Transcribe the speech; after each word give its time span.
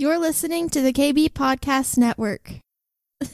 You're 0.00 0.20
listening 0.20 0.70
to 0.70 0.80
the 0.80 0.92
KB 0.92 1.30
Podcast 1.30 1.98
Network. 1.98 2.60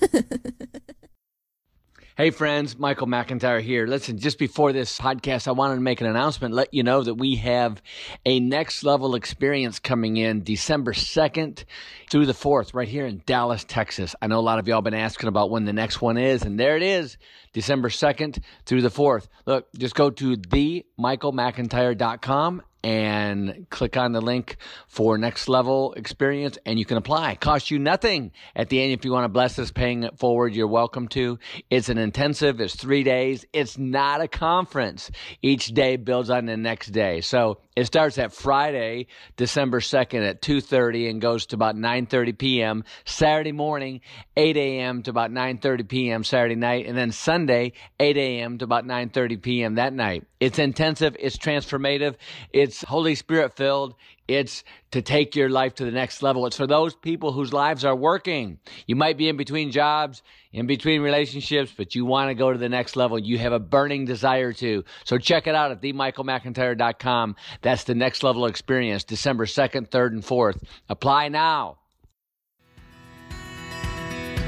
Hey 2.16 2.30
friends, 2.30 2.78
Michael 2.78 3.08
McIntyre 3.08 3.60
here. 3.60 3.88
Listen, 3.88 4.18
just 4.18 4.38
before 4.38 4.72
this 4.72 5.00
podcast, 5.00 5.48
I 5.48 5.50
wanted 5.50 5.74
to 5.74 5.80
make 5.80 6.00
an 6.00 6.06
announcement, 6.06 6.54
let 6.54 6.72
you 6.72 6.84
know 6.84 7.02
that 7.02 7.16
we 7.16 7.34
have 7.34 7.82
a 8.24 8.38
next 8.38 8.84
level 8.84 9.16
experience 9.16 9.80
coming 9.80 10.16
in 10.16 10.44
December 10.44 10.92
2nd 10.92 11.64
through 12.08 12.26
the 12.26 12.32
4th 12.32 12.72
right 12.72 12.86
here 12.86 13.04
in 13.04 13.20
Dallas, 13.26 13.64
Texas. 13.64 14.14
I 14.22 14.28
know 14.28 14.38
a 14.38 14.46
lot 14.46 14.60
of 14.60 14.68
y'all 14.68 14.80
been 14.80 14.94
asking 14.94 15.28
about 15.28 15.50
when 15.50 15.64
the 15.64 15.72
next 15.72 16.00
one 16.00 16.16
is, 16.16 16.44
and 16.44 16.56
there 16.56 16.76
it 16.76 16.84
is, 16.84 17.18
December 17.52 17.88
2nd 17.88 18.38
through 18.64 18.82
the 18.82 18.90
4th. 18.90 19.26
Look, 19.44 19.66
just 19.76 19.96
go 19.96 20.10
to 20.10 20.36
themichaelmcintyre.com 20.36 22.62
and 22.84 23.66
click 23.70 23.96
on 23.96 24.12
the 24.12 24.20
link 24.20 24.58
for 24.88 25.16
next 25.16 25.48
level 25.48 25.94
experience 25.94 26.58
and 26.66 26.78
you 26.78 26.84
can 26.84 26.98
apply. 26.98 27.32
It 27.32 27.40
costs 27.40 27.70
you 27.70 27.78
nothing 27.78 28.30
at 28.54 28.68
the 28.68 28.80
end. 28.80 28.92
If 28.92 29.06
you 29.06 29.10
want 29.10 29.24
to 29.24 29.30
bless 29.30 29.58
us 29.58 29.72
paying 29.72 30.02
it 30.02 30.18
forward, 30.18 30.54
you're 30.54 30.68
welcome 30.68 31.08
to. 31.08 31.38
It's 31.70 31.88
an 31.88 31.96
intensive. 31.96 32.60
It's 32.60 32.76
three 32.76 33.02
days. 33.02 33.46
It's 33.54 33.78
not 33.78 34.20
a 34.20 34.28
conference. 34.28 35.10
Each 35.40 35.68
day 35.68 35.96
builds 35.96 36.28
on 36.28 36.44
the 36.44 36.58
next 36.58 36.88
day. 36.88 37.22
So 37.22 37.58
it 37.76 37.86
starts 37.86 38.18
at 38.18 38.32
Friday, 38.32 39.08
December 39.36 39.80
2nd 39.80 40.28
at 40.28 40.40
2.30 40.40 41.10
and 41.10 41.20
goes 41.20 41.46
to 41.46 41.56
about 41.56 41.74
9.30 41.74 42.38
p.m. 42.38 42.84
Saturday 43.04 43.52
morning, 43.52 44.00
8 44.36 44.56
a.m. 44.56 45.02
to 45.02 45.10
about 45.10 45.30
9.30 45.30 45.88
p.m. 45.88 46.24
Saturday 46.24 46.54
night. 46.54 46.86
And 46.86 46.96
then 46.96 47.10
Sunday, 47.10 47.72
8 47.98 48.16
a.m. 48.16 48.58
to 48.58 48.64
about 48.64 48.84
9.30 48.84 49.42
p.m. 49.42 49.74
that 49.74 49.92
night. 49.92 50.24
It's 50.38 50.58
intensive. 50.58 51.16
It's 51.18 51.36
transformative. 51.36 52.14
It's 52.52 52.82
Holy 52.82 53.16
Spirit 53.16 53.56
filled. 53.56 53.94
It's 54.26 54.64
to 54.92 55.02
take 55.02 55.36
your 55.36 55.50
life 55.50 55.74
to 55.76 55.84
the 55.84 55.90
next 55.90 56.22
level. 56.22 56.46
It's 56.46 56.56
for 56.56 56.66
those 56.66 56.94
people 56.94 57.32
whose 57.32 57.52
lives 57.52 57.84
are 57.84 57.94
working. 57.94 58.58
You 58.86 58.96
might 58.96 59.18
be 59.18 59.28
in 59.28 59.36
between 59.36 59.70
jobs, 59.70 60.22
in 60.52 60.66
between 60.66 61.02
relationships, 61.02 61.72
but 61.76 61.94
you 61.94 62.06
want 62.06 62.30
to 62.30 62.34
go 62.34 62.50
to 62.50 62.58
the 62.58 62.68
next 62.68 62.96
level. 62.96 63.18
You 63.18 63.38
have 63.38 63.52
a 63.52 63.58
burning 63.58 64.06
desire 64.06 64.52
to. 64.54 64.84
So 65.04 65.18
check 65.18 65.46
it 65.46 65.54
out 65.54 65.72
at 65.72 65.82
themichaelmcintyre.com. 65.82 67.36
That's 67.60 67.84
the 67.84 67.94
next 67.94 68.22
level 68.22 68.46
experience, 68.46 69.04
December 69.04 69.44
2nd, 69.44 69.90
3rd, 69.90 70.12
and 70.12 70.22
4th. 70.22 70.62
Apply 70.88 71.28
now. 71.28 71.78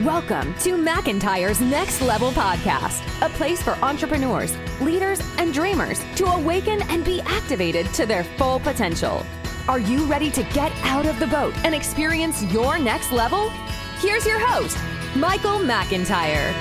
Welcome 0.05 0.53
to 0.57 0.77
McIntyre's 0.77 1.59
Next 1.59 2.03
Level 2.03 2.31
Podcast, 2.33 3.03
a 3.25 3.31
place 3.31 3.63
for 3.63 3.73
entrepreneurs, 3.77 4.55
leaders, 4.83 5.21
and 5.39 5.55
dreamers 5.55 6.03
to 6.17 6.27
awaken 6.27 6.83
and 6.91 7.03
be 7.03 7.23
activated 7.23 7.87
to 7.95 8.05
their 8.05 8.23
full 8.23 8.61
potential. 8.61 9.25
Are 9.69 9.81
you 9.81 10.05
ready 10.05 10.31
to 10.31 10.45
get 10.45 10.71
out 10.85 11.07
of 11.07 11.19
the 11.19 11.27
boat 11.27 11.53
and 11.65 11.75
experience 11.75 12.45
your 12.53 12.79
next 12.79 13.11
level? 13.11 13.51
Here's 13.99 14.25
your 14.25 14.39
host, 14.39 14.79
Michael 15.17 15.59
McIntyre. 15.59 16.53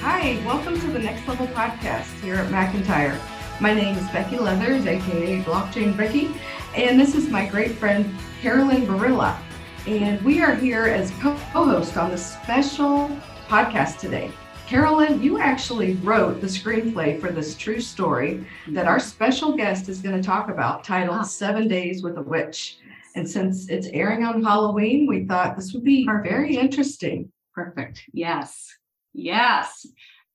Hi, 0.00 0.42
welcome 0.46 0.80
to 0.80 0.86
the 0.86 1.00
Next 1.00 1.28
Level 1.28 1.48
Podcast 1.48 2.18
here 2.22 2.36
at 2.36 2.50
McIntyre. 2.50 3.20
My 3.60 3.74
name 3.74 3.98
is 3.98 4.08
Becky 4.08 4.38
Leathers, 4.38 4.86
aka 4.86 5.42
Blockchain 5.42 5.94
Becky, 5.94 6.34
and 6.74 6.98
this 6.98 7.14
is 7.14 7.28
my 7.28 7.44
great 7.44 7.72
friend 7.72 8.10
Carolyn 8.40 8.86
Barilla. 8.86 9.38
And 9.86 10.22
we 10.22 10.40
are 10.40 10.54
here 10.54 10.84
as 10.84 11.10
co 11.20 11.34
host 11.34 11.98
on 11.98 12.10
the 12.10 12.16
special 12.16 13.10
podcast 13.50 13.98
today. 13.98 14.32
Carolyn, 14.66 15.22
you 15.22 15.38
actually 15.38 15.94
wrote 15.96 16.40
the 16.40 16.46
screenplay 16.46 17.20
for 17.20 17.30
this 17.30 17.54
true 17.54 17.80
story 17.80 18.44
that 18.68 18.86
our 18.86 18.98
special 18.98 19.54
guest 19.56 19.90
is 19.90 20.00
going 20.00 20.16
to 20.16 20.26
talk 20.26 20.48
about, 20.48 20.82
titled 20.82 21.18
ah. 21.20 21.22
Seven 21.22 21.68
Days 21.68 22.02
with 22.02 22.16
a 22.16 22.22
Witch. 22.22 22.78
And 23.14 23.28
since 23.28 23.68
it's 23.68 23.88
airing 23.88 24.24
on 24.24 24.42
Halloween, 24.42 25.06
we 25.06 25.26
thought 25.26 25.54
this 25.54 25.74
would 25.74 25.84
be 25.84 26.06
very 26.06 26.56
interesting. 26.56 27.30
Perfect. 27.54 28.02
Yes. 28.12 28.74
Yes. 29.12 29.86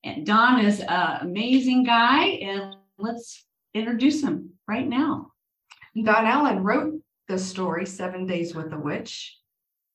And 0.04 0.24
Don 0.24 0.64
is 0.64 0.80
an 0.80 1.18
amazing 1.22 1.84
guy, 1.84 2.24
and 2.24 2.76
let's 2.98 3.44
introduce 3.74 4.22
him 4.22 4.50
right 4.66 4.88
now. 4.88 5.32
Don 6.00 6.24
Allen 6.24 6.62
wrote 6.62 7.02
the 7.28 7.38
story, 7.38 7.84
Seven 7.84 8.26
Days 8.26 8.54
with 8.54 8.72
a 8.72 8.78
Witch. 8.78 9.36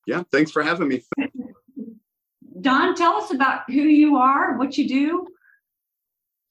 Yeah, 0.05 0.23
thanks 0.31 0.51
for 0.51 0.61
having 0.61 0.89
me. 0.89 1.03
Don, 2.65 2.95
tell 2.95 3.13
us 3.13 3.29
about 3.29 3.61
who 3.69 3.83
you 3.83 4.15
are, 4.15 4.57
what 4.57 4.75
you 4.75 4.87
do. 4.87 5.27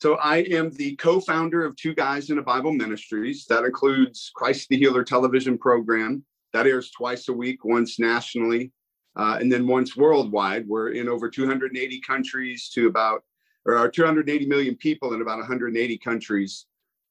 So, 0.00 0.14
I 0.14 0.42
am 0.42 0.70
the 0.70 0.94
co 0.94 1.18
founder 1.18 1.64
of 1.64 1.74
Two 1.74 1.92
Guys 1.92 2.30
in 2.30 2.38
a 2.38 2.42
Bible 2.42 2.72
Ministries. 2.72 3.46
That 3.46 3.64
includes 3.64 4.30
Christ 4.32 4.68
the 4.68 4.76
Healer 4.76 5.02
television 5.02 5.58
program 5.58 6.24
that 6.52 6.68
airs 6.68 6.92
twice 6.92 7.28
a 7.28 7.32
week, 7.32 7.64
once 7.64 7.98
nationally, 7.98 8.70
uh, 9.16 9.38
and 9.40 9.50
then 9.50 9.66
once 9.66 9.96
worldwide. 9.96 10.68
We're 10.68 10.90
in 10.90 11.08
over 11.08 11.28
280 11.28 12.00
countries 12.02 12.68
to 12.74 12.86
about, 12.86 13.24
or 13.66 13.88
280 13.88 14.46
million 14.46 14.76
people 14.76 15.14
in 15.14 15.20
about 15.20 15.38
180 15.38 15.98
countries. 15.98 16.66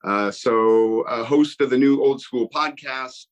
Uh, 0.06 0.32
so, 0.32 1.02
a 1.02 1.26
host 1.26 1.60
of 1.60 1.70
the 1.70 1.78
new 1.78 2.02
Old 2.02 2.22
School 2.22 2.50
podcast, 2.50 3.26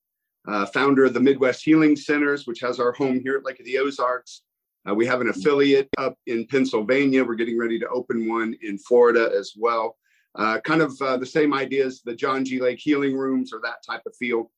uh, 0.50 0.66
founder 0.66 1.06
of 1.06 1.14
the 1.14 1.22
Midwest 1.22 1.64
Healing 1.64 1.96
Centers, 1.96 2.46
which 2.46 2.60
has 2.60 2.78
our 2.78 2.92
home 2.92 3.22
here 3.22 3.38
at 3.38 3.46
Lake 3.46 3.62
of 3.62 3.66
the 3.66 3.78
Ozarks. 3.78 4.42
Uh, 4.88 4.96
we 4.96 5.06
have 5.06 5.22
an 5.22 5.30
affiliate 5.30 5.90
up 5.98 6.18
in 6.28 6.48
Pennsylvania. 6.48 7.24
We're 7.24 7.36
getting 7.36 7.58
ready 7.58 7.80
to 7.80 7.88
open 7.90 8.28
one 8.28 8.56
in 8.62 8.78
Florida 8.78 9.32
as 9.38 9.54
well. 9.58 9.98
Uh, 10.36 10.60
kind 10.62 10.82
of 10.82 11.00
uh, 11.02 11.18
the 11.18 11.26
same 11.26 11.54
ideas, 11.54 12.02
the 12.04 12.16
John 12.16 12.46
G. 12.46 12.60
Lake 12.60 12.80
Healing 12.80 13.16
Rooms 13.16 13.54
or 13.54 13.60
that 13.64 13.84
type 13.88 14.02
of 14.06 14.16
feel. 14.16 14.52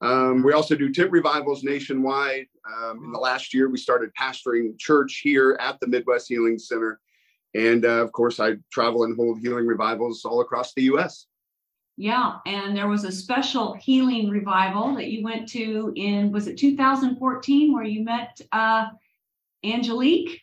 Um, 0.00 0.42
we 0.42 0.52
also 0.52 0.76
do 0.76 0.92
tent 0.92 1.10
revivals 1.10 1.64
nationwide. 1.64 2.46
Um, 2.66 3.04
in 3.04 3.12
the 3.12 3.18
last 3.18 3.54
year, 3.54 3.68
we 3.70 3.78
started 3.78 4.10
pastoring 4.20 4.78
church 4.78 5.20
here 5.22 5.56
at 5.60 5.80
the 5.80 5.86
Midwest 5.86 6.28
Healing 6.28 6.58
Center. 6.58 7.00
And 7.54 7.84
uh, 7.84 8.02
of 8.02 8.12
course, 8.12 8.38
I 8.38 8.56
travel 8.70 9.04
and 9.04 9.16
hold 9.16 9.40
healing 9.40 9.66
revivals 9.66 10.24
all 10.24 10.40
across 10.40 10.74
the 10.74 10.82
US. 10.82 11.26
Yeah, 11.96 12.38
and 12.44 12.76
there 12.76 12.88
was 12.88 13.04
a 13.04 13.12
special 13.12 13.74
healing 13.74 14.28
revival 14.28 14.94
that 14.96 15.10
you 15.10 15.22
went 15.22 15.48
to 15.50 15.92
in 15.94 16.32
was 16.32 16.48
it 16.48 16.58
2014 16.58 17.72
where 17.72 17.84
you 17.84 18.02
met 18.02 18.40
uh, 18.50 18.86
Angelique? 19.64 20.40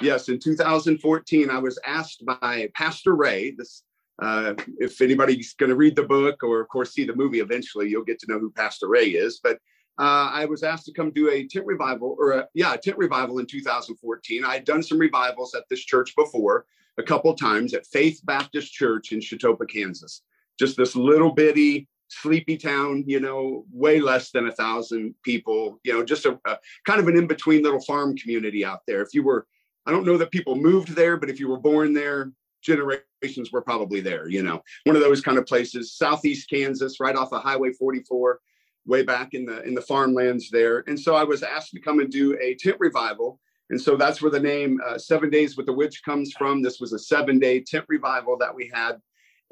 Yes, 0.00 0.28
in 0.28 0.38
2014, 0.38 1.50
I 1.50 1.58
was 1.58 1.78
asked 1.84 2.24
by 2.24 2.68
Pastor 2.74 3.14
Ray. 3.14 3.50
This, 3.50 3.82
uh, 4.20 4.54
if 4.78 5.00
anybody's 5.00 5.54
going 5.54 5.70
to 5.70 5.76
read 5.76 5.96
the 5.96 6.02
book 6.02 6.42
or, 6.42 6.60
of 6.60 6.68
course, 6.68 6.92
see 6.92 7.04
the 7.04 7.14
movie 7.14 7.40
eventually, 7.40 7.88
you'll 7.88 8.04
get 8.04 8.18
to 8.20 8.26
know 8.30 8.38
who 8.38 8.50
Pastor 8.50 8.88
Ray 8.88 9.08
is. 9.08 9.40
But 9.42 9.58
uh, 9.98 10.30
I 10.32 10.46
was 10.46 10.62
asked 10.62 10.86
to 10.86 10.92
come 10.92 11.10
do 11.10 11.30
a 11.30 11.46
tent 11.46 11.66
revival, 11.66 12.16
or 12.18 12.32
a, 12.32 12.48
yeah, 12.54 12.72
a 12.72 12.78
tent 12.78 12.96
revival 12.96 13.38
in 13.38 13.46
2014. 13.46 14.44
I 14.44 14.54
had 14.54 14.64
done 14.64 14.82
some 14.82 14.98
revivals 14.98 15.54
at 15.54 15.64
this 15.68 15.84
church 15.84 16.16
before, 16.16 16.64
a 16.98 17.02
couple 17.02 17.34
times 17.34 17.74
at 17.74 17.86
Faith 17.86 18.20
Baptist 18.24 18.72
Church 18.72 19.12
in 19.12 19.20
Chetopa, 19.20 19.68
Kansas. 19.68 20.22
Just 20.58 20.76
this 20.76 20.96
little 20.96 21.32
bitty 21.32 21.88
sleepy 22.20 22.56
town, 22.56 23.04
you 23.06 23.20
know, 23.20 23.64
way 23.72 24.00
less 24.00 24.30
than 24.30 24.46
a 24.46 24.52
thousand 24.52 25.14
people, 25.24 25.80
you 25.84 25.92
know, 25.92 26.04
just 26.04 26.26
a, 26.26 26.38
a 26.44 26.58
kind 26.86 27.00
of 27.00 27.08
an 27.08 27.16
in 27.16 27.26
between 27.26 27.62
little 27.62 27.80
farm 27.80 28.16
community 28.16 28.64
out 28.64 28.80
there. 28.86 29.02
If 29.02 29.14
you 29.14 29.22
were, 29.22 29.46
I 29.86 29.90
don't 29.90 30.06
know 30.06 30.18
that 30.18 30.30
people 30.30 30.54
moved 30.54 30.94
there, 30.94 31.16
but 31.16 31.30
if 31.30 31.40
you 31.40 31.48
were 31.48 31.58
born 31.58 31.92
there, 31.92 32.32
generations 32.62 33.50
were 33.52 33.62
probably 33.62 34.00
there, 34.00 34.28
you 34.28 34.42
know, 34.42 34.62
one 34.84 34.96
of 34.96 35.02
those 35.02 35.20
kind 35.20 35.38
of 35.38 35.46
places, 35.46 35.94
southeast 35.94 36.48
Kansas, 36.48 37.00
right 37.00 37.16
off 37.16 37.32
of 37.32 37.42
Highway 37.42 37.72
44, 37.72 38.40
way 38.86 39.02
back 39.02 39.34
in 39.34 39.44
the 39.44 39.62
in 39.62 39.74
the 39.74 39.80
farmlands 39.80 40.50
there. 40.50 40.84
And 40.86 40.98
so 40.98 41.14
I 41.14 41.24
was 41.24 41.42
asked 41.42 41.72
to 41.72 41.80
come 41.80 42.00
and 42.00 42.10
do 42.10 42.38
a 42.40 42.54
tent 42.54 42.76
revival. 42.78 43.40
And 43.70 43.80
so 43.80 43.96
that's 43.96 44.20
where 44.20 44.30
the 44.30 44.40
name 44.40 44.80
uh, 44.86 44.98
Seven 44.98 45.30
Days 45.30 45.56
with 45.56 45.66
the 45.66 45.72
Witch 45.72 46.02
comes 46.04 46.32
from. 46.32 46.62
This 46.62 46.80
was 46.80 46.92
a 46.92 46.98
seven 46.98 47.38
day 47.38 47.60
tent 47.60 47.86
revival 47.88 48.36
that 48.38 48.54
we 48.54 48.70
had 48.72 49.00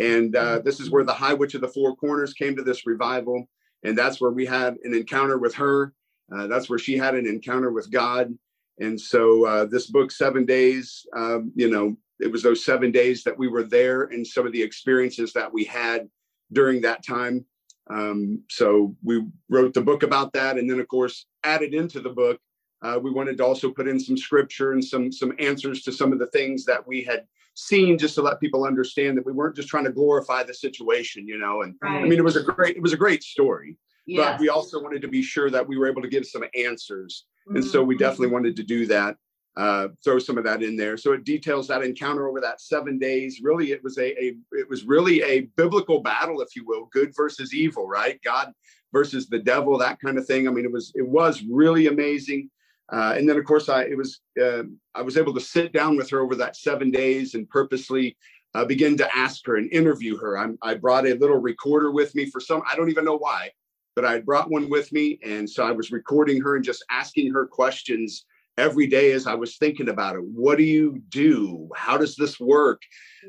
and 0.00 0.34
uh, 0.34 0.60
this 0.60 0.80
is 0.80 0.90
where 0.90 1.04
the 1.04 1.12
High 1.12 1.34
Witch 1.34 1.54
of 1.54 1.60
the 1.60 1.68
Four 1.68 1.94
Corners 1.94 2.32
came 2.32 2.56
to 2.56 2.62
this 2.62 2.86
revival. 2.86 3.46
And 3.82 3.96
that's 3.96 4.20
where 4.20 4.30
we 4.30 4.46
had 4.46 4.76
an 4.82 4.94
encounter 4.94 5.38
with 5.38 5.54
her. 5.56 5.92
Uh, 6.34 6.46
that's 6.46 6.70
where 6.70 6.78
she 6.78 6.96
had 6.96 7.14
an 7.14 7.26
encounter 7.26 7.70
with 7.70 7.90
God. 7.90 8.32
And 8.78 8.98
so 8.98 9.44
uh, 9.44 9.64
this 9.66 9.88
book, 9.88 10.10
Seven 10.10 10.46
Days, 10.46 11.04
um, 11.14 11.52
you 11.54 11.70
know, 11.70 11.96
it 12.18 12.32
was 12.32 12.42
those 12.42 12.64
seven 12.64 12.90
days 12.90 13.24
that 13.24 13.38
we 13.38 13.48
were 13.48 13.62
there 13.62 14.04
and 14.04 14.26
some 14.26 14.46
of 14.46 14.52
the 14.52 14.62
experiences 14.62 15.34
that 15.34 15.52
we 15.52 15.64
had 15.64 16.08
during 16.52 16.80
that 16.80 17.04
time. 17.06 17.44
Um, 17.90 18.42
so 18.48 18.96
we 19.02 19.26
wrote 19.50 19.74
the 19.74 19.82
book 19.82 20.02
about 20.02 20.32
that. 20.32 20.56
And 20.56 20.70
then, 20.70 20.80
of 20.80 20.88
course, 20.88 21.26
added 21.44 21.74
into 21.74 22.00
the 22.00 22.10
book, 22.10 22.40
uh, 22.82 22.98
we 23.02 23.10
wanted 23.10 23.36
to 23.38 23.44
also 23.44 23.70
put 23.70 23.88
in 23.88 24.00
some 24.00 24.16
scripture 24.16 24.72
and 24.72 24.82
some 24.82 25.12
some 25.12 25.34
answers 25.38 25.82
to 25.82 25.92
some 25.92 26.12
of 26.12 26.18
the 26.18 26.28
things 26.28 26.64
that 26.64 26.86
we 26.86 27.02
had 27.02 27.26
seen 27.54 27.98
just 27.98 28.14
to 28.14 28.22
let 28.22 28.40
people 28.40 28.64
understand 28.64 29.16
that 29.16 29.26
we 29.26 29.32
weren't 29.32 29.56
just 29.56 29.68
trying 29.68 29.84
to 29.84 29.92
glorify 29.92 30.42
the 30.42 30.54
situation, 30.54 31.28
you 31.28 31.38
know. 31.38 31.62
And 31.62 31.74
right. 31.82 32.02
I 32.02 32.08
mean, 32.08 32.18
it 32.18 32.24
was 32.24 32.36
a 32.36 32.42
great, 32.42 32.76
it 32.76 32.82
was 32.82 32.92
a 32.92 32.96
great 32.96 33.22
story, 33.22 33.76
yes. 34.06 34.32
but 34.32 34.40
we 34.40 34.48
also 34.48 34.82
wanted 34.82 35.02
to 35.02 35.08
be 35.08 35.22
sure 35.22 35.50
that 35.50 35.66
we 35.66 35.76
were 35.76 35.88
able 35.88 36.02
to 36.02 36.08
give 36.08 36.26
some 36.26 36.44
answers. 36.56 37.26
Mm-hmm. 37.48 37.56
And 37.56 37.64
so 37.64 37.82
we 37.82 37.94
mm-hmm. 37.94 38.04
definitely 38.04 38.28
wanted 38.28 38.56
to 38.56 38.62
do 38.62 38.86
that. 38.86 39.16
uh, 39.56 39.88
throw 40.04 40.18
some 40.18 40.38
of 40.38 40.44
that 40.44 40.62
in 40.62 40.76
there. 40.76 40.96
So 40.96 41.12
it 41.12 41.24
details 41.24 41.68
that 41.68 41.82
encounter 41.82 42.28
over 42.28 42.40
that 42.40 42.60
seven 42.60 42.98
days. 42.98 43.40
Really, 43.42 43.72
it 43.72 43.82
was 43.82 43.98
a, 43.98 44.18
a 44.22 44.34
it 44.52 44.68
was 44.68 44.84
really 44.84 45.22
a 45.22 45.42
biblical 45.56 46.00
battle, 46.00 46.40
if 46.40 46.54
you 46.54 46.64
will, 46.66 46.88
good 46.92 47.12
versus 47.16 47.52
evil, 47.52 47.86
right? 47.86 48.20
God 48.22 48.52
versus 48.92 49.28
the 49.28 49.38
devil, 49.38 49.76
that 49.78 50.00
kind 50.00 50.18
of 50.18 50.26
thing. 50.26 50.46
I 50.46 50.52
mean, 50.52 50.64
it 50.64 50.72
was 50.72 50.92
it 50.94 51.06
was 51.06 51.42
really 51.42 51.88
amazing. 51.88 52.50
Uh, 52.92 53.14
and 53.16 53.28
then, 53.28 53.38
of 53.38 53.44
course, 53.44 53.68
I 53.68 53.84
it 53.84 53.96
was 53.96 54.20
uh, 54.42 54.64
I 54.94 55.02
was 55.02 55.16
able 55.16 55.34
to 55.34 55.40
sit 55.40 55.72
down 55.72 55.96
with 55.96 56.10
her 56.10 56.20
over 56.20 56.34
that 56.36 56.56
seven 56.56 56.90
days 56.90 57.34
and 57.34 57.48
purposely 57.48 58.16
uh, 58.54 58.64
begin 58.64 58.96
to 58.96 59.16
ask 59.16 59.46
her 59.46 59.56
and 59.56 59.72
interview 59.72 60.16
her. 60.18 60.36
I'm, 60.36 60.58
I 60.62 60.74
brought 60.74 61.06
a 61.06 61.14
little 61.14 61.38
recorder 61.38 61.92
with 61.92 62.14
me 62.14 62.26
for 62.26 62.40
some 62.40 62.62
I 62.70 62.74
don't 62.76 62.90
even 62.90 63.04
know 63.04 63.16
why, 63.18 63.50
but 63.94 64.04
I 64.04 64.20
brought 64.20 64.50
one 64.50 64.68
with 64.68 64.92
me, 64.92 65.18
and 65.24 65.48
so 65.48 65.64
I 65.64 65.70
was 65.72 65.92
recording 65.92 66.40
her 66.42 66.56
and 66.56 66.64
just 66.64 66.84
asking 66.90 67.32
her 67.32 67.46
questions 67.46 68.24
every 68.58 68.86
day 68.86 69.12
as 69.12 69.26
I 69.26 69.34
was 69.34 69.56
thinking 69.56 69.88
about 69.88 70.16
it. 70.16 70.24
What 70.24 70.58
do 70.58 70.64
you 70.64 71.00
do? 71.08 71.68
How 71.76 71.96
does 71.96 72.16
this 72.16 72.38
work? 72.40 72.82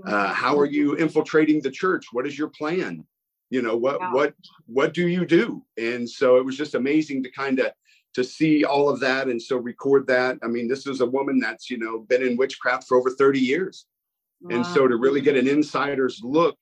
Uh, 0.05 0.33
how 0.33 0.57
are 0.59 0.65
you 0.65 0.95
infiltrating 0.95 1.61
the 1.61 1.71
church? 1.71 2.05
What 2.11 2.25
is 2.25 2.37
your 2.37 2.49
plan? 2.49 3.05
You 3.51 3.61
know 3.61 3.77
what 3.77 3.99
Wow. 3.99 4.13
what 4.13 4.33
what 4.65 4.93
do 4.93 5.07
you 5.07 5.25
do? 5.25 5.63
And 5.77 6.09
so 6.09 6.37
it 6.37 6.45
was 6.45 6.57
just 6.57 6.73
amazing 6.73 7.21
to 7.23 7.31
kind 7.31 7.59
of 7.59 7.71
to 8.13 8.23
see 8.23 8.63
all 8.63 8.89
of 8.89 8.99
that 8.99 9.27
and 9.27 9.41
so 9.41 9.57
record 9.57 10.07
that. 10.07 10.37
I 10.43 10.47
mean, 10.47 10.67
this 10.67 10.87
is 10.87 11.01
a 11.01 11.05
woman 11.05 11.39
that's 11.39 11.69
you 11.69 11.77
know 11.77 11.99
been 11.99 12.23
in 12.23 12.37
witchcraft 12.37 12.87
for 12.87 12.97
over 12.97 13.09
30 13.09 13.39
years. 13.39 13.85
And 14.49 14.65
so 14.65 14.87
to 14.87 14.95
really 14.95 15.21
get 15.21 15.37
an 15.37 15.47
insider's 15.47 16.19
look 16.23 16.57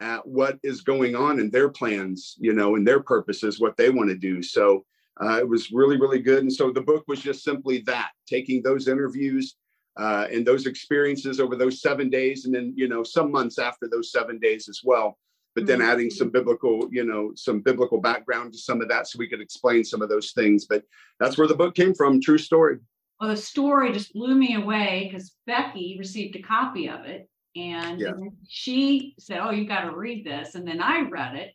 at 0.00 0.26
what 0.26 0.58
is 0.62 0.82
going 0.82 1.16
on 1.16 1.38
in 1.40 1.50
their 1.50 1.70
plans, 1.70 2.36
you 2.38 2.52
know, 2.52 2.76
and 2.76 2.86
their 2.86 3.00
purposes, 3.00 3.58
what 3.58 3.76
they 3.76 3.88
want 3.88 4.10
to 4.10 4.16
do. 4.16 4.42
So 4.42 4.84
uh, 5.22 5.38
it 5.38 5.48
was 5.48 5.72
really, 5.72 5.96
really 5.96 6.18
good. 6.18 6.40
And 6.40 6.52
so 6.52 6.70
the 6.70 6.82
book 6.82 7.04
was 7.08 7.20
just 7.20 7.42
simply 7.42 7.78
that, 7.86 8.10
taking 8.26 8.62
those 8.62 8.88
interviews 8.88 9.56
uh, 9.96 10.26
and 10.30 10.46
those 10.46 10.66
experiences 10.66 11.40
over 11.40 11.56
those 11.56 11.80
seven 11.80 12.10
days, 12.10 12.46
and 12.46 12.54
then 12.54 12.74
you 12.76 12.88
know 12.88 13.04
some 13.04 13.30
months 13.30 13.58
after 13.58 13.88
those 13.88 14.10
seven 14.10 14.38
days 14.38 14.68
as 14.68 14.80
well. 14.84 15.18
But 15.54 15.66
then 15.66 15.80
adding 15.80 16.10
some 16.10 16.30
biblical, 16.30 16.88
you 16.90 17.04
know, 17.04 17.32
some 17.36 17.60
biblical 17.60 18.00
background 18.00 18.52
to 18.52 18.58
some 18.58 18.80
of 18.80 18.88
that, 18.88 19.06
so 19.06 19.18
we 19.18 19.28
could 19.28 19.40
explain 19.40 19.84
some 19.84 20.02
of 20.02 20.08
those 20.08 20.32
things. 20.32 20.66
But 20.66 20.82
that's 21.20 21.38
where 21.38 21.46
the 21.46 21.54
book 21.54 21.74
came 21.74 21.94
from. 21.94 22.20
True 22.20 22.38
story. 22.38 22.78
Well, 23.20 23.30
the 23.30 23.36
story 23.36 23.92
just 23.92 24.12
blew 24.12 24.34
me 24.34 24.56
away 24.56 25.08
because 25.10 25.36
Becky 25.46 25.96
received 25.98 26.34
a 26.36 26.42
copy 26.42 26.88
of 26.88 27.04
it 27.04 27.28
and 27.56 28.00
Yeah. 28.00 28.12
she 28.48 29.14
said, 29.18 29.38
Oh, 29.38 29.50
you 29.50 29.66
got 29.66 29.82
to 29.82 29.96
read 29.96 30.26
this. 30.26 30.56
And 30.56 30.66
then 30.66 30.82
I 30.82 31.08
read 31.08 31.36
it 31.36 31.52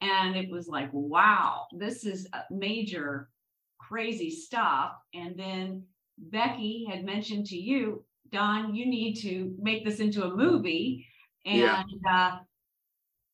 and 0.00 0.36
it 0.36 0.50
was 0.50 0.68
like, 0.68 0.90
wow, 0.92 1.66
this 1.72 2.04
is 2.04 2.28
a 2.32 2.42
major 2.50 3.28
crazy 3.78 4.30
stuff. 4.30 4.92
And 5.12 5.36
then 5.36 5.84
Becky 6.18 6.86
had 6.88 7.04
mentioned 7.04 7.46
to 7.46 7.56
you, 7.56 8.04
Don, 8.30 8.74
you 8.74 8.86
need 8.86 9.14
to 9.22 9.54
make 9.60 9.84
this 9.84 9.98
into 10.00 10.24
a 10.24 10.36
movie. 10.36 11.06
And, 11.44 11.60
Yeah. 11.60 11.84
uh, 12.08 12.38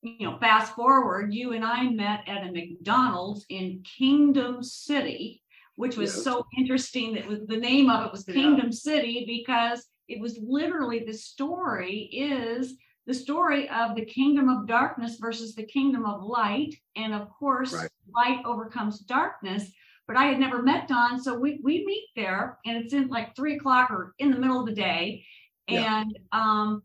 you 0.03 0.27
know, 0.31 0.39
fast 0.39 0.75
forward, 0.75 1.33
you 1.33 1.53
and 1.53 1.65
I 1.65 1.89
met 1.89 2.21
at 2.29 2.47
a 2.47 2.53
McDonald's 2.53 3.45
in 3.49 3.83
Kingdom 3.83 4.63
City, 4.63 5.43
which 5.77 5.97
was 5.97 6.15
Yes. 6.15 6.25
so 6.25 6.47
interesting 6.57 7.15
that 7.15 7.27
was 7.27 7.47
the 7.47 7.57
name 7.57 7.91
of 7.91 8.07
it 8.07 8.13
was 8.13 8.27
Yeah. 8.27 8.35
Kingdom 8.35 8.73
City 8.73 9.25
because 9.27 9.87
it 10.07 10.21
was 10.21 10.39
literally 10.43 11.01
the 11.01 11.13
story 11.15 12.09
is 12.13 12.77
the 13.07 13.15
story 13.15 13.69
of 13.71 13.95
the 13.97 14.05
kingdom 14.05 14.49
of 14.49 14.67
darkness 14.67 15.17
versus 15.19 15.55
the 15.55 15.65
kingdom 15.65 16.05
of 16.05 16.23
light. 16.23 16.75
And 16.95 17.15
of 17.15 17.31
course, 17.31 17.73
Right. 17.75 17.91
light 18.15 18.45
overcomes 18.45 19.01
darkness. 19.01 19.73
But 20.07 20.17
I 20.17 20.25
had 20.27 20.39
never 20.39 20.63
met 20.63 20.89
Don, 20.89 21.21
so 21.21 21.39
we 21.39 21.61
we 21.63 21.85
meet 21.85 22.09
there, 22.17 22.59
and 22.65 22.79
it's 22.79 22.95
in 22.95 23.09
like 23.09 23.35
three 23.37 23.57
o'clock 23.57 23.91
or 23.91 24.15
in 24.19 24.31
the 24.31 24.39
middle 24.39 24.59
of 24.61 24.65
the 24.67 24.73
day, 24.75 25.27
Yeah. 25.69 26.01
and 26.01 26.19
um, 26.33 26.83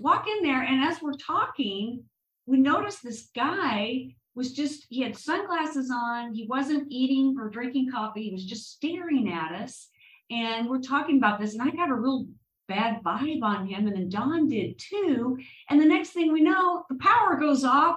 walk 0.00 0.26
in 0.26 0.42
there, 0.42 0.62
and 0.62 0.82
as 0.82 1.02
we're 1.02 1.12
talking, 1.14 2.08
we 2.46 2.58
noticed 2.58 3.02
this 3.02 3.28
guy 3.34 4.14
was 4.34 4.52
just 4.52 4.86
he 4.88 5.00
had 5.00 5.16
sunglasses 5.16 5.90
on, 5.90 6.32
he 6.32 6.46
wasn't 6.46 6.86
eating 6.90 7.36
or 7.38 7.48
drinking 7.48 7.90
coffee, 7.90 8.24
he 8.24 8.32
was 8.32 8.44
just 8.44 8.72
staring 8.72 9.32
at 9.32 9.52
us, 9.52 9.88
and 10.30 10.68
we're 10.68 10.80
talking 10.80 11.18
about 11.18 11.40
this, 11.40 11.54
and 11.54 11.62
I 11.62 11.70
got 11.70 11.90
a 11.90 11.94
real 11.94 12.26
bad 12.68 13.02
vibe 13.02 13.42
on 13.42 13.66
him, 13.66 13.86
and 13.86 13.96
then 13.96 14.08
Don 14.08 14.48
did 14.48 14.78
too, 14.78 15.38
and 15.70 15.80
the 15.80 15.86
next 15.86 16.10
thing 16.10 16.32
we 16.32 16.42
know, 16.42 16.84
the 16.88 16.96
power 16.96 17.36
goes 17.36 17.64
off 17.64 17.96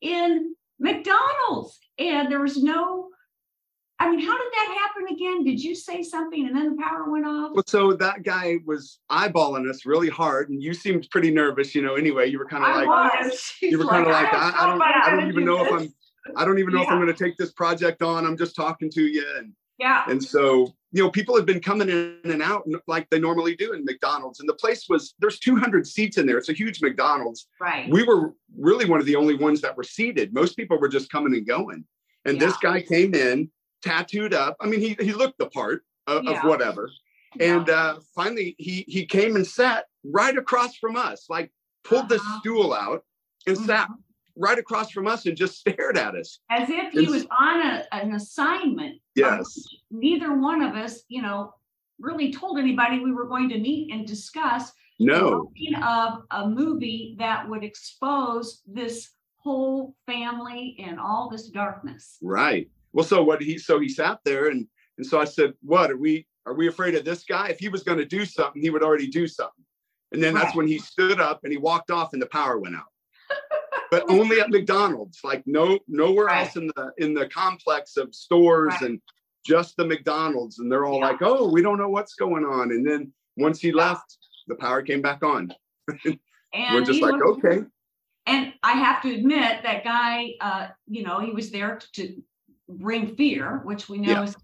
in 0.00 0.54
McDonald's, 0.78 1.78
and 1.98 2.30
there 2.30 2.40
was 2.40 2.62
no. 2.62 3.09
I 4.00 4.10
mean, 4.10 4.20
how 4.20 4.36
did 4.36 4.52
that 4.52 4.76
happen 4.80 5.14
again? 5.14 5.44
Did 5.44 5.62
you 5.62 5.74
say 5.74 6.02
something 6.02 6.46
and 6.46 6.56
then 6.56 6.74
the 6.74 6.82
power 6.82 7.10
went 7.10 7.26
off? 7.26 7.52
Well, 7.52 7.64
so 7.66 7.92
that 7.92 8.22
guy 8.22 8.56
was 8.64 8.98
eyeballing 9.10 9.68
us 9.68 9.84
really 9.84 10.08
hard, 10.08 10.48
and 10.48 10.62
you 10.62 10.72
seemed 10.72 11.06
pretty 11.10 11.30
nervous. 11.30 11.74
You 11.74 11.82
know, 11.82 11.96
anyway, 11.96 12.30
you 12.30 12.38
were 12.38 12.46
kind 12.46 12.64
of 12.64 12.86
like, 12.86 13.22
you 13.62 13.78
were 13.78 13.84
kind 13.84 14.06
of 14.06 14.12
like, 14.12 14.32
like, 14.32 14.34
I 14.34 14.52
I, 14.56 14.66
don't 14.66 14.66
I 14.66 14.66
don't, 14.66 14.76
if 14.76 14.82
I 14.82 15.06
I 15.06 15.10
don't 15.10 15.18
wanna 15.18 15.28
even 15.28 15.40
do 15.40 15.46
know 15.46 15.64
if. 15.64 15.72
I'm, 15.72 15.94
I 16.36 16.44
don't 16.44 16.58
even 16.58 16.74
know 16.74 16.82
if 16.82 16.88
I'm 16.88 17.00
going 17.00 17.14
to 17.14 17.24
take 17.24 17.36
this 17.38 17.52
project 17.52 18.02
on. 18.02 18.26
I'm 18.26 18.36
just 18.36 18.54
talking 18.54 18.90
to 18.90 19.02
you, 19.02 19.24
and 19.38 19.52
Yeah. 19.78 20.04
and 20.08 20.22
so 20.22 20.72
you 20.92 21.02
know, 21.02 21.10
people 21.10 21.36
had 21.36 21.46
been 21.46 21.60
coming 21.60 21.88
in 21.88 22.18
and 22.24 22.42
out 22.42 22.66
like 22.88 23.08
they 23.10 23.20
normally 23.20 23.54
do 23.54 23.72
in 23.72 23.84
McDonald's, 23.84 24.40
and 24.40 24.48
the 24.48 24.54
place 24.54 24.86
was 24.88 25.14
there's 25.18 25.38
200 25.38 25.86
seats 25.86 26.18
in 26.18 26.26
there. 26.26 26.38
It's 26.38 26.48
a 26.48 26.54
huge 26.54 26.80
McDonald's. 26.82 27.48
Right. 27.60 27.88
We 27.90 28.02
were 28.02 28.34
really 28.56 28.86
one 28.86 29.00
of 29.00 29.06
the 29.06 29.16
only 29.16 29.34
ones 29.34 29.60
that 29.60 29.76
were 29.76 29.82
seated. 29.82 30.32
Most 30.32 30.56
people 30.56 30.78
were 30.78 30.88
just 30.88 31.10
coming 31.10 31.34
and 31.34 31.46
going, 31.46 31.84
and 32.24 32.40
this 32.40 32.56
guy 32.58 32.80
came 32.82 33.14
in 33.14 33.50
tattooed 33.82 34.34
up. 34.34 34.56
I 34.60 34.66
mean, 34.66 34.80
he 34.80 34.96
he 35.00 35.12
looked 35.12 35.38
the 35.38 35.46
part 35.48 35.82
of, 36.06 36.24
Yeah. 36.24 36.38
of 36.42 36.44
whatever. 36.48 36.90
And 37.38 37.68
uh, 37.70 38.00
finally, 38.14 38.54
he 38.58 38.84
he 38.88 39.06
came 39.06 39.36
and 39.36 39.46
sat 39.46 39.86
right 40.04 40.36
across 40.36 40.76
from 40.76 40.96
us, 40.96 41.26
like 41.28 41.52
pulled 41.84 42.08
this 42.08 42.20
Uh-huh. 42.20 42.40
stool 42.40 42.72
out 42.74 43.04
and 43.46 43.56
sat 43.56 43.88
Mhm. 43.88 43.94
right 44.36 44.58
across 44.58 44.90
from 44.90 45.06
us 45.06 45.26
and 45.26 45.36
just 45.36 45.58
stared 45.60 45.96
at 45.96 46.14
us. 46.14 46.40
As 46.50 46.68
if 46.68 46.92
he 46.92 47.00
and- 47.00 47.08
was 47.10 47.26
on 47.30 47.60
a, 47.60 47.86
an 47.92 48.14
assignment. 48.14 49.00
Yes, 49.14 49.46
Neither 49.90 50.34
one 50.34 50.62
of 50.62 50.74
us, 50.74 51.02
you 51.08 51.20
know, 51.22 51.54
really 51.98 52.32
told 52.32 52.58
anybody 52.58 53.00
we 53.00 53.12
were 53.12 53.26
going 53.26 53.48
to 53.50 53.58
meet 53.58 53.92
and 53.92 54.06
discuss 54.06 54.72
no, 54.98 55.50
of 55.82 56.22
a 56.30 56.48
movie 56.48 57.16
that 57.18 57.48
would 57.48 57.62
expose 57.64 58.62
this 58.66 59.10
whole 59.36 59.94
family 60.06 60.76
and 60.78 60.98
all 61.00 61.28
this 61.30 61.48
darkness. 61.48 62.16
right. 62.22 62.68
Well, 62.92 63.04
so 63.04 63.22
what 63.22 63.42
he 63.42 63.58
so 63.58 63.78
he 63.78 63.88
sat 63.88 64.18
there 64.24 64.48
and 64.48 64.66
and 64.98 65.06
so 65.06 65.20
I 65.20 65.24
said, 65.24 65.54
"What 65.62 65.90
are 65.90 65.96
we? 65.96 66.26
Are 66.46 66.54
we 66.54 66.68
afraid 66.68 66.94
of 66.94 67.04
this 67.04 67.24
guy? 67.24 67.48
If 67.48 67.58
he 67.58 67.68
was 67.68 67.82
going 67.82 67.98
to 67.98 68.04
do 68.04 68.24
something, 68.24 68.60
he 68.60 68.70
would 68.70 68.82
already 68.82 69.06
do 69.08 69.26
something." 69.26 69.64
And 70.12 70.22
then 70.22 70.34
that's 70.34 70.54
when 70.54 70.66
he 70.66 70.78
stood 70.78 71.20
up 71.20 71.40
and 71.44 71.52
he 71.52 71.58
walked 71.58 71.90
off 71.90 72.12
and 72.12 72.20
the 72.20 72.26
power 72.26 72.58
went 72.58 72.74
out. 72.74 72.88
but 73.92 74.04
only 74.08 74.40
at 74.40 74.50
McDonald's, 74.50 75.20
like 75.22 75.42
no 75.46 75.78
nowhere 75.86 76.26
Right. 76.26 76.38
else 76.38 76.56
in 76.56 76.66
the 76.68 76.92
in 76.98 77.14
the 77.14 77.28
complex 77.28 77.96
of 77.96 78.14
stores 78.14 78.74
Right. 78.80 78.90
and 78.90 79.00
just 79.46 79.76
the 79.76 79.86
McDonald's. 79.86 80.58
And 80.58 80.70
they're 80.70 80.84
all 80.84 80.98
Yeah. 80.98 81.08
like, 81.08 81.22
"Oh, 81.22 81.48
we 81.48 81.62
don't 81.62 81.78
know 81.78 81.88
what's 81.88 82.14
going 82.14 82.44
on." 82.44 82.72
And 82.72 82.86
then 82.86 83.12
once 83.36 83.60
he 83.60 83.72
left, 83.72 84.18
the 84.48 84.56
power 84.56 84.82
came 84.82 85.02
back 85.02 85.22
on. 85.22 85.52
And 86.52 86.74
We're 86.74 86.84
just 86.84 87.00
like, 87.00 87.14
"Okay." 87.14 87.64
And 88.26 88.52
I 88.62 88.72
have 88.72 89.00
to 89.02 89.14
admit 89.14 89.62
that 89.62 89.84
guy, 89.84 90.34
uh, 90.40 90.68
you 90.86 91.04
know, 91.04 91.20
he 91.20 91.30
was 91.30 91.50
there 91.50 91.78
to 91.94 92.22
bring 92.78 93.14
fear, 93.16 93.60
which 93.64 93.88
we 93.88 93.98
know 93.98 94.10
Yeah. 94.10 94.24
is 94.24 94.36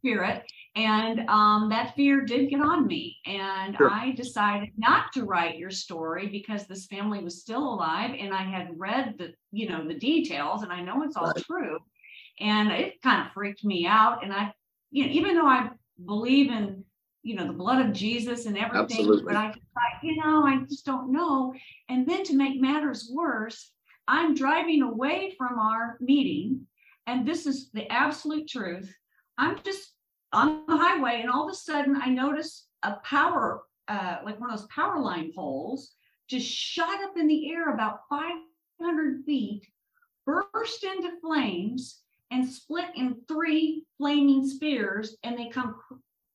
spirit. 0.00 0.44
And 0.76 1.28
um, 1.30 1.68
that 1.70 1.94
fear 1.96 2.20
did 2.20 2.50
get 2.50 2.60
on 2.60 2.86
me. 2.86 3.16
And 3.24 3.76
Sure. 3.76 3.90
I 3.90 4.12
decided 4.12 4.70
not 4.76 5.12
to 5.14 5.24
write 5.24 5.56
your 5.58 5.70
story 5.70 6.28
because 6.28 6.66
this 6.66 6.86
family 6.86 7.24
was 7.24 7.40
still 7.40 7.62
alive 7.74 8.14
and 8.18 8.34
I 8.34 8.42
had 8.42 8.78
read 8.78 9.14
the, 9.18 9.32
you 9.52 9.68
know, 9.68 9.86
the 9.86 9.98
details 9.98 10.62
and 10.62 10.72
I 10.72 10.82
know 10.82 11.02
it's 11.02 11.16
all 11.16 11.28
Right. 11.28 11.44
true. 11.46 11.78
And 12.38 12.70
it 12.70 13.00
kind 13.02 13.26
of 13.26 13.32
freaked 13.32 13.64
me 13.64 13.86
out. 13.86 14.22
And 14.22 14.32
I, 14.32 14.52
you 14.90 15.06
know, 15.06 15.12
even 15.12 15.34
though 15.34 15.46
I 15.46 15.70
believe 16.04 16.50
in, 16.50 16.84
you 17.22 17.34
know, 17.34 17.46
the 17.46 17.52
blood 17.54 17.84
of 17.84 17.92
Jesus 17.94 18.46
and 18.46 18.56
everything, 18.58 18.98
Absolutely. 19.00 19.24
but 19.24 19.36
I 19.36 19.48
just 19.48 19.66
thought, 19.74 20.02
you 20.04 20.16
know, 20.22 20.44
I 20.44 20.58
just 20.68 20.84
don't 20.84 21.10
know. 21.10 21.54
And 21.88 22.06
then 22.06 22.22
to 22.24 22.36
make 22.36 22.60
matters 22.60 23.10
worse, 23.12 23.72
I'm 24.06 24.34
driving 24.34 24.82
away 24.82 25.34
from 25.36 25.58
our 25.58 25.96
meeting, 26.00 26.65
and 27.06 27.26
this 27.26 27.46
is 27.46 27.70
the 27.72 27.90
absolute 27.90 28.48
truth. 28.48 28.92
I'm 29.38 29.58
just 29.64 29.92
on 30.32 30.64
the 30.66 30.76
highway, 30.76 31.20
and 31.20 31.30
all 31.30 31.48
of 31.48 31.52
a 31.52 31.56
sudden, 31.56 32.00
I 32.00 32.08
notice 32.08 32.66
a 32.82 32.94
power, 33.04 33.62
uh, 33.88 34.18
like 34.24 34.40
one 34.40 34.50
of 34.50 34.58
those 34.58 34.68
power 34.68 34.98
line 34.98 35.32
poles, 35.34 35.92
just 36.28 36.46
shot 36.46 37.02
up 37.04 37.16
in 37.16 37.28
the 37.28 37.52
air 37.52 37.72
about 37.72 38.00
500 38.10 39.24
feet, 39.24 39.66
burst 40.24 40.84
into 40.84 41.20
flames, 41.20 42.00
and 42.30 42.46
split 42.46 42.86
in 42.96 43.16
three 43.28 43.84
flaming 43.98 44.46
spears, 44.48 45.16
and 45.22 45.38
they 45.38 45.48
come 45.48 45.76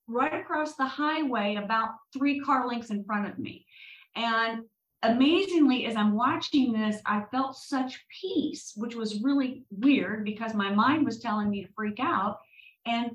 right 0.07 0.33
across 0.33 0.75
the 0.75 0.85
highway 0.85 1.55
about 1.55 1.89
three 2.13 2.39
car 2.39 2.67
lengths 2.67 2.89
in 2.89 3.03
front 3.03 3.27
of 3.27 3.37
me. 3.37 3.65
And 4.15 4.63
amazingly, 5.03 5.85
as 5.85 5.95
I'm 5.95 6.15
watching 6.15 6.71
this, 6.73 6.97
I 7.05 7.23
felt 7.31 7.57
such 7.57 8.05
peace, 8.21 8.73
which 8.75 8.95
was 8.95 9.21
really 9.21 9.63
weird 9.71 10.23
because 10.23 10.53
my 10.53 10.71
mind 10.71 11.05
was 11.05 11.19
telling 11.19 11.49
me 11.49 11.63
to 11.63 11.73
freak 11.73 11.99
out. 11.99 12.39
And 12.85 13.11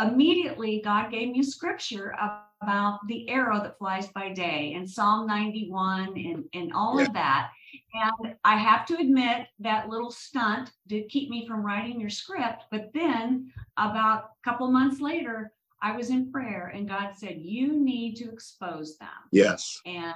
immediately, 0.00 0.80
God 0.84 1.10
gave 1.10 1.30
me 1.30 1.40
a 1.40 1.44
scripture 1.44 2.14
about 2.62 3.00
the 3.08 3.28
arrow 3.28 3.60
that 3.62 3.78
flies 3.78 4.08
by 4.08 4.32
day 4.32 4.74
and 4.76 4.88
Psalm 4.88 5.26
91 5.26 6.16
and, 6.16 6.44
and 6.54 6.72
all 6.72 6.98
yeah. 6.98 7.06
of 7.06 7.12
that. 7.14 7.50
And 7.94 8.34
I 8.44 8.56
have 8.56 8.86
to 8.86 8.96
admit 8.96 9.48
that 9.60 9.88
little 9.88 10.10
stunt 10.10 10.70
did 10.86 11.08
keep 11.08 11.28
me 11.30 11.46
from 11.46 11.64
writing 11.64 12.00
your 12.00 12.10
script. 12.10 12.64
But 12.70 12.90
then 12.94 13.52
about 13.76 14.30
a 14.44 14.50
couple 14.50 14.70
months 14.70 15.00
later, 15.00 15.52
I 15.82 15.96
was 15.96 16.10
in 16.10 16.30
prayer 16.32 16.72
and 16.74 16.88
God 16.88 17.12
said, 17.16 17.38
You 17.40 17.72
need 17.72 18.14
to 18.16 18.30
expose 18.30 18.96
them. 18.96 19.08
Yes. 19.32 19.80
And 19.84 20.14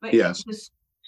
but 0.00 0.14
yes. 0.14 0.44
the 0.44 0.58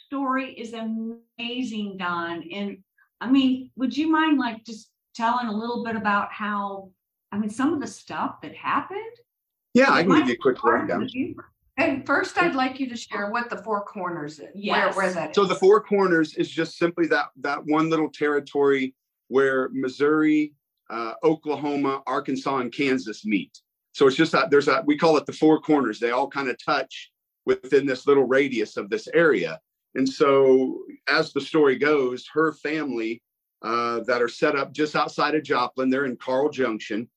story 0.07 0.53
is 0.53 0.73
amazing, 0.73 1.97
Don. 1.99 2.45
And 2.53 2.79
I 3.21 3.31
mean, 3.31 3.71
would 3.77 3.97
you 3.97 4.11
mind 4.11 4.39
like 4.39 4.65
just 4.65 4.91
telling 5.15 5.47
a 5.47 5.53
little 5.53 5.85
bit 5.85 5.97
about 5.97 6.33
how 6.33 6.91
I 7.33 7.39
mean 7.39 7.51
some 7.51 7.73
of 7.73 7.81
the 7.81 7.87
stuff 7.87 8.41
that 8.43 8.55
happened? 8.55 8.99
Yeah, 9.75 9.93
I 9.93 10.03
can 10.03 10.19
give 10.19 10.29
you 10.29 10.35
a 10.35 10.39
quick 10.39 10.63
rundown. 10.65 11.09
And 11.77 12.05
first, 12.05 12.37
I'd 12.37 12.55
like 12.55 12.79
you 12.79 12.89
to 12.89 12.97
share 12.97 13.31
what 13.31 13.49
the 13.49 13.57
Four 13.57 13.85
Corners 13.85 14.39
is. 14.39 14.49
Yes. 14.55 14.95
Where, 14.97 15.07
where 15.07 15.15
that 15.15 15.35
so 15.35 15.45
is. 15.45 15.49
the 15.49 15.55
Four 15.55 15.83
Corners 15.83 16.35
is 16.35 16.51
just 16.51 16.77
simply 16.77 17.07
that 17.07 17.27
that 17.41 17.65
one 17.65 17.89
little 17.89 18.11
territory 18.11 18.95
where 19.29 19.69
Missouri, 19.73 20.53
uh, 20.91 21.15
Oklahoma, 21.23 22.03
Arkansas, 22.07 22.59
and 22.59 22.73
Kansas 22.73 23.25
meet. 23.25 23.61
So 23.93 24.07
it's 24.07 24.17
just 24.17 24.33
that 24.33 24.51
there's 24.51 24.69
a 24.69 24.83
we 24.87 24.99
call 24.99 25.17
it 25.17 25.27
the 25.27 25.33
Four 25.33 25.61
Corners. 25.61 26.01
They 26.01 26.11
all 26.11 26.29
kind 26.29 26.49
of 26.49 26.57
touch 26.63 27.11
within 27.51 27.87
this 27.87 28.07
little 28.07 28.25
radius 28.25 28.77
of 28.77 28.91
this 28.91 29.09
area. 29.15 29.61
And 29.95 30.09
so, 30.09 30.83
as 31.09 31.33
the 31.33 31.41
story 31.41 31.77
goes, 31.77 32.27
her 32.33 32.53
family 32.53 33.23
uh, 33.63 34.01
that 34.01 34.23
are 34.23 34.29
set 34.29 34.57
up 34.57 34.73
just 34.73 34.95
outside 34.95 35.35
of 35.35 35.43
Joplin, 35.43 35.91
they're 35.91 36.05
in 36.07 36.17
Carl 36.17 36.49
Junction 36.49 37.09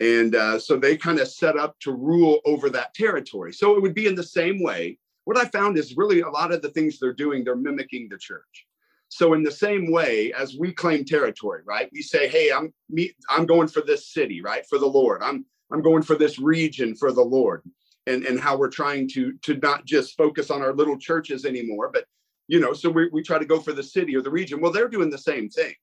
and 0.00 0.34
uh, 0.34 0.58
so 0.58 0.76
they 0.76 0.96
kind 0.96 1.18
of 1.18 1.28
set 1.28 1.56
up 1.56 1.78
to 1.80 1.92
rule 1.92 2.40
over 2.44 2.70
that 2.70 2.94
territory. 2.94 3.52
So 3.52 3.76
it 3.76 3.82
would 3.82 3.94
be 3.94 4.06
in 4.06 4.14
the 4.14 4.22
same 4.22 4.62
way. 4.62 4.98
What 5.24 5.36
I 5.36 5.44
found 5.46 5.76
is 5.76 5.96
really 5.96 6.20
a 6.20 6.28
lot 6.28 6.52
of 6.52 6.62
the 6.62 6.70
things 6.70 6.98
they're 6.98 7.12
doing, 7.12 7.44
they're 7.44 7.56
mimicking 7.56 8.08
the 8.08 8.18
church. 8.18 8.66
So 9.10 9.34
in 9.34 9.42
the 9.42 9.50
same 9.50 9.90
way 9.90 10.32
as 10.34 10.56
we 10.56 10.72
claim 10.72 11.04
territory, 11.04 11.62
right? 11.66 11.88
We 11.92 12.02
say, 12.02 12.28
"Hey, 12.28 12.52
I'm 12.52 12.72
me, 12.90 13.12
I'm 13.28 13.46
going 13.46 13.68
for 13.68 13.80
this 13.80 14.06
city, 14.06 14.40
right? 14.40 14.64
For 14.66 14.78
the 14.78 14.86
Lord. 14.86 15.22
I'm 15.22 15.44
I'm 15.72 15.82
going 15.82 16.02
for 16.02 16.14
this 16.14 16.38
region 16.38 16.94
for 16.94 17.10
the 17.10 17.24
Lord." 17.24 17.62
And 18.08 18.24
and 18.24 18.40
how 18.40 18.56
we're 18.56 18.70
trying 18.70 19.08
to 19.10 19.32
to 19.42 19.54
not 19.58 19.84
just 19.84 20.16
focus 20.16 20.50
on 20.50 20.62
our 20.62 20.72
little 20.72 20.98
churches 20.98 21.44
anymore, 21.44 21.90
but 21.92 22.06
you 22.48 22.58
know, 22.58 22.72
so 22.72 22.88
we 22.90 23.08
we 23.12 23.22
try 23.22 23.38
to 23.38 23.44
go 23.44 23.60
for 23.60 23.72
the 23.72 23.82
city 23.82 24.16
or 24.16 24.22
the 24.22 24.30
region. 24.30 24.60
Well, 24.60 24.72
they're 24.72 24.88
doing 24.88 25.10
the 25.10 25.18
same 25.18 25.48
thing. 25.48 25.74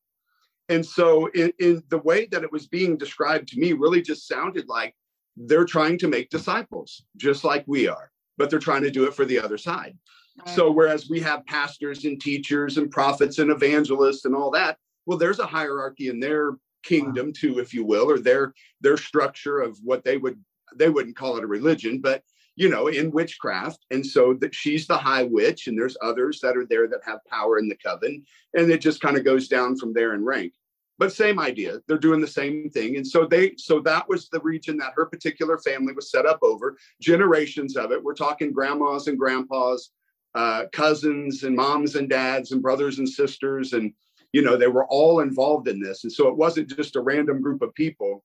And 0.70 0.86
so, 0.86 1.28
in, 1.28 1.54
in 1.60 1.84
the 1.90 2.00
way 2.00 2.26
that 2.32 2.44
it 2.44 2.52
was 2.52 2.68
being 2.68 2.98
described 2.98 3.48
to 3.50 3.60
me, 3.60 3.74
really 3.74 4.02
just 4.02 4.28
sounded 4.28 4.68
like 4.68 4.96
they're 5.38 5.66
trying 5.66 5.98
to 6.00 6.08
make 6.08 6.30
disciples, 6.30 7.04
just 7.18 7.44
like 7.44 7.64
we 7.68 7.88
are, 7.88 8.12
but 8.38 8.50
they're 8.50 8.60
trying 8.60 8.82
to 8.82 8.92
do 8.92 9.06
it 9.06 9.14
for 9.14 9.26
the 9.26 9.40
other 9.40 9.58
side. 9.58 9.96
Right. 10.40 10.56
So, 10.56 10.72
whereas 10.72 11.08
we 11.10 11.20
have 11.22 11.46
pastors 11.46 12.06
and 12.06 12.20
teachers 12.20 12.78
and 12.78 12.90
prophets 12.90 13.38
and 13.38 13.52
evangelists 13.52 14.26
and 14.26 14.36
all 14.36 14.50
that, 14.52 14.78
well, 15.06 15.20
there's 15.20 15.40
a 15.40 15.46
hierarchy 15.46 16.10
in 16.10 16.20
their 16.20 16.54
kingdom 16.84 17.32
too, 17.32 17.60
if 17.60 17.74
you 17.74 17.86
will, 17.86 18.10
or 18.10 18.18
their 18.18 18.54
their 18.82 18.98
structure 18.98 19.60
of 19.60 19.78
what 19.84 20.04
they 20.04 20.18
would 20.18 20.44
they 20.78 20.90
wouldn't 20.90 21.16
call 21.16 21.38
it 21.38 21.44
a 21.44 21.48
religion, 21.48 22.00
but 22.00 22.24
you 22.56 22.70
know, 22.70 22.88
in 22.88 23.12
witchcraft. 23.12 23.86
And 23.92 24.06
so 24.06 24.34
that 24.36 24.56
she's 24.56 24.88
the 24.88 24.98
high 24.98 25.24
witch, 25.24 25.68
and 25.68 25.78
there's 25.78 25.98
others 26.02 26.40
that 26.42 26.56
are 26.56 26.66
there 26.66 26.88
that 26.88 27.02
have 27.06 27.20
power 27.30 27.60
in 27.60 27.68
the 27.68 27.76
coven. 27.76 28.24
And 28.54 28.72
it 28.72 28.82
just 28.82 29.02
kind 29.02 29.18
of 29.18 29.26
goes 29.26 29.48
down 29.48 29.78
from 29.78 29.94
there 29.94 30.14
in 30.14 30.24
rank. 30.24 30.54
But 30.98 31.12
same 31.12 31.40
idea. 31.40 31.80
They're 31.88 31.98
doing 31.98 32.22
the 32.22 32.28
same 32.28 32.70
thing. 32.70 32.96
And 32.96 33.06
so 33.06 33.26
they 33.26 33.54
so 33.58 33.82
that 33.82 34.08
was 34.08 34.30
the 34.30 34.40
region 34.40 34.78
that 34.78 34.94
her 34.96 35.06
particular 35.06 35.58
family 35.58 35.92
was 35.92 36.10
set 36.10 36.26
up 36.26 36.40
over, 36.42 36.78
generations 37.02 37.76
of 37.76 37.92
it. 37.92 38.02
We're 38.02 38.14
talking 38.14 38.54
grandmas 38.54 39.08
and 39.08 39.20
grandpas, 39.20 39.92
uh, 40.36 40.66
cousins 40.72 41.44
and 41.44 41.56
moms 41.56 41.96
and 41.96 42.10
dads 42.10 42.54
and 42.54 42.62
brothers 42.62 43.00
and 43.00 43.10
sisters. 43.10 43.74
And 43.74 43.94
you 44.32 44.42
know, 44.42 44.56
they 44.56 44.68
were 44.68 44.86
all 44.88 45.20
involved 45.20 45.68
in 45.68 45.82
this. 45.82 46.06
And 46.06 46.12
so 46.12 46.30
it 46.30 46.38
wasn't 46.38 46.70
just 46.70 46.96
a 46.96 47.02
random 47.02 47.42
group 47.42 47.62
of 47.62 47.74
people 47.74 48.24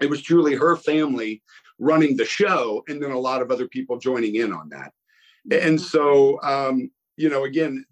it 0.00 0.08
was 0.08 0.22
truly 0.22 0.54
her 0.54 0.76
family 0.76 1.42
running 1.80 2.16
the 2.16 2.24
show 2.24 2.84
and 2.86 3.02
then 3.02 3.10
a 3.10 3.18
lot 3.18 3.42
of 3.42 3.50
other 3.50 3.66
people 3.66 3.98
joining 3.98 4.36
in 4.36 4.52
on 4.52 4.68
that. 4.68 4.92
And 5.50 5.78
mm-hmm. 5.78 5.84
so 5.84 6.40
um, 6.42 6.90
you 7.16 7.28
know 7.28 7.44
again 7.44 7.84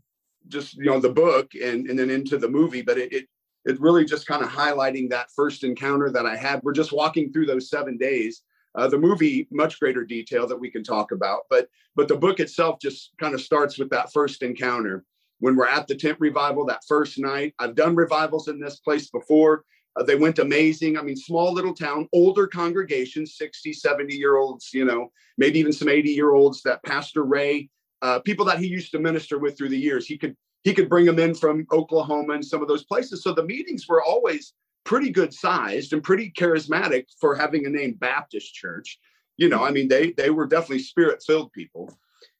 just 0.48 0.74
you 0.76 0.86
know 0.86 1.00
the 1.00 1.10
book 1.10 1.50
and 1.54 1.88
and 1.88 1.98
then 1.98 2.10
into 2.10 2.38
the 2.38 2.48
movie 2.48 2.82
but 2.82 2.96
it 2.96 3.12
it, 3.12 3.26
it 3.66 3.80
really 3.80 4.04
just 4.04 4.26
kind 4.26 4.42
of 4.42 4.48
highlighting 4.48 5.10
that 5.10 5.30
first 5.34 5.64
encounter 5.64 6.10
that 6.10 6.26
i 6.26 6.36
had. 6.36 6.60
We're 6.62 6.72
just 6.72 6.92
walking 6.92 7.32
through 7.32 7.46
those 7.46 7.70
seven 7.70 7.98
days. 7.98 8.42
Uh, 8.74 8.86
the 8.86 8.98
movie 8.98 9.48
much 9.50 9.80
greater 9.80 10.04
detail 10.04 10.46
that 10.46 10.60
we 10.60 10.70
can 10.70 10.84
talk 10.84 11.12
about 11.12 11.40
but 11.50 11.68
but 11.96 12.08
the 12.08 12.16
book 12.16 12.38
itself 12.38 12.78
just 12.80 13.10
kind 13.18 13.34
of 13.34 13.40
starts 13.40 13.78
with 13.78 13.90
that 13.90 14.12
first 14.12 14.42
encounter. 14.42 15.04
When 15.40 15.56
we're 15.56 15.68
at 15.68 15.86
the 15.86 15.94
tent 15.94 16.18
revival 16.20 16.64
that 16.66 16.82
first 16.88 17.18
night 17.18 17.54
i've 17.58 17.74
done 17.74 17.94
revivals 17.94 18.48
in 18.48 18.58
this 18.60 18.80
place 18.80 19.10
before 19.10 19.64
uh, 19.98 20.02
they 20.02 20.14
went 20.14 20.38
amazing. 20.38 20.96
I 20.96 21.02
mean, 21.02 21.16
small 21.16 21.52
little 21.52 21.74
town, 21.74 22.08
older 22.12 22.46
congregation, 22.46 23.26
60, 23.26 23.72
70 23.72 24.14
year 24.14 24.36
olds, 24.36 24.72
you 24.72 24.84
know, 24.84 25.10
maybe 25.36 25.58
even 25.58 25.72
some 25.72 25.88
80 25.88 26.10
year 26.10 26.32
olds 26.32 26.62
that 26.62 26.82
Pastor 26.84 27.24
Ray, 27.24 27.68
uh, 28.02 28.20
people 28.20 28.44
that 28.46 28.58
he 28.58 28.66
used 28.66 28.92
to 28.92 28.98
minister 28.98 29.38
with 29.38 29.56
through 29.56 29.70
the 29.70 29.78
years, 29.78 30.06
he 30.06 30.16
could 30.16 30.36
he 30.62 30.74
could 30.74 30.88
bring 30.88 31.06
them 31.06 31.18
in 31.18 31.34
from 31.34 31.66
Oklahoma 31.72 32.34
and 32.34 32.44
some 32.44 32.62
of 32.62 32.68
those 32.68 32.84
places. 32.84 33.22
So 33.22 33.32
the 33.32 33.44
meetings 33.44 33.86
were 33.88 34.02
always 34.02 34.54
pretty 34.84 35.10
good 35.10 35.32
sized 35.32 35.92
and 35.92 36.02
pretty 36.02 36.30
charismatic 36.30 37.06
for 37.20 37.34
having 37.34 37.66
a 37.66 37.70
name 37.70 37.94
Baptist 37.94 38.54
Church. 38.54 38.98
You 39.36 39.48
know, 39.48 39.64
I 39.64 39.70
mean, 39.70 39.88
they 39.88 40.12
they 40.12 40.30
were 40.30 40.46
definitely 40.46 40.80
spirit 40.80 41.22
filled 41.26 41.52
people. 41.52 41.90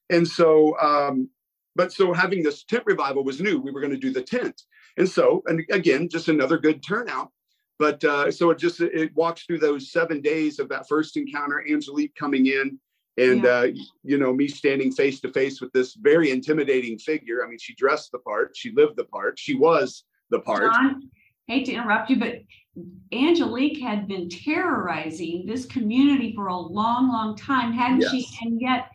And 0.09 0.27
so, 0.27 0.79
um, 0.79 1.29
but 1.75 1.93
so 1.93 2.13
having 2.13 2.43
this 2.43 2.63
tent 2.63 2.83
revival 2.85 3.23
was 3.23 3.41
new. 3.41 3.59
We 3.59 3.71
were 3.71 3.81
going 3.81 3.93
to 3.93 3.97
do 3.97 4.11
the 4.11 4.23
tent. 4.23 4.63
And 4.97 5.07
so, 5.07 5.43
and 5.45 5.63
again, 5.71 6.09
just 6.09 6.27
another 6.27 6.57
good 6.57 6.83
turnout. 6.83 7.31
But 7.79 8.03
uh, 8.03 8.29
so 8.29 8.49
it 8.49 8.57
just 8.57 8.81
it 8.81 9.15
walks 9.15 9.43
through 9.43 9.59
those 9.59 9.91
seven 9.91 10.21
days 10.21 10.59
of 10.59 10.67
that 10.69 10.87
first 10.89 11.15
encounter. 11.15 11.63
Angelique 11.67 12.13
coming 12.13 12.47
in, 12.47 12.77
and 13.17 13.43
yeah. 13.43 13.49
uh, 13.49 13.67
you 14.03 14.17
know 14.17 14.33
me 14.33 14.49
standing 14.49 14.91
face 14.91 15.21
to 15.21 15.31
face 15.31 15.61
with 15.61 15.71
this 15.71 15.95
very 15.95 16.29
intimidating 16.29 16.99
figure. 16.99 17.43
I 17.43 17.47
mean, 17.47 17.57
she 17.57 17.73
dressed 17.75 18.11
the 18.11 18.19
part, 18.19 18.51
she 18.55 18.71
lived 18.73 18.97
the 18.97 19.05
part, 19.05 19.39
she 19.39 19.55
was 19.55 20.03
the 20.29 20.41
part. 20.41 20.73
John, 20.73 21.09
hate 21.47 21.65
to 21.67 21.73
interrupt 21.73 22.09
you, 22.09 22.19
but 22.19 22.41
Angelique 23.13 23.79
had 23.79 24.07
been 24.07 24.29
terrorizing 24.29 25.45
this 25.45 25.65
community 25.65 26.33
for 26.35 26.47
a 26.47 26.57
long, 26.57 27.07
long 27.07 27.35
time, 27.35 27.73
hadn't 27.73 28.01
yes. 28.01 28.11
she? 28.11 28.27
And 28.41 28.61
yet, 28.61 28.89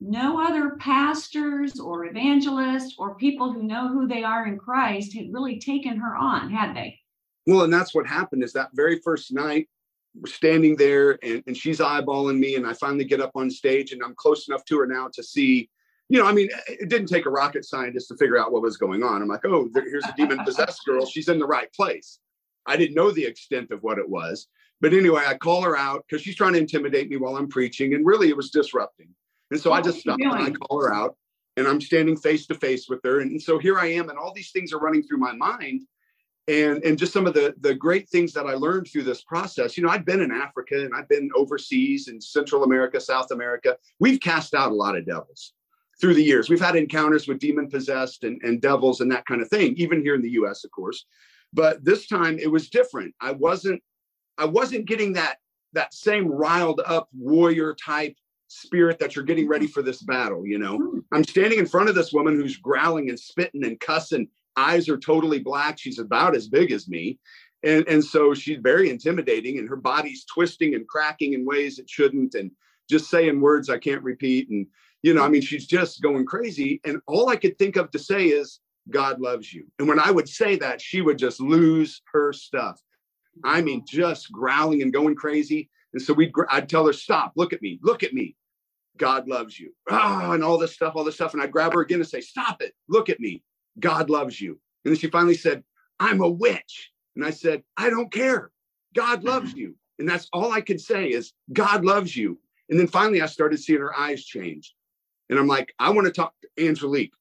no 0.00 0.40
other 0.40 0.76
pastors 0.76 1.80
or 1.80 2.06
evangelists 2.06 2.94
or 2.98 3.16
people 3.16 3.52
who 3.52 3.64
know 3.64 3.88
who 3.88 4.06
they 4.06 4.22
are 4.22 4.46
in 4.46 4.58
Christ 4.58 5.14
had 5.16 5.32
really 5.32 5.58
taken 5.58 5.96
her 5.98 6.16
on, 6.16 6.50
had 6.50 6.74
they? 6.74 6.98
Well, 7.48 7.62
and 7.62 7.72
that's 7.72 7.94
what 7.94 8.06
happened 8.06 8.44
is 8.44 8.52
that 8.52 8.68
very 8.74 9.00
first 9.00 9.32
night, 9.32 9.70
we're 10.14 10.30
standing 10.30 10.76
there 10.76 11.18
and, 11.22 11.42
and 11.46 11.56
she's 11.56 11.78
eyeballing 11.78 12.38
me. 12.38 12.56
And 12.56 12.66
I 12.66 12.74
finally 12.74 13.06
get 13.06 13.22
up 13.22 13.30
on 13.34 13.50
stage 13.50 13.92
and 13.92 14.02
I'm 14.02 14.14
close 14.14 14.48
enough 14.48 14.66
to 14.66 14.78
her 14.80 14.86
now 14.86 15.08
to 15.14 15.22
see, 15.22 15.70
you 16.10 16.18
know, 16.18 16.26
I 16.26 16.32
mean, 16.32 16.50
it 16.68 16.90
didn't 16.90 17.08
take 17.08 17.24
a 17.24 17.30
rocket 17.30 17.64
scientist 17.64 18.08
to 18.08 18.18
figure 18.18 18.38
out 18.38 18.52
what 18.52 18.60
was 18.60 18.76
going 18.76 19.02
on. 19.02 19.22
I'm 19.22 19.28
like, 19.28 19.46
oh, 19.46 19.66
here's 19.72 20.04
a 20.04 20.14
demon 20.14 20.44
possessed 20.44 20.84
girl. 20.84 21.06
She's 21.06 21.30
in 21.30 21.38
the 21.38 21.46
right 21.46 21.72
place. 21.72 22.18
I 22.66 22.76
didn't 22.76 22.96
know 22.96 23.10
the 23.10 23.24
extent 23.24 23.70
of 23.70 23.82
what 23.82 23.98
it 23.98 24.06
was. 24.06 24.48
But 24.82 24.92
anyway, 24.92 25.24
I 25.26 25.34
call 25.34 25.62
her 25.62 25.74
out 25.74 26.04
because 26.06 26.22
she's 26.22 26.36
trying 26.36 26.52
to 26.52 26.58
intimidate 26.58 27.08
me 27.08 27.16
while 27.16 27.36
I'm 27.36 27.48
preaching. 27.48 27.94
And 27.94 28.04
really, 28.04 28.28
it 28.28 28.36
was 28.36 28.50
disrupting. 28.50 29.08
And 29.50 29.58
so 29.58 29.72
I 29.72 29.80
just 29.80 30.00
stop 30.00 30.18
and 30.20 30.34
I 30.34 30.50
call 30.50 30.82
her 30.82 30.92
out 30.92 31.16
and 31.56 31.66
I'm 31.66 31.80
standing 31.80 32.18
face 32.18 32.46
to 32.48 32.54
face 32.56 32.90
with 32.90 33.00
her. 33.04 33.20
And 33.20 33.40
so 33.40 33.58
here 33.58 33.78
I 33.78 33.86
am, 33.86 34.10
and 34.10 34.18
all 34.18 34.34
these 34.34 34.50
things 34.50 34.74
are 34.74 34.78
running 34.78 35.02
through 35.02 35.16
my 35.16 35.32
mind 35.32 35.86
and 36.48 36.82
and 36.82 36.98
just 36.98 37.12
some 37.12 37.26
of 37.26 37.34
the 37.34 37.54
the 37.60 37.74
great 37.74 38.08
things 38.08 38.32
that 38.32 38.46
I 38.46 38.54
learned 38.54 38.88
through 38.88 39.04
this 39.04 39.22
process. 39.22 39.76
You 39.76 39.84
know, 39.84 39.90
I've 39.90 40.06
been 40.06 40.20
in 40.20 40.32
Africa 40.32 40.82
and 40.82 40.94
I've 40.94 41.08
been 41.08 41.30
overseas 41.36 42.08
in 42.08 42.20
Central 42.20 42.64
America, 42.64 43.00
South 43.00 43.30
America. 43.30 43.76
We've 44.00 44.20
cast 44.20 44.54
out 44.54 44.72
a 44.72 44.74
lot 44.74 44.96
of 44.96 45.06
devils 45.06 45.52
through 46.00 46.14
the 46.14 46.24
years. 46.24 46.48
We've 46.48 46.60
had 46.60 46.76
encounters 46.76 47.28
with 47.28 47.38
demon 47.38 47.68
possessed 47.68 48.24
and, 48.24 48.40
and 48.42 48.60
devils 48.60 49.00
and 49.00 49.10
that 49.12 49.26
kind 49.26 49.42
of 49.42 49.48
thing, 49.48 49.74
even 49.76 50.00
here 50.00 50.14
in 50.14 50.22
the 50.22 50.30
US, 50.30 50.64
of 50.64 50.70
course. 50.70 51.04
But 51.52 51.84
this 51.84 52.06
time 52.06 52.38
it 52.38 52.50
was 52.50 52.70
different. 52.70 53.14
I 53.20 53.32
wasn't 53.32 53.82
I 54.38 54.46
wasn't 54.46 54.86
getting 54.86 55.12
that 55.14 55.36
that 55.74 55.92
same 55.92 56.28
riled 56.28 56.80
up 56.86 57.08
warrior 57.12 57.74
type 57.74 58.16
spirit 58.48 58.98
that 58.98 59.14
you're 59.14 59.24
getting 59.24 59.46
ready 59.46 59.66
for 59.66 59.82
this 59.82 60.00
battle 60.02 60.46
you 60.46 60.58
know 60.58 60.78
hmm. 60.78 60.98
i'm 61.12 61.22
standing 61.22 61.58
in 61.58 61.66
front 61.66 61.86
of 61.86 61.94
this 61.94 62.14
woman 62.14 62.34
who's 62.34 62.56
growling 62.56 63.10
and 63.10 63.20
spitting 63.20 63.62
and 63.62 63.78
cussing 63.78 64.26
eyes 64.58 64.88
are 64.88 64.98
totally 64.98 65.38
black. 65.38 65.78
She's 65.78 65.98
about 65.98 66.34
as 66.34 66.48
big 66.48 66.72
as 66.72 66.88
me. 66.88 67.18
And, 67.62 67.86
and 67.88 68.04
so 68.04 68.34
she's 68.34 68.58
very 68.60 68.90
intimidating 68.90 69.58
and 69.58 69.68
her 69.68 69.76
body's 69.76 70.24
twisting 70.24 70.74
and 70.74 70.86
cracking 70.86 71.32
in 71.32 71.44
ways 71.44 71.78
it 71.78 71.90
shouldn't 71.90 72.34
and 72.34 72.50
just 72.88 73.10
saying 73.10 73.40
words 73.40 73.68
I 73.68 73.78
can't 73.78 74.02
repeat. 74.02 74.48
And, 74.48 74.66
you 75.02 75.14
know, 75.14 75.24
I 75.24 75.28
mean, 75.28 75.42
she's 75.42 75.66
just 75.66 76.02
going 76.02 76.24
crazy. 76.24 76.80
And 76.84 77.00
all 77.06 77.28
I 77.28 77.36
could 77.36 77.58
think 77.58 77.76
of 77.76 77.90
to 77.90 77.98
say 77.98 78.26
is, 78.26 78.60
God 78.90 79.20
loves 79.20 79.52
you. 79.52 79.66
And 79.78 79.86
when 79.86 80.00
I 80.00 80.10
would 80.10 80.28
say 80.28 80.56
that, 80.56 80.80
she 80.80 81.02
would 81.02 81.18
just 81.18 81.40
lose 81.40 82.00
her 82.12 82.32
stuff. 82.32 82.80
I 83.44 83.60
mean, 83.60 83.84
just 83.86 84.32
growling 84.32 84.82
and 84.82 84.92
going 84.92 85.14
crazy. 85.14 85.68
And 85.92 86.00
so 86.00 86.14
we'd, 86.14 86.32
I'd 86.50 86.68
tell 86.68 86.86
her, 86.86 86.92
stop, 86.92 87.32
look 87.36 87.52
at 87.52 87.60
me, 87.60 87.78
look 87.82 88.02
at 88.02 88.14
me. 88.14 88.36
God 88.98 89.28
loves 89.28 89.58
you. 89.58 89.72
Ah, 89.90 90.32
and 90.32 90.44
all 90.44 90.58
this 90.58 90.74
stuff, 90.74 90.94
all 90.96 91.04
this 91.04 91.14
stuff. 91.14 91.32
And 91.32 91.42
I'd 91.42 91.52
grab 91.52 91.72
her 91.72 91.80
again 91.80 92.00
and 92.00 92.08
say, 92.08 92.20
Stop 92.20 92.60
it. 92.60 92.74
Look 92.88 93.08
at 93.08 93.20
me. 93.20 93.42
God 93.80 94.10
loves 94.10 94.40
you. 94.40 94.58
And 94.84 94.92
then 94.92 94.98
she 94.98 95.08
finally 95.08 95.34
said, 95.34 95.62
I'm 96.00 96.20
a 96.20 96.28
witch. 96.28 96.90
And 97.16 97.24
I 97.24 97.30
said, 97.30 97.62
I 97.76 97.90
don't 97.90 98.12
care. 98.12 98.50
God 98.94 99.24
loves 99.24 99.54
you. 99.54 99.74
And 99.98 100.08
that's 100.08 100.28
all 100.32 100.52
I 100.52 100.60
could 100.60 100.80
say 100.80 101.08
is, 101.08 101.32
God 101.52 101.84
loves 101.84 102.16
you. 102.16 102.38
And 102.70 102.78
then 102.78 102.86
finally, 102.86 103.22
I 103.22 103.26
started 103.26 103.58
seeing 103.58 103.80
her 103.80 103.98
eyes 103.98 104.24
change. 104.24 104.74
And 105.30 105.38
I'm 105.38 105.46
like, 105.46 105.74
I 105.78 105.90
want 105.90 106.06
to 106.06 106.12
talk 106.12 106.34
to 106.42 106.66
Angelique. 106.66 107.12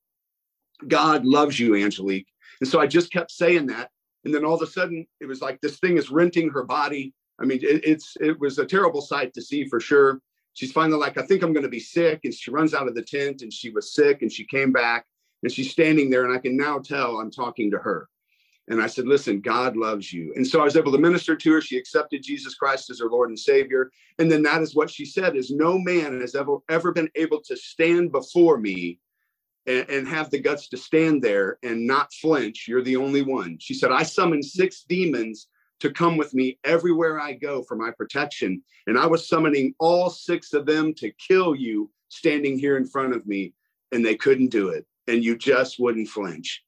God 0.87 1.25
loves 1.25 1.59
you, 1.59 1.75
Angelique. 1.75 2.27
And 2.61 2.69
so 2.69 2.79
I 2.79 2.87
just 2.87 3.11
kept 3.11 3.31
saying 3.31 3.67
that. 3.67 3.89
And 4.25 4.33
then 4.33 4.45
all 4.45 4.55
of 4.55 4.61
a 4.61 4.67
sudden, 4.67 5.07
it 5.19 5.25
was 5.25 5.41
like 5.41 5.59
this 5.61 5.79
thing 5.79 5.97
is 5.97 6.11
renting 6.11 6.49
her 6.49 6.63
body. 6.63 7.13
I 7.39 7.45
mean, 7.45 7.59
it, 7.61 7.81
it's 7.83 8.17
it 8.19 8.39
was 8.39 8.59
a 8.59 8.65
terrible 8.65 9.01
sight 9.01 9.33
to 9.33 9.41
see 9.41 9.67
for 9.67 9.79
sure. 9.79 10.21
She's 10.53 10.71
finally 10.71 10.99
like, 10.99 11.17
I 11.17 11.25
think 11.25 11.43
I'm 11.43 11.53
going 11.53 11.63
to 11.63 11.69
be 11.69 11.79
sick. 11.79 12.21
And 12.23 12.33
she 12.33 12.51
runs 12.51 12.73
out 12.73 12.87
of 12.87 12.95
the 12.95 13.03
tent 13.03 13.41
and 13.41 13.53
she 13.53 13.69
was 13.69 13.93
sick 13.93 14.21
and 14.21 14.31
she 14.31 14.43
came 14.45 14.71
back 14.71 15.05
and 15.43 15.51
she's 15.51 15.71
standing 15.71 16.09
there. 16.09 16.25
And 16.25 16.33
I 16.33 16.39
can 16.39 16.57
now 16.57 16.79
tell 16.79 17.17
I'm 17.17 17.31
talking 17.31 17.71
to 17.71 17.77
her. 17.77 18.09
And 18.69 18.81
I 18.81 18.87
said, 18.87 19.07
Listen, 19.07 19.39
God 19.39 19.77
loves 19.77 20.11
you. 20.11 20.33
And 20.35 20.45
so 20.45 20.59
I 20.59 20.65
was 20.65 20.75
able 20.75 20.91
to 20.91 20.97
minister 20.97 21.35
to 21.35 21.51
her. 21.53 21.61
She 21.61 21.77
accepted 21.77 22.23
Jesus 22.23 22.55
Christ 22.55 22.89
as 22.89 22.99
her 22.99 23.09
Lord 23.09 23.29
and 23.29 23.39
Savior. 23.39 23.91
And 24.19 24.31
then 24.31 24.43
that 24.43 24.61
is 24.61 24.75
what 24.75 24.89
she 24.89 25.05
said 25.05 25.35
is 25.35 25.51
no 25.51 25.77
man 25.77 26.19
has 26.19 26.35
ever 26.35 26.57
ever 26.69 26.91
been 26.91 27.09
able 27.15 27.41
to 27.43 27.55
stand 27.55 28.11
before 28.11 28.57
me 28.57 28.99
and, 29.67 29.89
and 29.89 30.07
have 30.07 30.29
the 30.31 30.39
guts 30.39 30.67
to 30.69 30.77
stand 30.77 31.21
there 31.21 31.59
and 31.63 31.85
not 31.85 32.13
flinch. 32.13 32.67
You're 32.67 32.83
the 32.83 32.97
only 32.97 33.21
one. 33.21 33.57
She 33.59 33.73
said, 33.73 33.91
I 33.91 34.03
summoned 34.03 34.45
six 34.45 34.83
demons 34.83 35.47
to 35.79 35.91
come 35.91 36.17
with 36.17 36.33
me 36.33 36.57
everywhere 36.63 37.19
I 37.19 37.33
go 37.33 37.61
for 37.61 37.75
my 37.75 37.91
protection. 37.91 38.63
And 38.87 38.97
I 38.97 39.05
was 39.05 39.27
summoning 39.27 39.75
all 39.79 40.09
six 40.09 40.53
of 40.53 40.65
them 40.65 40.93
to 40.95 41.11
kill 41.11 41.55
you 41.55 41.91
standing 42.09 42.57
here 42.57 42.77
in 42.77 42.85
front 42.85 43.13
of 43.13 43.27
me, 43.27 43.53
and 43.91 44.03
they 44.03 44.15
couldn't 44.15 44.47
do 44.49 44.69
it. 44.69 44.85
And 45.07 45.23
you 45.23 45.37
just 45.37 45.79
wouldn't 45.79 46.09
flinch. 46.09 46.63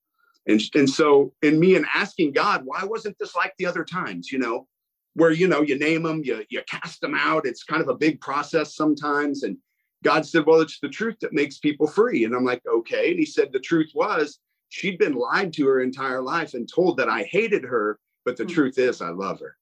And, 0.48 0.62
and 0.74 0.90
so, 0.90 1.34
in 1.42 1.60
me 1.60 1.76
and 1.76 1.86
asking 1.94 2.34
God, 2.34 2.62
why 2.66 2.84
wasn't 2.84 3.18
this 3.20 3.36
like 3.36 3.54
the 3.58 3.66
other 3.66 3.84
times, 3.84 4.32
you 4.32 4.40
know, 4.40 4.68
where, 5.14 5.32
you 5.32 5.48
know, 5.48 5.62
you 5.62 5.78
name 5.78 6.04
them, 6.04 6.22
you, 6.24 6.44
you 6.50 6.62
cast 6.68 7.02
them 7.02 7.14
out. 7.14 7.46
It's 7.46 7.64
kind 7.64 7.82
of 7.82 7.90
a 7.90 7.96
big 7.96 8.22
process 8.22 8.76
sometimes. 8.76 9.44
And 9.44 9.58
God 10.04 10.26
said, 10.26 10.46
well, 10.46 10.62
it's 10.62 10.80
the 10.80 10.90
truth 10.90 11.18
that 11.22 11.34
makes 11.34 11.58
people 11.58 11.88
free. 11.88 12.24
And 12.24 12.34
I'm 12.34 12.46
like, 12.46 12.62
okay. 12.66 13.12
And 13.12 13.20
he 13.20 13.26
said, 13.26 13.52
the 13.52 13.60
truth 13.60 13.92
was 13.94 14.40
she'd 14.70 14.98
been 14.98 15.14
lied 15.14 15.52
to 15.54 15.68
her 15.68 15.82
entire 15.82 16.22
life 16.22 16.54
and 16.54 16.72
told 16.72 16.98
that 16.98 17.10
I 17.10 17.24
hated 17.24 17.64
her 17.66 18.00
but 18.26 18.38
the 18.38 18.44
mm-hmm. 18.44 18.54
truth 18.54 18.78
is, 18.78 19.02
I 19.02 19.10
love 19.10 19.40
her. 19.40 19.56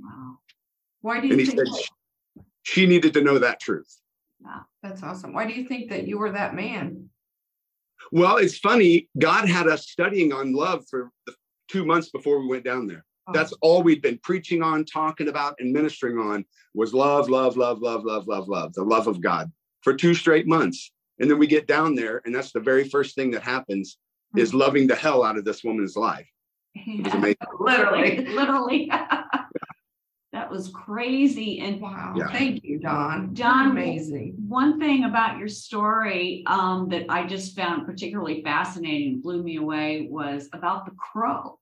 Wow. 0.00 0.38
Why 1.02 1.20
do 1.20 1.26
you 1.26 1.34
and 1.34 1.46
think 1.46 1.58
said 1.58 2.44
she 2.62 2.86
needed 2.86 3.12
to 3.14 3.20
know 3.20 3.38
that 3.38 3.60
truth? 3.60 4.00
Wow, 4.40 4.62
that's 4.82 5.02
awesome. 5.02 5.34
Why 5.34 5.46
do 5.46 5.52
you 5.52 5.68
think 5.68 5.90
that 5.90 6.06
you 6.06 6.18
were 6.18 6.32
that 6.32 6.54
man? 6.54 7.10
Well, 8.12 8.36
it's 8.36 8.58
funny. 8.58 9.08
God 9.18 9.48
had 9.48 9.66
us 9.66 9.88
studying 9.88 10.32
on 10.32 10.52
love 10.52 10.84
for 10.88 11.10
the 11.26 11.34
two 11.68 11.84
months 11.84 12.10
before 12.10 12.40
we 12.40 12.46
went 12.46 12.64
down 12.64 12.86
there. 12.86 13.04
Oh. 13.26 13.32
That's 13.32 13.52
all 13.62 13.82
we'd 13.82 14.02
been 14.02 14.18
preaching 14.22 14.62
on, 14.62 14.84
talking 14.84 15.28
about, 15.28 15.54
and 15.58 15.72
ministering 15.72 16.18
on 16.18 16.44
was 16.74 16.92
love, 16.92 17.28
love, 17.28 17.56
love, 17.56 17.80
love, 17.80 18.04
love, 18.04 18.26
love, 18.26 18.48
love, 18.48 18.74
the 18.74 18.84
love 18.84 19.06
of 19.06 19.20
God 19.20 19.50
for 19.82 19.94
two 19.94 20.14
straight 20.14 20.46
months. 20.46 20.90
And 21.20 21.30
then 21.30 21.38
we 21.38 21.46
get 21.46 21.66
down 21.66 21.94
there, 21.94 22.20
and 22.24 22.34
that's 22.34 22.52
the 22.52 22.60
very 22.60 22.88
first 22.88 23.14
thing 23.14 23.30
that 23.32 23.42
happens 23.42 23.98
mm-hmm. 24.30 24.40
is 24.40 24.52
loving 24.52 24.86
the 24.86 24.96
hell 24.96 25.22
out 25.22 25.38
of 25.38 25.44
this 25.44 25.62
woman's 25.62 25.96
life. 25.96 26.28
It 26.74 27.04
was 27.04 27.14
amazing. 27.14 27.36
literally, 27.60 28.26
literally. 28.26 28.90
that 30.34 30.50
was 30.50 30.68
crazy. 30.70 31.60
And 31.60 31.80
wow, 31.80 32.12
yeah. 32.16 32.32
thank 32.32 32.64
you, 32.64 32.80
Don. 32.80 33.32
John, 33.36 33.70
amazing. 33.70 34.34
One 34.48 34.80
thing 34.80 35.04
about 35.04 35.38
your 35.38 35.46
story 35.46 36.42
um, 36.48 36.88
that 36.88 37.06
I 37.08 37.24
just 37.24 37.54
found 37.54 37.86
particularly 37.86 38.42
fascinating, 38.42 39.20
blew 39.20 39.44
me 39.44 39.56
away, 39.56 40.08
was 40.10 40.48
about 40.52 40.86
the 40.86 40.90
crow. 40.90 41.60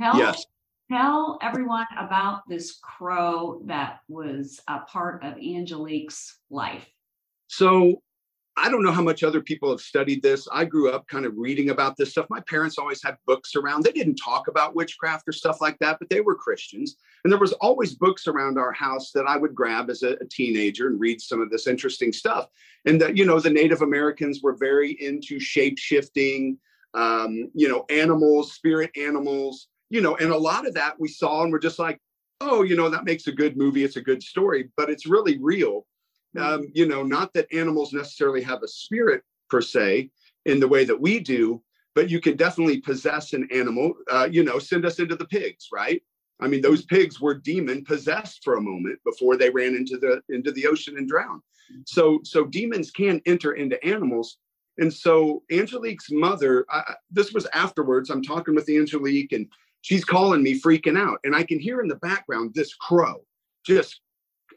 Tell, 0.00 0.16
yes. 0.16 0.46
tell 0.90 1.38
everyone 1.42 1.86
about 1.98 2.48
this 2.48 2.78
crow 2.82 3.60
that 3.66 4.00
was 4.08 4.58
a 4.66 4.78
part 4.80 5.22
of 5.22 5.34
Angelique's 5.34 6.38
life. 6.48 6.86
So 7.48 8.00
I 8.58 8.70
don't 8.70 8.82
know 8.82 8.92
how 8.92 9.02
much 9.02 9.22
other 9.22 9.42
people 9.42 9.70
have 9.70 9.80
studied 9.80 10.22
this. 10.22 10.48
I 10.50 10.64
grew 10.64 10.90
up 10.90 11.06
kind 11.08 11.26
of 11.26 11.36
reading 11.36 11.70
about 11.70 11.96
this 11.96 12.12
stuff. 12.12 12.26
My 12.30 12.40
parents 12.40 12.78
always 12.78 13.02
had 13.02 13.18
books 13.26 13.54
around. 13.54 13.82
They 13.82 13.92
didn't 13.92 14.16
talk 14.16 14.48
about 14.48 14.74
witchcraft 14.74 15.28
or 15.28 15.32
stuff 15.32 15.60
like 15.60 15.78
that, 15.80 15.98
but 15.98 16.08
they 16.08 16.22
were 16.22 16.34
Christians. 16.34 16.96
And 17.22 17.32
there 17.32 17.38
was 17.38 17.52
always 17.54 17.94
books 17.94 18.26
around 18.26 18.56
our 18.56 18.72
house 18.72 19.10
that 19.12 19.26
I 19.26 19.36
would 19.36 19.54
grab 19.54 19.90
as 19.90 20.02
a, 20.02 20.12
a 20.14 20.24
teenager 20.30 20.86
and 20.86 20.98
read 20.98 21.20
some 21.20 21.42
of 21.42 21.50
this 21.50 21.66
interesting 21.66 22.12
stuff. 22.12 22.48
And 22.86 22.98
that, 23.00 23.16
you 23.16 23.26
know, 23.26 23.40
the 23.40 23.50
Native 23.50 23.82
Americans 23.82 24.40
were 24.42 24.56
very 24.56 24.92
into 25.02 25.38
shape 25.38 25.78
shifting, 25.78 26.56
um, 26.94 27.50
you 27.52 27.68
know, 27.68 27.84
animals, 27.90 28.54
spirit 28.54 28.90
animals, 28.96 29.68
you 29.90 30.00
know, 30.00 30.16
and 30.16 30.30
a 30.30 30.38
lot 30.38 30.66
of 30.66 30.72
that 30.74 30.98
we 30.98 31.08
saw 31.08 31.42
and 31.42 31.52
we're 31.52 31.58
just 31.58 31.78
like, 31.78 32.00
oh, 32.40 32.62
you 32.62 32.74
know, 32.76 32.88
that 32.88 33.04
makes 33.04 33.26
a 33.26 33.32
good 33.32 33.56
movie. 33.56 33.84
It's 33.84 33.96
a 33.96 34.02
good 34.02 34.22
story, 34.22 34.70
but 34.78 34.88
it's 34.88 35.06
really 35.06 35.38
real 35.38 35.86
um, 36.38 36.68
you 36.74 36.86
know, 36.86 37.02
not 37.02 37.32
that 37.34 37.52
animals 37.52 37.92
necessarily 37.92 38.42
have 38.42 38.62
a 38.62 38.68
spirit 38.68 39.22
per 39.50 39.60
se 39.60 40.10
in 40.44 40.60
the 40.60 40.68
way 40.68 40.84
that 40.84 41.00
we 41.00 41.20
do, 41.20 41.62
but 41.94 42.10
you 42.10 42.20
can 42.20 42.36
definitely 42.36 42.80
possess 42.80 43.32
an 43.32 43.48
animal. 43.52 43.94
Uh, 44.10 44.28
you 44.30 44.44
know, 44.44 44.58
send 44.58 44.84
us 44.84 44.98
into 44.98 45.16
the 45.16 45.26
pigs, 45.26 45.68
right? 45.72 46.02
I 46.40 46.48
mean, 46.48 46.60
those 46.60 46.84
pigs 46.84 47.20
were 47.20 47.34
demon 47.34 47.84
possessed 47.84 48.44
for 48.44 48.56
a 48.56 48.60
moment 48.60 48.98
before 49.04 49.36
they 49.36 49.50
ran 49.50 49.74
into 49.74 49.96
the 49.96 50.22
into 50.28 50.52
the 50.52 50.66
ocean 50.66 50.98
and 50.98 51.08
drowned. 51.08 51.42
So, 51.86 52.20
so 52.22 52.44
demons 52.44 52.90
can 52.90 53.20
enter 53.26 53.54
into 53.54 53.82
animals. 53.84 54.38
And 54.78 54.92
so 54.92 55.42
Angelique's 55.50 56.10
mother, 56.10 56.66
I, 56.70 56.94
this 57.10 57.32
was 57.32 57.46
afterwards. 57.54 58.10
I'm 58.10 58.22
talking 58.22 58.54
with 58.54 58.68
Angelique, 58.68 59.32
and 59.32 59.46
she's 59.80 60.04
calling 60.04 60.42
me, 60.42 60.60
freaking 60.60 60.98
out, 60.98 61.18
and 61.24 61.34
I 61.34 61.42
can 61.42 61.58
hear 61.58 61.80
in 61.80 61.88
the 61.88 61.96
background 61.96 62.52
this 62.54 62.74
crow 62.74 63.24
just 63.64 64.00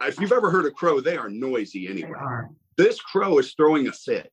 if 0.02 0.20
you've 0.20 0.32
ever 0.32 0.50
heard 0.50 0.66
a 0.66 0.72
crow, 0.72 1.02
they 1.02 1.18
are 1.18 1.30
noisy 1.30 1.88
anyway. 1.88 2.18
Are. 2.18 2.50
This 2.78 3.02
crow 3.02 3.38
is 3.40 3.54
throwing 3.54 3.88
a 3.88 3.92
fit. 3.92 4.32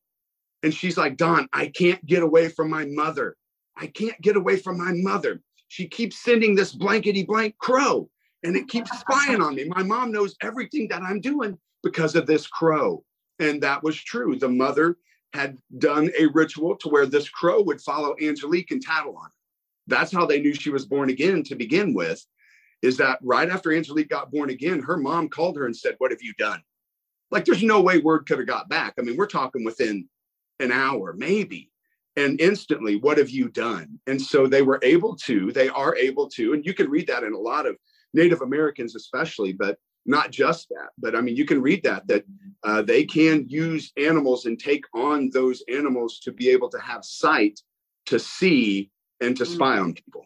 And 0.63 0.73
she's 0.73 0.97
like, 0.97 1.17
Don, 1.17 1.47
I 1.53 1.67
can't 1.67 2.03
get 2.05 2.23
away 2.23 2.49
from 2.49 2.69
my 2.69 2.85
mother. 2.85 3.35
I 3.75 3.87
can't 3.87 4.19
get 4.21 4.37
away 4.37 4.57
from 4.57 4.77
my 4.77 4.91
mother. 4.93 5.41
She 5.67 5.87
keeps 5.87 6.23
sending 6.23 6.55
this 6.55 6.73
blankety 6.73 7.23
blank 7.23 7.57
crow 7.57 8.09
and 8.43 8.55
it 8.55 8.67
keeps 8.67 8.97
spying 8.99 9.41
on 9.41 9.55
me. 9.55 9.65
My 9.65 9.83
mom 9.83 10.11
knows 10.11 10.35
everything 10.41 10.87
that 10.89 11.01
I'm 11.01 11.19
doing 11.19 11.57
because 11.83 12.15
of 12.15 12.25
this 12.25 12.47
crow. 12.47 13.03
And 13.39 13.61
that 13.61 13.83
was 13.83 13.95
true. 14.01 14.37
The 14.37 14.49
mother 14.49 14.97
had 15.33 15.57
done 15.77 16.09
a 16.17 16.27
ritual 16.27 16.75
to 16.77 16.89
where 16.89 17.05
this 17.05 17.29
crow 17.29 17.61
would 17.61 17.81
follow 17.81 18.15
Angelique 18.21 18.71
and 18.71 18.81
tattle 18.81 19.17
on 19.17 19.25
her. 19.25 19.31
That's 19.87 20.11
how 20.11 20.25
they 20.25 20.39
knew 20.39 20.53
she 20.53 20.69
was 20.69 20.85
born 20.85 21.09
again 21.09 21.43
to 21.43 21.55
begin 21.55 21.93
with 21.93 22.25
is 22.81 22.97
that 22.97 23.19
right 23.21 23.49
after 23.49 23.73
Angelique 23.73 24.09
got 24.09 24.31
born 24.31 24.49
again, 24.49 24.81
her 24.81 24.97
mom 24.97 25.29
called 25.29 25.57
her 25.57 25.65
and 25.65 25.75
said, 25.75 25.95
What 25.97 26.11
have 26.11 26.21
you 26.21 26.33
done? 26.37 26.61
Like, 27.31 27.45
there's 27.45 27.63
no 27.63 27.81
way 27.81 27.97
word 27.97 28.25
could 28.25 28.37
have 28.39 28.47
got 28.47 28.69
back. 28.69 28.93
I 28.97 29.01
mean, 29.01 29.17
we're 29.17 29.25
talking 29.25 29.63
within 29.63 30.07
an 30.59 30.71
hour, 30.71 31.13
maybe. 31.17 31.71
And 32.15 32.39
instantly, 32.41 32.95
what 32.95 33.17
have 33.17 33.29
you 33.29 33.49
done? 33.49 33.99
And 34.07 34.19
so 34.19 34.47
they 34.47 34.61
were 34.61 34.79
able 34.81 35.15
to, 35.17 35.51
they 35.51 35.69
are 35.69 35.95
able 35.95 36.27
to, 36.29 36.53
and 36.53 36.65
you 36.65 36.73
can 36.73 36.89
read 36.89 37.07
that 37.07 37.23
in 37.23 37.33
a 37.33 37.37
lot 37.37 37.67
of 37.67 37.75
Native 38.13 38.41
Americans, 38.41 38.95
especially, 38.95 39.53
but 39.53 39.77
not 40.05 40.31
just 40.31 40.69
that. 40.69 40.89
But 40.97 41.15
I 41.15 41.21
mean, 41.21 41.35
you 41.35 41.45
can 41.45 41.61
read 41.61 41.83
that, 41.83 42.07
that 42.07 42.23
uh, 42.63 42.81
they 42.81 43.03
can 43.03 43.45
use 43.47 43.91
animals 43.97 44.45
and 44.45 44.57
take 44.57 44.85
on 44.95 45.29
those 45.31 45.61
animals 45.69 46.19
to 46.21 46.31
be 46.31 46.49
able 46.49 46.69
to 46.69 46.79
have 46.79 47.05
sight, 47.05 47.59
to 48.07 48.17
see, 48.17 48.89
and 49.21 49.35
to 49.37 49.45
spy 49.45 49.77
mm. 49.77 49.83
on 49.83 49.93
people. 49.93 50.25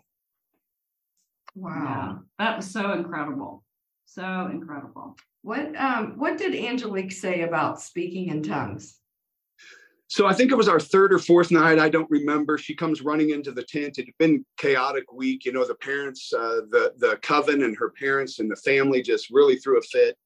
Wow. 1.55 2.23
Yeah, 2.39 2.45
that 2.45 2.57
was 2.57 2.69
so 2.69 2.93
incredible. 2.93 3.63
So 4.05 4.49
incredible. 4.51 5.15
What 5.41 5.75
um 5.75 6.17
what 6.17 6.37
did 6.37 6.55
Angelique 6.55 7.11
say 7.11 7.41
about 7.41 7.81
speaking 7.81 8.27
in 8.27 8.43
tongues? 8.43 8.99
So 10.07 10.27
I 10.27 10.33
think 10.33 10.51
it 10.51 10.57
was 10.57 10.67
our 10.67 10.79
third 10.79 11.13
or 11.13 11.19
fourth 11.19 11.51
night. 11.51 11.79
I 11.79 11.87
don't 11.87 12.09
remember. 12.11 12.57
She 12.57 12.75
comes 12.75 13.01
running 13.01 13.29
into 13.29 13.53
the 13.53 13.63
tent. 13.63 13.97
It 13.97 14.07
had 14.07 14.17
been 14.19 14.45
chaotic 14.57 15.13
week. 15.13 15.45
You 15.45 15.53
know, 15.53 15.65
the 15.65 15.75
parents, 15.75 16.33
uh, 16.33 16.61
the 16.69 16.93
the 16.97 17.17
coven 17.21 17.63
and 17.63 17.77
her 17.77 17.91
parents 17.91 18.39
and 18.39 18.51
the 18.51 18.57
family 18.57 19.01
just 19.01 19.29
really 19.29 19.55
threw 19.55 19.79
a 19.79 19.81
fit, 19.81 20.17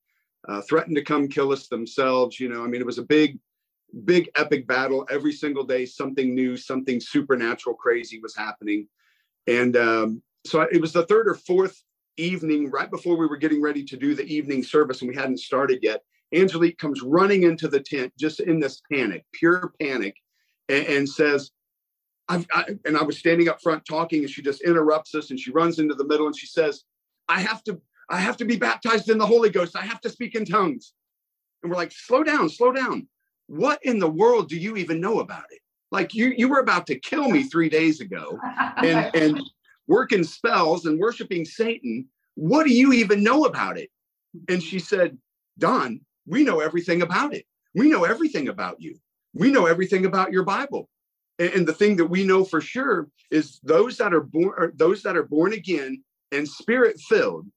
uh, 0.50 0.62
threatened 0.64 0.96
to 0.96 1.04
come 1.04 1.28
kill 1.28 1.52
us 1.52 1.68
themselves. 1.68 2.40
You 2.40 2.50
know, 2.50 2.64
I 2.64 2.68
mean, 2.68 2.82
it 2.82 2.86
was 2.88 2.98
a 2.98 3.04
big, 3.04 3.38
big 4.06 4.32
epic 4.36 4.66
battle. 4.66 5.06
Every 5.12 5.32
single 5.32 5.64
day, 5.64 5.86
something 5.86 6.34
new, 6.34 6.58
something 6.58 7.00
supernatural, 7.00 7.76
crazy 7.76 8.20
was 8.20 8.36
happening. 8.36 8.88
And 9.46 9.78
um, 9.78 10.24
so 10.46 10.62
it 10.62 10.82
was 10.82 10.94
the 10.94 11.06
third 11.06 11.28
or 11.28 11.36
fourth 11.36 11.82
evening, 12.18 12.70
right 12.72 12.90
before 12.90 13.18
we 13.18 13.28
were 13.28 13.38
getting 13.38 13.62
ready 13.62 13.84
to 13.84 13.98
do 13.98 14.16
the 14.16 14.26
evening 14.26 14.64
service 14.64 15.02
and 15.02 15.10
we 15.10 15.16
hadn't 15.16 15.40
started 15.40 15.80
yet. 15.82 16.02
Angelique 16.34 16.78
comes 16.78 17.02
running 17.02 17.44
into 17.44 17.68
the 17.68 17.80
tent 17.80 18.14
just 18.18 18.40
in 18.40 18.60
this 18.60 18.82
panic, 18.92 19.26
pure 19.34 19.74
panic, 19.82 20.16
and, 20.70 20.86
and 20.88 21.10
says, 21.10 21.52
I've, 22.28 22.48
I, 22.52 22.66
and 22.86 22.98
I 22.98 23.04
was 23.04 23.20
standing 23.20 23.50
up 23.50 23.62
front 23.62 23.86
talking, 23.86 24.22
and 24.22 24.30
she 24.30 24.42
just 24.42 24.62
interrupts 24.62 25.14
us, 25.14 25.30
and 25.30 25.40
she 25.40 25.52
runs 25.52 25.78
into 25.78 25.94
the 25.94 26.06
middle, 26.06 26.26
and 26.26 26.36
she 26.36 26.48
says, 26.48 26.84
"I 27.30 27.40
have 27.40 27.64
to, 27.66 27.80
I 28.10 28.18
have 28.18 28.38
to 28.38 28.46
be 28.46 28.56
baptized 28.56 29.10
in 29.10 29.20
the 29.20 29.26
Holy 29.28 29.52
Ghost. 29.52 29.76
I 29.76 29.84
have 29.84 30.02
to 30.02 30.10
speak 30.10 30.34
in 30.34 30.44
tongues." 30.44 30.94
And 31.66 31.72
we're 31.72 31.78
like, 31.78 31.92
slow 31.92 32.24
down, 32.24 32.48
slow 32.50 32.72
down. 32.72 33.08
What 33.48 33.80
in 33.84 33.98
the 33.98 34.10
world 34.10 34.50
do 34.50 34.56
you 34.56 34.78
even 34.78 35.02
know 35.02 35.20
about 35.20 35.46
it? 35.50 35.60
Like 35.92 36.14
you, 36.14 36.34
you 36.38 36.48
were 36.48 36.60
about 36.60 36.86
to 36.88 37.00
kill 37.00 37.30
me 37.30 37.44
three 37.44 37.70
days 37.70 38.02
ago 38.02 38.40
and, 38.78 39.16
and 39.16 39.42
working 39.88 40.24
spells 40.24 40.86
and 40.86 41.00
worshiping 41.00 41.45
Satan. 41.45 42.08
What 42.36 42.65
do 42.65 42.74
you 42.74 42.93
even 42.93 43.24
know 43.24 43.45
about 43.45 43.78
it? 43.78 43.89
And 44.50 44.62
she 44.62 44.80
said, 44.80 45.17
Don, 45.58 46.02
we 46.26 46.43
know 46.43 46.60
everything 46.60 47.02
about 47.02 47.34
it. 47.34 47.45
We 47.74 47.89
know 47.89 48.04
everything 48.04 48.48
about 48.48 48.82
you. 48.82 48.98
We 49.34 49.52
know 49.52 49.65
everything 49.65 50.06
about 50.06 50.32
your 50.32 50.43
Bible. 50.43 50.89
And, 51.39 51.54
and 51.54 51.67
the 51.67 51.74
thing 51.74 51.98
that 51.98 52.06
we 52.06 52.26
know 52.26 52.43
for 52.43 52.62
sure 52.62 53.10
is 53.32 53.60
those 53.63 53.98
that 53.98 54.13
are 54.13 54.21
born, 54.21 54.74
those 54.76 55.04
that 55.04 55.17
are 55.17 55.24
born 55.24 55.54
again 55.54 56.04
and 56.32 56.48
spirit 56.48 57.00
filled. 57.00 57.48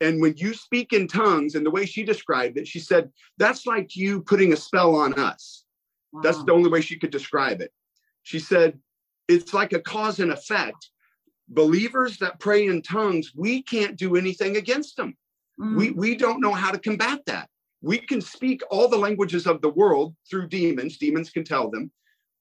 And 0.00 0.20
when 0.20 0.34
you 0.36 0.52
speak 0.52 0.92
in 0.92 1.06
tongues, 1.06 1.54
and 1.54 1.64
the 1.64 1.70
way 1.70 1.86
she 1.86 2.02
described 2.02 2.58
it, 2.58 2.66
she 2.66 2.80
said, 2.80 3.10
that's 3.38 3.66
like 3.66 3.94
you 3.94 4.22
putting 4.22 4.52
a 4.52 4.56
spell 4.56 4.96
on 4.96 5.14
us. 5.14 5.64
Wow. 6.12 6.22
That's 6.22 6.42
the 6.42 6.52
only 6.52 6.70
way 6.70 6.80
she 6.80 6.98
could 6.98 7.12
describe 7.12 7.60
it. 7.60 7.72
She 8.24 8.40
said, 8.40 8.78
it's 9.28 9.54
like 9.54 9.72
a 9.72 9.80
cause 9.80 10.18
and 10.18 10.32
effect. 10.32 10.90
Believers 11.52 12.18
that 12.18 12.40
pray 12.40 12.66
in 12.66 12.82
tongues, 12.82 13.32
we 13.34 13.62
can't 13.62 13.96
do 13.96 14.16
anything 14.16 14.56
against 14.56 14.96
them. 14.96 15.16
Mm. 15.60 15.76
We, 15.76 15.90
we 15.90 16.16
don't 16.16 16.40
know 16.40 16.52
how 16.52 16.70
to 16.70 16.78
combat 16.78 17.20
that. 17.26 17.48
We 17.82 17.98
can 17.98 18.20
speak 18.20 18.62
all 18.70 18.88
the 18.88 18.96
languages 18.96 19.46
of 19.46 19.60
the 19.60 19.70
world 19.70 20.14
through 20.28 20.48
demons, 20.48 20.98
demons 20.98 21.30
can 21.30 21.44
tell 21.44 21.70
them, 21.70 21.90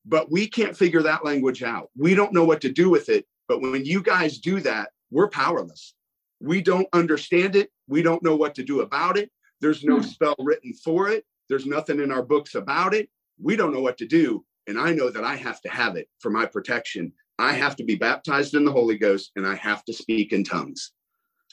but 0.05 0.31
we 0.31 0.47
can't 0.47 0.77
figure 0.77 1.01
that 1.03 1.25
language 1.25 1.63
out. 1.63 1.89
We 1.97 2.15
don't 2.15 2.33
know 2.33 2.45
what 2.45 2.61
to 2.61 2.71
do 2.71 2.89
with 2.89 3.09
it. 3.09 3.25
But 3.47 3.61
when 3.61 3.83
you 3.83 4.01
guys 4.01 4.37
do 4.37 4.61
that, 4.61 4.91
we're 5.09 5.27
powerless. 5.27 5.93
We 6.39 6.61
don't 6.61 6.87
understand 6.93 7.57
it. 7.57 7.69
We 7.87 8.01
don't 8.01 8.23
know 8.23 8.35
what 8.37 8.55
to 8.55 8.63
do 8.63 8.79
about 8.79 9.17
it. 9.17 9.29
There's 9.59 9.83
no 9.83 9.97
hmm. 9.97 10.03
spell 10.03 10.35
written 10.39 10.73
for 10.73 11.09
it. 11.09 11.25
There's 11.49 11.65
nothing 11.65 11.99
in 11.99 12.13
our 12.13 12.23
books 12.23 12.55
about 12.55 12.93
it. 12.93 13.09
We 13.39 13.57
don't 13.57 13.73
know 13.73 13.81
what 13.81 13.97
to 13.97 14.07
do. 14.07 14.45
And 14.67 14.79
I 14.79 14.93
know 14.93 15.09
that 15.09 15.25
I 15.25 15.35
have 15.35 15.59
to 15.61 15.69
have 15.69 15.97
it 15.97 16.07
for 16.19 16.29
my 16.29 16.45
protection. 16.45 17.11
I 17.39 17.53
have 17.53 17.75
to 17.77 17.83
be 17.83 17.95
baptized 17.95 18.55
in 18.55 18.65
the 18.65 18.71
Holy 18.71 18.97
Ghost 18.97 19.31
and 19.35 19.47
I 19.47 19.55
have 19.55 19.83
to 19.85 19.93
speak 19.93 20.33
in 20.33 20.43
tongues. 20.43 20.91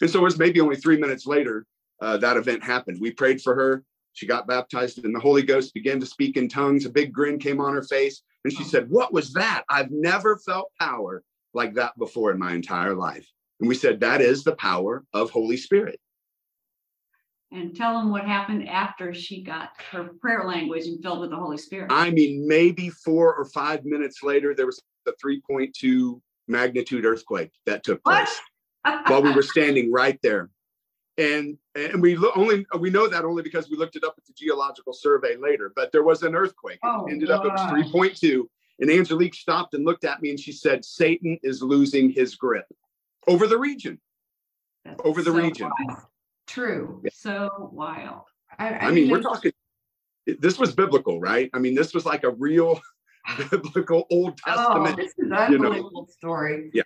And 0.00 0.10
so 0.10 0.20
it 0.20 0.22
was 0.22 0.38
maybe 0.38 0.60
only 0.60 0.76
three 0.76 0.98
minutes 0.98 1.26
later 1.26 1.66
uh, 2.00 2.16
that 2.18 2.36
event 2.36 2.62
happened. 2.62 2.98
We 3.00 3.10
prayed 3.10 3.40
for 3.40 3.54
her. 3.54 3.84
She 4.12 4.26
got 4.26 4.46
baptized 4.46 5.04
in 5.04 5.12
the 5.12 5.20
Holy 5.20 5.42
Ghost, 5.42 5.74
began 5.74 6.00
to 6.00 6.06
speak 6.06 6.36
in 6.36 6.48
tongues. 6.48 6.86
A 6.86 6.90
big 6.90 7.12
grin 7.12 7.38
came 7.38 7.60
on 7.60 7.74
her 7.74 7.82
face. 7.82 8.22
And 8.44 8.52
she 8.52 8.64
said, 8.64 8.88
What 8.88 9.12
was 9.12 9.32
that? 9.34 9.64
I've 9.68 9.90
never 9.90 10.38
felt 10.38 10.72
power 10.80 11.22
like 11.54 11.74
that 11.74 11.96
before 11.98 12.30
in 12.30 12.38
my 12.38 12.52
entire 12.52 12.94
life. 12.94 13.26
And 13.60 13.68
we 13.68 13.74
said, 13.74 14.00
That 14.00 14.20
is 14.20 14.44
the 14.44 14.56
power 14.56 15.04
of 15.12 15.30
Holy 15.30 15.56
Spirit. 15.56 16.00
And 17.50 17.74
tell 17.74 17.98
them 17.98 18.10
what 18.10 18.24
happened 18.24 18.68
after 18.68 19.14
she 19.14 19.42
got 19.42 19.70
her 19.90 20.10
prayer 20.20 20.44
language 20.44 20.86
and 20.86 21.02
filled 21.02 21.20
with 21.20 21.30
the 21.30 21.36
Holy 21.36 21.56
Spirit. 21.56 21.90
I 21.90 22.10
mean, 22.10 22.46
maybe 22.46 22.90
four 22.90 23.34
or 23.34 23.46
five 23.46 23.84
minutes 23.84 24.22
later, 24.22 24.54
there 24.54 24.66
was 24.66 24.82
a 25.08 25.12
3.2 25.24 26.20
magnitude 26.46 27.04
earthquake 27.04 27.50
that 27.66 27.84
took 27.84 28.02
place 28.04 28.40
while 29.06 29.22
we 29.22 29.32
were 29.32 29.42
standing 29.54 29.92
right 29.92 30.18
there. 30.22 30.50
And 31.16 31.58
and 31.74 32.00
we 32.00 32.14
lo- 32.14 32.30
only 32.36 32.64
we 32.78 32.90
know 32.90 33.08
that 33.08 33.24
only 33.24 33.42
because 33.42 33.68
we 33.68 33.76
looked 33.76 33.96
it 33.96 34.04
up 34.04 34.14
at 34.16 34.24
the 34.24 34.32
geological 34.34 34.92
survey 34.92 35.36
later. 35.36 35.72
But 35.74 35.90
there 35.90 36.04
was 36.04 36.22
an 36.22 36.36
earthquake. 36.36 36.78
Oh, 36.84 37.06
it 37.06 37.12
ended 37.12 37.30
up 37.30 37.44
it 37.44 37.50
was 37.50 37.60
3.2. 37.60 38.44
And 38.80 38.88
Angelique 38.88 39.34
stopped 39.34 39.74
and 39.74 39.84
looked 39.84 40.04
at 40.04 40.22
me 40.22 40.30
and 40.30 40.38
she 40.38 40.52
said, 40.52 40.84
Satan 40.84 41.36
is 41.42 41.60
losing 41.60 42.10
his 42.10 42.36
grip 42.36 42.66
over 43.26 43.48
the 43.48 43.58
region. 43.58 43.98
That's 44.84 45.00
over 45.04 45.20
the 45.20 45.32
so 45.32 45.36
region. 45.36 45.70
Wild. 45.88 46.02
True. 46.46 47.00
Yeah. 47.02 47.10
So 47.12 47.70
wild. 47.72 48.22
I, 48.56 48.68
I, 48.68 48.78
I 48.86 48.90
mean, 48.92 49.10
we're 49.10 49.20
talking 49.20 49.52
this 50.38 50.58
was 50.58 50.74
biblical, 50.74 51.20
right? 51.20 51.50
I 51.54 51.58
mean, 51.58 51.74
this 51.74 51.94
was 51.94 52.04
like 52.04 52.24
a 52.24 52.30
real 52.30 52.80
biblical 53.50 54.06
Old 54.10 54.40
oh, 54.46 54.50
Testament. 54.50 54.96
Oh, 54.98 55.02
this 55.02 55.12
is 55.12 55.18
an 55.18 55.32
unbelievable 55.32 55.90
you 55.92 56.00
know. 56.00 56.06
story. 56.08 56.70
Yeah. 56.72 56.82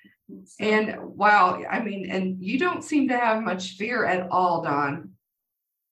And 0.60 0.96
wow, 1.00 1.62
I 1.70 1.80
mean, 1.80 2.10
and 2.10 2.42
you 2.42 2.58
don't 2.58 2.82
seem 2.82 3.08
to 3.08 3.18
have 3.18 3.42
much 3.42 3.72
fear 3.72 4.04
at 4.04 4.28
all, 4.30 4.62
Don. 4.62 5.10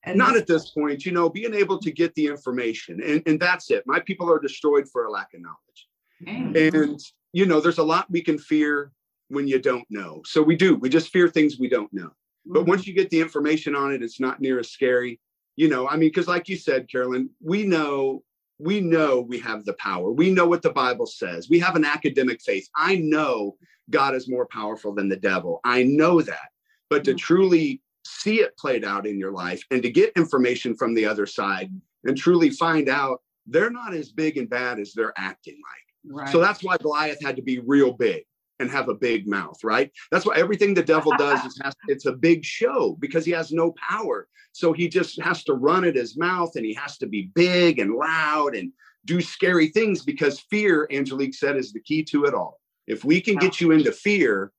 And 0.04 0.16
not 0.16 0.32
this- 0.32 0.42
at 0.42 0.46
this 0.46 0.70
point, 0.70 1.04
you 1.04 1.12
know, 1.12 1.28
being 1.28 1.54
able 1.54 1.78
to 1.78 1.90
get 1.90 2.14
the 2.14 2.26
information, 2.26 3.02
and, 3.02 3.22
and 3.26 3.38
that's 3.38 3.70
it. 3.70 3.84
My 3.86 4.00
people 4.00 4.30
are 4.30 4.38
destroyed 4.38 4.88
for 4.90 5.04
a 5.04 5.10
lack 5.10 5.28
of 5.34 5.40
knowledge. 5.42 5.88
Mm. 6.24 6.74
And, 6.74 7.00
you 7.32 7.46
know, 7.46 7.60
there's 7.60 7.78
a 7.78 7.84
lot 7.84 8.10
we 8.10 8.22
can 8.22 8.38
fear 8.38 8.92
when 9.28 9.46
you 9.46 9.58
don't 9.60 9.86
know. 9.90 10.22
So 10.24 10.42
we 10.42 10.56
do, 10.56 10.74
we 10.76 10.88
just 10.88 11.10
fear 11.10 11.28
things 11.28 11.58
we 11.58 11.68
don't 11.68 11.92
know. 11.92 12.08
Mm. 12.08 12.54
But 12.54 12.66
once 12.66 12.86
you 12.86 12.94
get 12.94 13.10
the 13.10 13.20
information 13.20 13.74
on 13.74 13.92
it, 13.92 14.02
it's 14.02 14.20
not 14.20 14.40
near 14.40 14.58
as 14.58 14.70
scary. 14.70 15.20
You 15.56 15.68
know, 15.68 15.86
I 15.86 15.96
mean, 15.96 16.08
because 16.08 16.28
like 16.28 16.48
you 16.48 16.56
said, 16.56 16.90
Carolyn, 16.90 17.28
we 17.42 17.64
know 17.64 18.22
we 18.60 18.80
know 18.80 19.20
we 19.20 19.38
have 19.40 19.64
the 19.64 19.72
power. 19.74 20.12
We 20.12 20.30
know 20.30 20.46
what 20.46 20.62
the 20.62 20.70
Bible 20.70 21.06
says. 21.06 21.48
We 21.48 21.58
have 21.60 21.76
an 21.76 21.84
academic 21.84 22.42
faith. 22.42 22.68
I 22.76 22.96
know 22.96 23.56
God 23.88 24.14
is 24.14 24.28
more 24.28 24.46
powerful 24.46 24.94
than 24.94 25.08
the 25.08 25.16
devil. 25.16 25.60
I 25.64 25.82
know 25.82 26.20
that. 26.20 26.50
But 26.88 27.04
to 27.04 27.14
mm. 27.14 27.18
truly 27.18 27.82
see 28.04 28.40
it 28.40 28.56
played 28.56 28.84
out 28.84 29.06
in 29.06 29.18
your 29.18 29.32
life 29.32 29.62
and 29.70 29.82
to 29.82 29.90
get 29.90 30.12
information 30.16 30.74
from 30.74 30.94
the 30.94 31.06
other 31.06 31.26
side 31.26 31.70
and 32.04 32.16
truly 32.16 32.50
find 32.50 32.88
out 32.88 33.22
they're 33.46 33.70
not 33.70 33.94
as 33.94 34.10
big 34.12 34.36
and 34.36 34.48
bad 34.48 34.78
as 34.78 34.92
they're 34.92 35.14
acting 35.16 35.54
like. 35.54 36.14
Right. 36.16 36.32
So 36.32 36.40
that's 36.40 36.62
why 36.62 36.76
Goliath 36.78 37.22
had 37.22 37.36
to 37.36 37.42
be 37.42 37.58
real 37.58 37.92
big 37.92 38.24
and 38.60 38.70
have 38.70 38.88
a 38.88 38.94
big 38.94 39.26
mouth, 39.26 39.58
right? 39.64 39.90
That's 40.12 40.26
why 40.26 40.36
everything 40.36 40.74
the 40.74 40.82
devil 40.82 41.12
does 41.16 41.44
is 41.44 41.58
has, 41.64 41.74
it's 41.88 42.06
a 42.06 42.12
big 42.12 42.44
show 42.44 42.96
because 43.00 43.24
he 43.24 43.32
has 43.32 43.50
no 43.50 43.72
power. 43.72 44.28
So 44.52 44.72
he 44.72 44.88
just 44.88 45.20
has 45.22 45.42
to 45.44 45.54
run 45.54 45.84
at 45.84 45.96
his 45.96 46.16
mouth 46.16 46.54
and 46.56 46.64
he 46.64 46.74
has 46.74 46.98
to 46.98 47.06
be 47.06 47.30
big 47.34 47.78
and 47.78 47.94
loud 47.94 48.54
and 48.54 48.72
do 49.06 49.20
scary 49.20 49.68
things 49.68 50.04
because 50.04 50.38
fear, 50.38 50.86
Angelique 50.92 51.34
said, 51.34 51.56
is 51.56 51.72
the 51.72 51.80
key 51.80 52.04
to 52.04 52.26
it 52.26 52.34
all. 52.34 52.60
If 52.86 53.04
we 53.04 53.20
can 53.20 53.36
get 53.36 53.60
you 53.60 53.70
into 53.72 53.92
fear, 53.92 54.52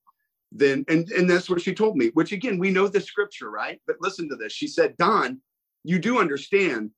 then 0.50 0.84
and 0.88 1.08
and 1.12 1.28
that's 1.28 1.48
what 1.48 1.60
she 1.60 1.74
told 1.74 1.96
me. 1.96 2.10
Which 2.14 2.32
again, 2.32 2.58
we 2.58 2.70
know 2.70 2.88
the 2.88 3.00
scripture, 3.00 3.50
right? 3.50 3.80
But 3.86 3.96
listen 4.00 4.28
to 4.28 4.36
this. 4.36 4.52
She 4.52 4.66
said, 4.66 4.96
Don, 4.96 5.40
you 5.84 5.98
do 5.98 6.18
understand 6.18 6.90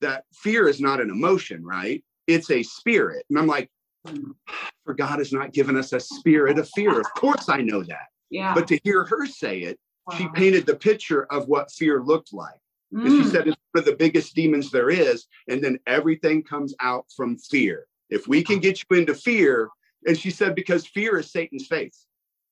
that 0.00 0.24
fear 0.32 0.68
is 0.68 0.80
not 0.80 1.00
an 1.00 1.10
emotion, 1.10 1.64
right? 1.64 2.02
It's 2.26 2.50
a 2.50 2.62
spirit. 2.62 3.24
And 3.28 3.38
I'm 3.38 3.46
like, 3.46 3.70
for 4.84 4.94
God 4.94 5.18
has 5.18 5.32
not 5.32 5.52
given 5.52 5.76
us 5.76 5.92
a 5.92 6.00
spirit 6.00 6.58
of 6.58 6.68
fear. 6.70 6.98
Of 6.98 7.12
course, 7.14 7.48
I 7.48 7.58
know 7.58 7.82
that. 7.82 8.08
Yeah. 8.30 8.54
But 8.54 8.68
to 8.68 8.80
hear 8.84 9.04
her 9.04 9.26
say 9.26 9.58
it, 9.60 9.78
wow. 10.06 10.16
she 10.16 10.28
painted 10.34 10.66
the 10.66 10.76
picture 10.76 11.24
of 11.32 11.48
what 11.48 11.70
fear 11.70 12.02
looked 12.02 12.32
like. 12.32 12.60
Mm. 12.94 13.06
And 13.06 13.10
she 13.10 13.28
mm. 13.28 13.32
said 13.32 13.48
it's 13.48 13.56
one 13.72 13.80
of 13.80 13.84
the 13.84 13.96
biggest 13.96 14.34
demons 14.34 14.70
there 14.70 14.90
is. 14.90 15.26
And 15.48 15.62
then 15.62 15.78
everything 15.86 16.42
comes 16.42 16.74
out 16.80 17.06
from 17.16 17.38
fear. 17.38 17.86
If 18.08 18.26
we 18.26 18.42
can 18.42 18.58
get 18.58 18.82
you 18.82 18.96
into 18.96 19.14
fear, 19.14 19.68
and 20.06 20.18
she 20.18 20.30
said, 20.30 20.54
because 20.54 20.86
fear 20.86 21.18
is 21.18 21.30
Satan's 21.30 21.66
faith. 21.66 21.94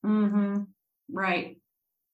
Mm-hmm. 0.05 0.63
Right. 1.11 1.57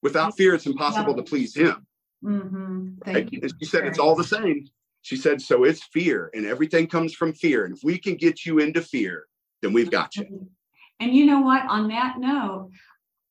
Without 0.02 0.36
fear, 0.36 0.54
it's 0.54 0.66
impossible 0.66 1.10
yeah. 1.10 1.16
to 1.16 1.22
please 1.22 1.54
him. 1.54 1.86
Mm-hmm. 2.24 2.88
Thank 3.04 3.16
right? 3.16 3.32
you. 3.32 3.40
And 3.42 3.52
she 3.58 3.66
said, 3.66 3.86
it's 3.86 3.98
all 3.98 4.14
the 4.14 4.24
same. 4.24 4.68
She 5.04 5.16
said, 5.16 5.42
so 5.42 5.64
it's 5.64 5.82
fear, 5.82 6.30
and 6.32 6.46
everything 6.46 6.86
comes 6.86 7.12
from 7.12 7.34
fear. 7.34 7.66
And 7.66 7.76
if 7.76 7.84
we 7.84 7.98
can 7.98 8.14
get 8.14 8.46
you 8.46 8.58
into 8.58 8.80
fear, 8.80 9.26
then 9.60 9.74
we've 9.74 9.90
got 9.90 10.16
you. 10.16 10.48
And 10.98 11.14
you 11.14 11.26
know 11.26 11.40
what? 11.40 11.66
On 11.68 11.88
that 11.88 12.18
note, 12.18 12.70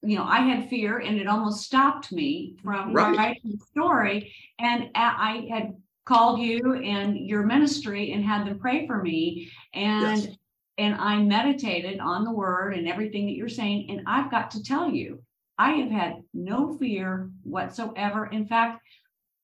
you 0.03 0.15
know, 0.15 0.23
I 0.23 0.41
had 0.41 0.69
fear 0.69 0.99
and 0.99 1.17
it 1.17 1.27
almost 1.27 1.63
stopped 1.63 2.12
me 2.12 2.57
from 2.63 2.93
right. 2.93 3.17
writing 3.17 3.53
the 3.57 3.65
story. 3.65 4.36
And 4.59 4.91
I 4.93 5.47
had 5.49 5.75
called 6.05 6.39
you 6.39 6.75
and 6.75 7.17
your 7.17 7.41
ministry 7.41 8.12
and 8.12 8.23
had 8.23 8.45
them 8.45 8.59
pray 8.59 8.86
for 8.86 9.01
me. 9.01 9.49
And 9.73 10.21
yes. 10.21 10.38
and 10.77 10.93
I 10.93 11.17
meditated 11.23 11.99
on 11.99 12.23
the 12.23 12.31
word 12.31 12.75
and 12.75 12.88
everything 12.88 13.25
that 13.25 13.33
you're 13.33 13.49
saying. 13.49 13.89
And 13.89 14.01
I've 14.05 14.29
got 14.29 14.51
to 14.51 14.62
tell 14.62 14.91
you, 14.91 15.23
I 15.57 15.71
have 15.71 15.89
had 15.89 16.23
no 16.36 16.77
fear 16.77 17.31
whatsoever. 17.41 18.27
In 18.27 18.45
fact, 18.45 18.81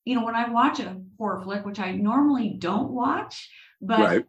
you 0.05 0.15
know, 0.15 0.25
when 0.25 0.35
I 0.35 0.49
watch 0.49 0.79
a 0.79 0.97
horror 1.17 1.41
flick, 1.41 1.65
which 1.65 1.79
I 1.79 1.91
normally 1.91 2.55
don't 2.57 2.91
watch, 2.91 3.49
but 3.81 3.99
right. 3.99 4.25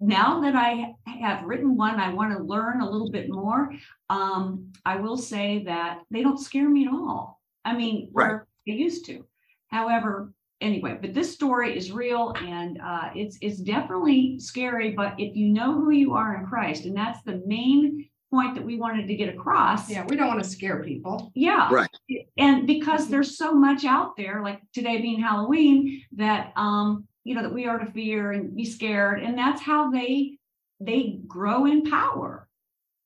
now 0.00 0.40
that 0.42 0.54
I 0.54 0.94
have 1.06 1.44
written 1.44 1.76
one, 1.76 1.98
I 1.98 2.12
want 2.12 2.36
to 2.36 2.42
learn 2.42 2.80
a 2.80 2.90
little 2.90 3.10
bit 3.10 3.28
more. 3.28 3.72
Um, 4.10 4.72
I 4.84 4.96
will 4.96 5.16
say 5.16 5.64
that 5.64 6.00
they 6.10 6.22
don't 6.22 6.40
scare 6.40 6.68
me 6.68 6.86
at 6.86 6.92
all. 6.92 7.40
I 7.64 7.76
mean, 7.76 8.10
right. 8.12 8.40
they 8.66 8.74
used 8.74 9.06
to. 9.06 9.24
However, 9.68 10.32
anyway, 10.60 10.98
but 11.00 11.14
this 11.14 11.32
story 11.32 11.76
is 11.76 11.92
real 11.92 12.34
and 12.40 12.80
uh, 12.82 13.10
it's 13.14 13.38
it's 13.40 13.58
definitely 13.58 14.38
scary. 14.38 14.92
But 14.92 15.14
if 15.18 15.36
you 15.36 15.48
know 15.48 15.74
who 15.74 15.90
you 15.90 16.14
are 16.14 16.36
in 16.36 16.46
Christ, 16.46 16.84
and 16.84 16.96
that's 16.96 17.22
the 17.22 17.42
main 17.46 18.08
point 18.30 18.54
that 18.54 18.64
we 18.64 18.76
wanted 18.76 19.06
to 19.08 19.14
get 19.14 19.28
across. 19.28 19.88
Yeah, 19.88 20.04
we 20.08 20.16
don't 20.16 20.28
want 20.28 20.42
to 20.42 20.48
scare 20.48 20.82
people. 20.82 21.30
Yeah. 21.34 21.68
Right. 21.70 21.88
And 22.36 22.66
because 22.66 23.08
there's 23.08 23.36
so 23.38 23.54
much 23.54 23.84
out 23.84 24.16
there, 24.16 24.42
like 24.42 24.60
today 24.72 25.00
being 25.00 25.20
Halloween, 25.20 26.02
that 26.16 26.52
um, 26.56 27.06
you 27.24 27.34
know, 27.34 27.42
that 27.42 27.52
we 27.52 27.66
are 27.66 27.78
to 27.78 27.90
fear 27.90 28.32
and 28.32 28.54
be 28.54 28.64
scared. 28.64 29.22
And 29.22 29.36
that's 29.36 29.60
how 29.60 29.90
they 29.90 30.38
they 30.80 31.20
grow 31.26 31.66
in 31.66 31.82
power. 31.82 32.48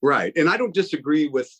Right. 0.02 0.32
And 0.36 0.48
I 0.48 0.56
don't 0.56 0.74
disagree 0.74 1.28
with 1.28 1.50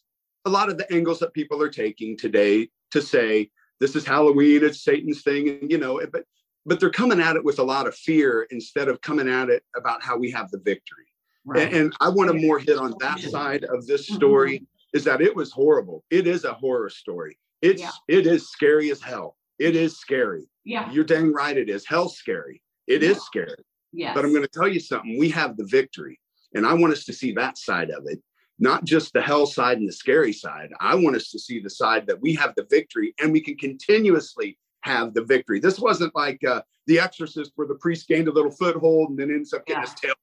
a 0.44 0.50
lot 0.50 0.68
of 0.68 0.78
the 0.78 0.90
angles 0.92 1.18
that 1.20 1.34
people 1.34 1.62
are 1.62 1.70
taking 1.70 2.16
today 2.16 2.68
to 2.92 3.02
say 3.02 3.50
this 3.78 3.96
is 3.96 4.04
Halloween, 4.04 4.62
it's 4.62 4.84
Satan's 4.84 5.22
thing, 5.22 5.48
and 5.48 5.70
you 5.70 5.78
know, 5.78 6.00
but 6.12 6.24
but 6.66 6.78
they're 6.78 6.90
coming 6.90 7.20
at 7.20 7.36
it 7.36 7.44
with 7.44 7.58
a 7.58 7.64
lot 7.64 7.86
of 7.86 7.94
fear 7.94 8.46
instead 8.50 8.88
of 8.88 9.00
coming 9.00 9.28
at 9.28 9.48
it 9.48 9.64
about 9.74 10.02
how 10.02 10.16
we 10.18 10.30
have 10.30 10.50
the 10.50 10.58
victory. 10.58 11.09
Right. 11.50 11.66
And, 11.66 11.74
and 11.76 11.96
I 12.00 12.08
want 12.08 12.30
to 12.30 12.34
more 12.46 12.58
hit 12.58 12.76
on 12.78 12.94
that 13.00 13.18
side 13.20 13.64
of 13.64 13.86
this 13.86 14.06
story 14.06 14.66
is 14.92 15.04
that 15.04 15.20
it 15.20 15.34
was 15.34 15.50
horrible. 15.52 16.04
It 16.10 16.26
is 16.26 16.44
a 16.44 16.52
horror 16.54 16.90
story. 16.90 17.38
It's 17.62 17.82
Yeah. 17.82 17.90
it 18.08 18.26
is 18.26 18.50
scary 18.50 18.90
as 18.90 19.00
hell. 19.00 19.36
It 19.58 19.76
is 19.76 19.98
scary. 19.98 20.44
Yeah. 20.64 20.90
You're 20.92 21.04
dang 21.04 21.32
right. 21.32 21.56
It 21.56 21.68
is 21.68 21.86
hell 21.86 22.08
scary. 22.08 22.62
It 22.86 23.02
is 23.02 23.20
scary. 23.22 23.54
Yes. 23.92 24.14
But 24.14 24.24
I'm 24.24 24.30
going 24.32 24.42
to 24.42 24.48
tell 24.48 24.68
you 24.68 24.80
something. 24.80 25.18
We 25.18 25.28
have 25.30 25.56
the 25.56 25.64
victory, 25.64 26.18
and 26.54 26.64
I 26.66 26.74
want 26.74 26.92
us 26.92 27.04
to 27.06 27.12
see 27.12 27.32
that 27.32 27.58
side 27.58 27.90
of 27.90 28.04
it, 28.06 28.20
not 28.58 28.84
just 28.84 29.12
the 29.12 29.20
hell 29.20 29.46
side 29.46 29.78
and 29.78 29.88
the 29.88 29.92
scary 29.92 30.32
side. 30.32 30.70
I 30.80 30.94
want 30.94 31.16
us 31.16 31.30
to 31.30 31.38
see 31.38 31.58
the 31.60 31.70
side 31.70 32.06
that 32.06 32.20
we 32.20 32.34
have 32.34 32.54
the 32.56 32.66
victory, 32.70 33.14
and 33.20 33.32
we 33.32 33.40
can 33.40 33.56
continuously 33.56 34.56
have 34.82 35.12
the 35.14 35.24
victory. 35.24 35.58
This 35.60 35.78
wasn't 35.78 36.14
like 36.14 36.42
uh, 36.44 36.62
The 36.86 37.00
Exorcist, 37.00 37.52
where 37.56 37.66
the 37.68 37.74
priest 37.74 38.06
gained 38.08 38.28
a 38.28 38.32
little 38.32 38.50
foothold 38.52 39.10
and 39.10 39.18
then 39.18 39.30
ends 39.30 39.52
up 39.52 39.66
getting 39.66 39.82
Yeah. 39.82 39.90
his 39.90 40.00
tail. 40.00 40.14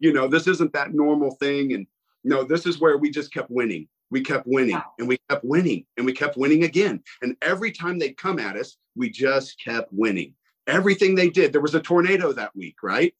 You 0.00 0.12
know, 0.12 0.26
this 0.26 0.46
isn't 0.46 0.72
that 0.72 0.92
normal 0.92 1.32
thing, 1.36 1.72
and 1.72 1.86
no, 2.24 2.42
this 2.42 2.66
is 2.66 2.80
where 2.80 2.98
we 2.98 3.10
just 3.10 3.32
kept 3.32 3.50
winning. 3.50 3.88
We 4.10 4.22
kept 4.22 4.46
winning, 4.46 4.80
and 4.98 5.06
we 5.06 5.18
kept 5.28 5.44
winning, 5.44 5.86
and 5.96 6.04
we 6.04 6.12
kept 6.12 6.36
winning 6.36 6.64
again. 6.64 7.02
And 7.22 7.36
every 7.42 7.70
time 7.70 7.98
they'd 7.98 8.16
come 8.16 8.38
at 8.38 8.56
us, 8.56 8.76
we 8.96 9.08
just 9.08 9.62
kept 9.62 9.92
winning. 9.92 10.34
Everything 10.66 11.14
they 11.14 11.30
did. 11.30 11.52
There 11.52 11.60
was 11.60 11.74
a 11.74 11.80
tornado 11.80 12.32
that 12.32 12.54
week, 12.56 12.76
right? 12.82 13.14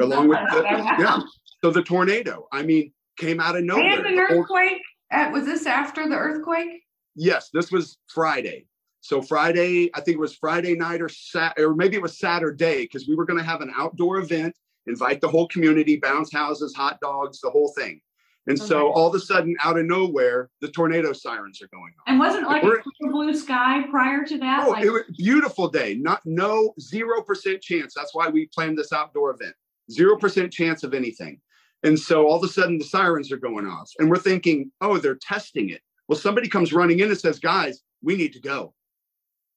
along 0.00 0.28
with 0.28 0.38
the 0.50 0.62
yeah. 0.98 1.20
So 1.62 1.70
the 1.70 1.82
tornado, 1.82 2.48
I 2.52 2.62
mean, 2.62 2.92
came 3.16 3.40
out 3.40 3.56
of 3.56 3.64
nowhere. 3.64 3.98
And 3.98 4.06
an 4.06 4.18
earthquake? 4.18 4.82
Uh, 5.12 5.30
was 5.32 5.44
this 5.44 5.66
after 5.66 6.08
the 6.08 6.16
earthquake? 6.16 6.82
yes, 7.14 7.50
this 7.52 7.70
was 7.70 7.98
Friday. 8.08 8.66
So 9.00 9.20
Friday, 9.20 9.90
I 9.94 10.00
think 10.00 10.16
it 10.16 10.20
was 10.20 10.36
Friday 10.36 10.76
night 10.76 11.02
or 11.02 11.08
Sat, 11.08 11.54
or 11.58 11.74
maybe 11.74 11.96
it 11.96 12.02
was 12.02 12.18
Saturday, 12.18 12.82
because 12.82 13.08
we 13.08 13.16
were 13.16 13.24
going 13.24 13.38
to 13.38 13.44
have 13.44 13.60
an 13.60 13.72
outdoor 13.76 14.18
event, 14.18 14.54
invite 14.86 15.20
the 15.20 15.28
whole 15.28 15.48
community, 15.48 15.96
bounce 15.96 16.32
houses, 16.32 16.74
hot 16.74 16.98
dogs, 17.00 17.40
the 17.40 17.50
whole 17.50 17.72
thing. 17.76 18.00
And 18.48 18.58
so 18.58 18.90
all 18.90 19.06
of 19.06 19.14
a 19.14 19.20
sudden, 19.20 19.54
out 19.62 19.78
of 19.78 19.86
nowhere, 19.86 20.50
the 20.60 20.68
tornado 20.68 21.12
sirens 21.12 21.62
are 21.62 21.68
going 21.68 21.92
on. 22.00 22.04
And 22.08 22.18
wasn't 22.18 22.48
like 22.48 22.64
a 22.64 22.66
We're- 22.66 22.82
blue 23.00 23.34
sky 23.34 23.84
prior 23.88 24.24
to 24.24 24.38
that? 24.38 24.66
Oh, 24.66 24.70
Like- 24.70 24.84
it 24.84 24.90
was 24.90 25.02
a 25.08 25.12
beautiful 25.12 25.68
day. 25.68 25.94
Not 25.94 26.20
no 26.24 26.74
zero 26.80 27.22
percent 27.22 27.62
chance. 27.62 27.94
That's 27.94 28.12
why 28.14 28.28
we 28.28 28.46
planned 28.52 28.76
this 28.76 28.92
outdoor 28.92 29.30
event. 29.30 29.54
Zero 29.92 30.16
percent 30.16 30.52
chance 30.52 30.82
of 30.82 30.92
anything. 30.92 31.40
And 31.84 31.98
so 31.98 32.26
all 32.26 32.36
of 32.38 32.42
a 32.42 32.48
sudden 32.52 32.78
the 32.78 32.84
sirens 32.84 33.30
are 33.30 33.36
going 33.36 33.66
off, 33.66 33.90
and 34.00 34.10
we're 34.10 34.16
thinking, 34.18 34.72
oh, 34.80 34.98
they're 34.98 35.16
testing 35.16 35.70
it. 35.70 35.82
Well, 36.08 36.18
somebody 36.18 36.48
comes 36.48 36.72
running 36.72 36.98
in 36.98 37.10
and 37.10 37.18
says, 37.18 37.38
guys, 37.38 37.82
we 38.02 38.16
need 38.16 38.32
to 38.32 38.40
go. 38.40 38.74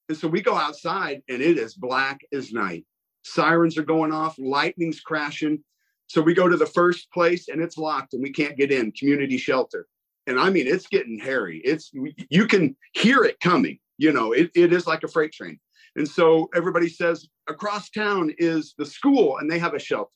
And 0.10 0.18
so 0.18 0.28
we 0.28 0.42
go 0.42 0.56
outside, 0.56 1.24
and 1.28 1.42
it 1.42 1.58
is 1.58 1.74
black 1.74 2.20
as 2.32 2.54
night. 2.54 2.86
Sirens 3.26 3.78
are 3.78 3.84
going 3.84 4.12
off, 4.12 4.36
lightning's 4.38 5.02
crashing. 5.02 5.64
So 6.08 6.22
we 6.22 6.34
go 6.34 6.48
to 6.48 6.58
the 6.58 6.68
first 6.68 7.12
place, 7.12 7.48
and 7.50 7.62
it's 7.62 7.78
locked, 7.78 8.14
and 8.14 8.22
we 8.22 8.32
can't 8.32 8.58
get 8.58 8.72
in. 8.72 8.92
Community 8.92 9.38
shelter 9.38 9.88
and 10.28 10.40
I 10.40 10.50
mean, 10.50 10.68
it's 10.68 10.88
getting 10.88 11.20
hairy. 11.20 11.62
It's 11.64 11.92
you 12.30 12.48
can 12.48 12.76
hear 12.94 13.24
it 13.24 13.40
coming. 13.40 13.80
You 13.98 14.12
know, 14.12 14.32
it, 14.32 14.52
it 14.56 14.74
is 14.74 14.88
like 14.88 15.04
a 15.04 15.08
freight 15.08 15.32
train. 15.32 15.60
And 15.96 16.08
so 16.08 16.50
everybody 16.54 16.90
says 16.90 17.28
across 17.48 17.90
town 17.90 18.34
is 18.38 18.74
the 18.78 18.86
school, 18.86 19.38
and 19.38 19.50
they 19.50 19.60
have 19.60 19.74
a 19.74 19.80
shelter. 19.80 20.12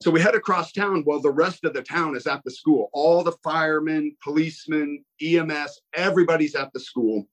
So 0.00 0.10
we 0.12 0.20
head 0.20 0.36
across 0.36 0.72
town. 0.72 1.02
Well, 1.04 1.20
the 1.20 1.30
rest 1.30 1.64
of 1.64 1.74
the 1.74 1.82
town 1.82 2.16
is 2.16 2.26
at 2.26 2.42
the 2.44 2.52
school. 2.52 2.88
All 2.92 3.24
the 3.24 3.36
firemen, 3.42 4.16
policemen, 4.22 5.04
EMS, 5.20 5.80
everybody's 5.94 6.54
at 6.54 6.72
the 6.72 6.80
school, 6.80 7.26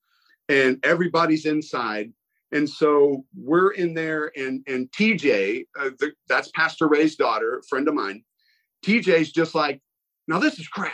and 0.49 0.83
everybody's 0.83 1.45
inside. 1.45 2.11
And 2.55 2.69
so 2.69 3.25
we're 3.35 3.71
in 3.71 3.93
there, 3.93 4.31
and 4.35 4.63
and 4.67 4.91
TJ, 4.91 5.65
uh, 5.79 5.89
the, 5.99 6.13
that's 6.27 6.49
Pastor 6.55 6.87
Ray's 6.87 7.15
daughter, 7.15 7.59
a 7.59 7.63
friend 7.63 7.87
of 7.87 7.93
mine. 7.93 8.23
TJ's 8.85 9.31
just 9.31 9.55
like, 9.55 9.81
now 10.27 10.39
this 10.39 10.59
is 10.59 10.67
crap 10.67 10.93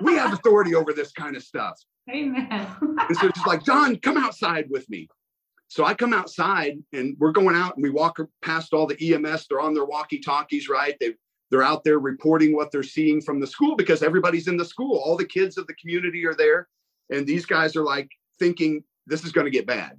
we 0.00 0.14
have 0.16 0.32
authority 0.32 0.74
over 0.74 0.92
this 0.92 1.12
kind 1.12 1.36
of 1.36 1.42
stuff. 1.42 1.78
Amen. 2.10 2.66
And 2.80 3.16
so 3.16 3.30
she's 3.34 3.46
like, 3.46 3.64
John, 3.64 3.96
come 3.96 4.16
outside 4.16 4.66
with 4.70 4.88
me. 4.90 5.08
So 5.68 5.84
I 5.84 5.94
come 5.94 6.12
outside 6.12 6.78
and 6.92 7.16
we're 7.18 7.32
going 7.32 7.56
out 7.56 7.76
and 7.76 7.82
we 7.82 7.90
walk 7.90 8.18
past 8.42 8.74
all 8.74 8.86
the 8.86 9.14
EMS. 9.14 9.46
They're 9.48 9.60
on 9.60 9.72
their 9.72 9.86
walkie 9.86 10.20
talkies, 10.20 10.68
right? 10.68 10.96
They, 11.00 11.14
they're 11.50 11.62
out 11.62 11.84
there 11.84 11.98
reporting 11.98 12.54
what 12.54 12.70
they're 12.70 12.82
seeing 12.82 13.22
from 13.22 13.40
the 13.40 13.46
school 13.46 13.76
because 13.76 14.02
everybody's 14.02 14.48
in 14.48 14.56
the 14.56 14.64
school. 14.64 14.98
All 14.98 15.16
the 15.16 15.24
kids 15.24 15.56
of 15.56 15.66
the 15.66 15.74
community 15.74 16.26
are 16.26 16.34
there. 16.34 16.68
And 17.10 17.26
these 17.26 17.46
guys 17.46 17.74
are 17.76 17.84
like 17.84 18.10
thinking 18.38 18.84
this 19.06 19.24
is 19.24 19.32
going 19.32 19.46
to 19.46 19.50
get 19.50 19.66
bad. 19.66 19.92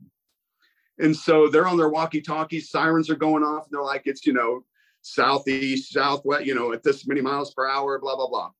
And 0.99 1.15
so 1.15 1.47
they're 1.47 1.67
on 1.67 1.77
their 1.77 1.89
walkie 1.89 2.21
talkies, 2.21 2.69
sirens 2.69 3.09
are 3.09 3.15
going 3.15 3.43
off. 3.43 3.65
And 3.65 3.73
they're 3.73 3.83
like, 3.83 4.03
it's, 4.05 4.25
you 4.25 4.33
know, 4.33 4.63
southeast, 5.01 5.91
southwest, 5.91 6.45
you 6.45 6.55
know, 6.55 6.71
at 6.71 6.83
this 6.83 7.07
many 7.07 7.21
miles 7.21 7.53
per 7.53 7.67
hour, 7.67 7.99
blah, 7.99 8.15
blah, 8.15 8.27
blah. 8.27 8.51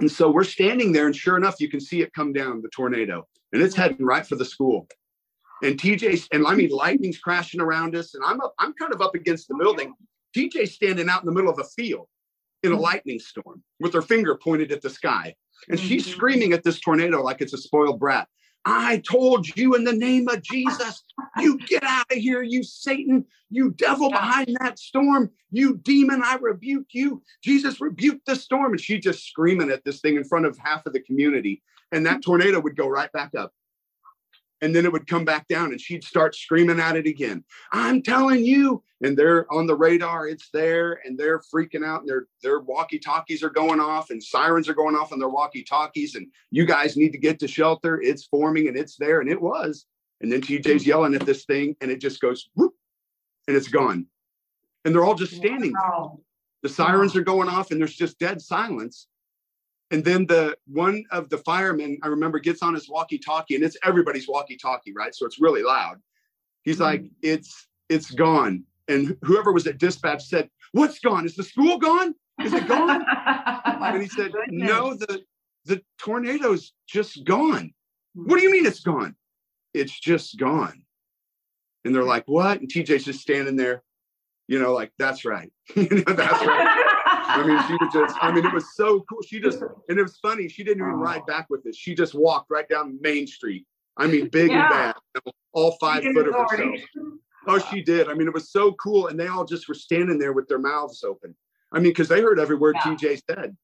And 0.00 0.10
so 0.10 0.30
we're 0.30 0.44
standing 0.44 0.92
there, 0.92 1.06
and 1.06 1.16
sure 1.16 1.36
enough, 1.36 1.60
you 1.60 1.68
can 1.68 1.80
see 1.80 2.02
it 2.02 2.12
come 2.12 2.32
down 2.32 2.62
the 2.62 2.68
tornado, 2.68 3.26
and 3.52 3.62
it's 3.62 3.74
heading 3.74 4.04
right 4.04 4.26
for 4.26 4.36
the 4.36 4.44
school. 4.44 4.86
And 5.62 5.78
TJ, 5.78 6.28
and 6.32 6.46
I 6.46 6.54
mean, 6.54 6.68
lightning's 6.68 7.18
crashing 7.18 7.60
around 7.60 7.96
us, 7.96 8.14
and 8.14 8.22
I'm 8.24 8.40
up, 8.42 8.54
I'm 8.58 8.74
kind 8.74 8.92
of 8.92 9.00
up 9.00 9.14
against 9.14 9.48
the 9.48 9.54
building. 9.54 9.94
TJ's 10.36 10.74
standing 10.74 11.08
out 11.08 11.22
in 11.22 11.26
the 11.26 11.32
middle 11.32 11.50
of 11.50 11.58
a 11.58 11.64
field 11.64 12.08
in 12.62 12.72
a 12.72 12.78
lightning 12.78 13.18
storm 13.18 13.62
with 13.80 13.94
her 13.94 14.02
finger 14.02 14.36
pointed 14.36 14.70
at 14.70 14.82
the 14.82 14.90
sky, 14.90 15.34
and 15.68 15.80
she's 15.80 16.06
Mhm. 16.06 16.10
screaming 16.10 16.52
at 16.52 16.62
this 16.62 16.78
tornado 16.78 17.22
like 17.22 17.40
it's 17.40 17.54
a 17.54 17.58
spoiled 17.58 17.98
brat. 17.98 18.28
I 18.68 19.00
told 19.08 19.56
you 19.56 19.76
in 19.76 19.84
the 19.84 19.92
name 19.92 20.28
of 20.28 20.42
Jesus, 20.42 21.04
you 21.38 21.56
get 21.56 21.84
out 21.84 22.10
of 22.10 22.18
here, 22.18 22.42
you 22.42 22.64
Satan, 22.64 23.24
you 23.48 23.70
devil 23.70 24.10
behind 24.10 24.56
that 24.60 24.80
storm, 24.80 25.30
you 25.52 25.76
demon, 25.76 26.20
I 26.24 26.36
rebuke 26.40 26.88
you. 26.90 27.22
Jesus 27.44 27.80
rebuked 27.80 28.26
the 28.26 28.34
storm. 28.34 28.72
And 28.72 28.80
she 28.80 28.98
just 28.98 29.24
screaming 29.24 29.70
at 29.70 29.84
this 29.84 30.00
thing 30.00 30.16
in 30.16 30.24
front 30.24 30.46
of 30.46 30.58
half 30.58 30.84
of 30.84 30.92
the 30.92 31.00
community. 31.00 31.62
And 31.92 32.04
that 32.06 32.22
tornado 32.22 32.58
would 32.58 32.76
go 32.76 32.88
right 32.88 33.10
back 33.12 33.36
up. 33.36 33.52
And 34.62 34.74
then 34.74 34.84
it 34.86 34.92
would 34.92 35.06
come 35.06 35.24
back 35.24 35.48
down 35.48 35.72
and 35.72 35.80
she'd 35.80 36.02
start 36.02 36.34
screaming 36.34 36.80
at 36.80 36.96
it 36.96 37.06
again. 37.06 37.44
I'm 37.72 38.02
telling 38.02 38.44
you. 38.44 38.82
And 39.02 39.14
they're 39.14 39.52
on 39.52 39.66
the 39.66 39.74
radar, 39.74 40.26
it's 40.26 40.48
there, 40.54 41.02
and 41.04 41.18
they're 41.18 41.40
freaking 41.40 41.84
out, 41.84 42.00
and 42.00 42.08
their 42.08 42.28
their 42.42 42.60
walkie-talkies 42.60 43.42
are 43.42 43.50
going 43.50 43.78
off, 43.78 44.08
and 44.08 44.24
sirens 44.24 44.70
are 44.70 44.74
going 44.74 44.96
off 44.96 45.12
on 45.12 45.18
their 45.18 45.28
walkie-talkies, 45.28 46.14
and 46.14 46.28
you 46.50 46.64
guys 46.64 46.96
need 46.96 47.12
to 47.12 47.18
get 47.18 47.38
to 47.40 47.46
shelter. 47.46 48.00
It's 48.00 48.24
forming 48.24 48.68
and 48.68 48.76
it's 48.76 48.96
there, 48.96 49.20
and 49.20 49.28
it 49.28 49.38
was. 49.38 49.84
And 50.22 50.32
then 50.32 50.40
TJ's 50.40 50.86
yelling 50.86 51.14
at 51.14 51.26
this 51.26 51.44
thing, 51.44 51.76
and 51.82 51.90
it 51.90 52.00
just 52.00 52.22
goes 52.22 52.48
whoop, 52.54 52.72
and 53.46 53.54
it's 53.54 53.68
gone. 53.68 54.06
And 54.86 54.94
they're 54.94 55.04
all 55.04 55.14
just 55.14 55.34
standing. 55.34 55.74
Wow. 55.74 56.20
The 56.62 56.70
sirens 56.70 57.14
are 57.16 57.22
going 57.22 57.50
off, 57.50 57.72
and 57.72 57.78
there's 57.78 57.94
just 57.94 58.18
dead 58.18 58.40
silence. 58.40 59.08
And 59.90 60.04
then 60.04 60.26
the 60.26 60.56
one 60.66 61.04
of 61.12 61.28
the 61.28 61.38
firemen, 61.38 61.98
I 62.02 62.08
remember, 62.08 62.38
gets 62.38 62.62
on 62.62 62.74
his 62.74 62.88
walkie-talkie, 62.88 63.54
and 63.54 63.62
it's 63.62 63.76
everybody's 63.84 64.26
walkie-talkie, 64.26 64.92
right? 64.92 65.14
So 65.14 65.26
it's 65.26 65.40
really 65.40 65.62
loud. 65.62 66.00
He's 66.62 66.80
like, 66.80 67.02
mm-hmm. 67.02 67.14
"It's 67.22 67.68
it's 67.88 68.10
gone." 68.10 68.64
And 68.88 69.16
whoever 69.22 69.52
was 69.52 69.66
at 69.66 69.78
dispatch 69.78 70.24
said, 70.24 70.50
"What's 70.72 70.98
gone? 70.98 71.24
Is 71.24 71.36
the 71.36 71.44
school 71.44 71.78
gone? 71.78 72.14
Is 72.42 72.52
it 72.52 72.66
gone?" 72.66 73.04
and 73.64 74.02
he 74.02 74.08
said, 74.08 74.32
"No, 74.48 74.94
the 74.94 75.22
the 75.64 75.80
tornado's 75.98 76.72
just 76.88 77.24
gone." 77.24 77.72
Hmm. 78.16 78.24
What 78.24 78.38
do 78.38 78.42
you 78.42 78.50
mean 78.50 78.66
it's 78.66 78.80
gone? 78.80 79.14
It's 79.72 79.98
just 79.98 80.36
gone. 80.36 80.82
And 81.84 81.94
they're 81.94 82.02
like, 82.02 82.24
"What?" 82.26 82.60
And 82.60 82.68
TJ's 82.68 83.04
just 83.04 83.20
standing 83.20 83.54
there, 83.54 83.84
you 84.48 84.58
know, 84.58 84.72
like, 84.72 84.90
"That's 84.98 85.24
right." 85.24 85.52
you 85.76 85.88
know, 85.88 86.12
that's 86.12 86.44
right. 86.44 86.82
I 87.08 87.46
mean, 87.46 87.58
she 87.66 87.72
was 87.74 87.92
just, 87.92 88.18
I 88.22 88.32
mean, 88.32 88.44
it 88.44 88.52
was 88.52 88.74
so 88.74 89.04
cool. 89.08 89.22
She 89.22 89.40
just, 89.40 89.60
and 89.88 89.98
it 89.98 90.02
was 90.02 90.16
funny. 90.18 90.48
She 90.48 90.64
didn't 90.64 90.78
even 90.82 90.94
ride 90.94 91.22
oh. 91.22 91.26
back 91.26 91.46
with 91.48 91.64
us. 91.66 91.76
She 91.76 91.94
just 91.94 92.14
walked 92.14 92.50
right 92.50 92.68
down 92.68 92.98
Main 93.00 93.26
Street. 93.26 93.66
I 93.96 94.06
mean, 94.06 94.28
big 94.28 94.50
Yeah. 94.50 94.62
and 94.62 94.70
bad, 94.70 94.94
you 95.14 95.20
know, 95.26 95.32
all 95.52 95.76
five 95.80 96.02
foot 96.02 96.28
of 96.28 96.34
herself. 96.34 96.80
Oh, 97.46 97.58
she 97.70 97.82
did. 97.82 98.08
I 98.08 98.14
mean, 98.14 98.26
it 98.26 98.34
was 98.34 98.50
so 98.50 98.72
cool. 98.72 99.06
And 99.06 99.18
they 99.18 99.28
all 99.28 99.44
just 99.44 99.68
were 99.68 99.74
standing 99.74 100.18
there 100.18 100.32
with 100.32 100.48
their 100.48 100.58
mouths 100.58 101.04
open. 101.04 101.34
I 101.72 101.76
mean, 101.76 101.90
because 101.90 102.08
they 102.08 102.20
heard 102.20 102.38
every 102.40 102.56
word 102.56 102.76
Yeah. 102.84 102.94
TJ 102.94 103.20
said. 103.30 103.56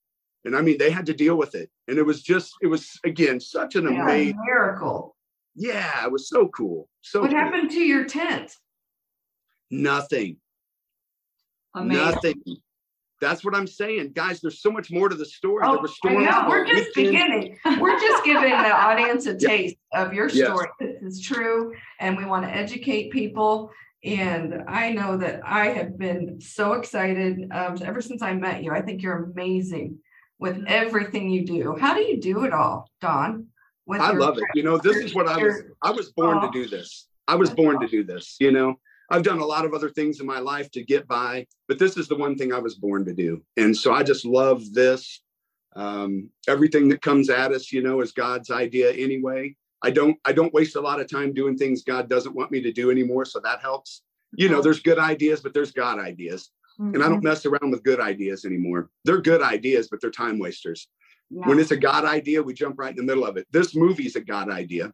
And 0.44 0.56
I 0.56 0.60
mean, 0.60 0.78
they 0.78 0.90
had 0.90 1.06
to 1.06 1.14
deal 1.14 1.36
with 1.36 1.54
it. 1.54 1.70
And 1.88 1.98
it 1.98 2.02
was 2.04 2.22
just, 2.22 2.52
it 2.62 2.66
was, 2.68 2.98
again, 3.04 3.40
such 3.40 3.74
an 3.74 3.84
Yeah, 3.84 4.02
amazing, 4.02 4.38
miracle. 4.44 5.16
yeah, 5.54 6.04
it 6.04 6.10
was 6.12 6.28
so 6.28 6.48
cool. 6.48 6.88
So 7.02 7.20
What 7.20 7.30
cool. 7.30 7.38
happened 7.38 7.70
to 7.72 7.80
your 7.80 8.04
tent? 8.04 8.56
Nothing. 9.70 10.36
Amazing. 11.74 12.04
Nothing. 12.04 12.42
That's 13.22 13.44
what 13.44 13.54
I'm 13.54 13.68
saying. 13.68 14.14
Guys, 14.14 14.40
there's 14.40 14.60
so 14.60 14.72
much 14.72 14.90
more 14.90 15.08
to 15.08 15.14
the 15.14 15.24
story. 15.24 15.62
Oh, 15.64 15.78
I 16.04 16.14
know. 16.14 16.44
We're 16.48 16.66
just 16.66 16.96
weekend. 16.96 17.12
beginning. 17.12 17.58
We're 17.80 17.96
just 18.00 18.24
giving 18.24 18.50
the 18.50 18.72
audience 18.76 19.26
a 19.26 19.36
Yeah. 19.38 19.48
taste 19.48 19.76
of 19.94 20.12
your 20.12 20.28
Yes. 20.28 20.48
story. 20.48 20.66
This 20.80 21.00
is 21.00 21.20
true, 21.22 21.72
and 22.00 22.16
we 22.16 22.24
want 22.24 22.44
to 22.46 22.50
educate 22.54 23.12
people. 23.12 23.70
And 24.02 24.64
I 24.66 24.90
know 24.90 25.16
that 25.18 25.40
I 25.46 25.66
have 25.68 25.96
been 25.96 26.40
so 26.40 26.72
excited 26.72 27.48
um, 27.52 27.78
ever 27.84 28.00
since 28.00 28.22
I 28.22 28.34
met 28.34 28.64
you. 28.64 28.72
I 28.72 28.82
think 28.82 29.02
you're 29.02 29.30
amazing 29.32 30.00
with 30.40 30.64
everything 30.66 31.30
you 31.30 31.46
do. 31.46 31.76
How 31.80 31.94
do 31.94 32.00
you 32.00 32.20
do 32.20 32.42
it 32.44 32.52
all, 32.52 32.90
Don? 33.00 33.46
I 33.88 34.10
love 34.10 34.38
it. 34.38 34.44
You 34.56 34.64
know, 34.64 34.78
this 34.78 34.96
is 34.96 35.14
what 35.14 35.28
I 35.28 35.40
was. 35.40 35.62
I 35.80 35.92
was 35.92 36.10
born 36.10 36.40
to 36.40 36.50
do 36.52 36.66
this. 36.66 37.06
I 37.28 37.36
was 37.36 37.50
born 37.50 37.78
to 37.78 37.86
do 37.86 38.02
this. 38.02 38.34
You 38.40 38.50
know, 38.50 38.80
I've 39.12 39.22
done 39.22 39.40
a 39.40 39.44
lot 39.44 39.66
of 39.66 39.74
other 39.74 39.90
things 39.90 40.20
in 40.20 40.26
my 40.26 40.38
life 40.38 40.70
to 40.70 40.82
get 40.82 41.06
by, 41.06 41.46
but 41.68 41.78
this 41.78 41.98
is 41.98 42.08
the 42.08 42.16
one 42.16 42.34
thing 42.34 42.50
I 42.50 42.58
was 42.58 42.76
born 42.76 43.04
to 43.04 43.12
do. 43.12 43.42
And 43.58 43.76
so 43.76 43.92
I 43.92 44.02
just 44.02 44.24
love 44.24 44.72
this. 44.72 45.20
Um, 45.76 46.30
everything 46.48 46.88
that 46.88 47.02
comes 47.02 47.28
at 47.28 47.52
us, 47.52 47.70
you 47.70 47.82
know, 47.82 48.00
is 48.00 48.12
God's 48.12 48.50
idea 48.50 48.90
anyway. 48.90 49.54
I 49.82 49.90
don't 49.90 50.16
I 50.24 50.32
don't 50.32 50.54
waste 50.54 50.76
a 50.76 50.80
lot 50.80 50.98
of 50.98 51.10
time 51.10 51.34
doing 51.34 51.58
things 51.58 51.82
God 51.82 52.08
doesn't 52.08 52.34
want 52.34 52.50
me 52.50 52.62
to 52.62 52.72
do 52.72 52.90
anymore. 52.90 53.26
So 53.26 53.38
that 53.40 53.60
helps. 53.60 54.02
You 54.34 54.48
know, 54.48 54.62
there's 54.62 54.80
good 54.80 54.98
ideas, 54.98 55.42
but 55.42 55.52
there's 55.52 55.72
God 55.72 55.98
ideas. 55.98 56.50
Mm-hmm. 56.80 56.94
And 56.94 57.04
I 57.04 57.08
don't 57.10 57.22
mess 57.22 57.44
around 57.44 57.70
with 57.70 57.82
good 57.82 58.00
ideas 58.00 58.46
anymore. 58.46 58.88
They're 59.04 59.20
good 59.20 59.42
ideas, 59.42 59.88
but 59.90 60.00
they're 60.00 60.10
time 60.10 60.38
wasters. 60.38 60.88
Yeah. 61.28 61.46
When 61.46 61.58
it's 61.58 61.70
a 61.70 61.76
God 61.76 62.06
idea, 62.06 62.42
we 62.42 62.54
jump 62.54 62.78
right 62.78 62.90
in 62.90 62.96
the 62.96 63.02
middle 63.02 63.26
of 63.26 63.36
it. 63.36 63.46
This 63.50 63.76
movie's 63.76 64.16
a 64.16 64.22
God 64.22 64.48
idea. 64.48 64.84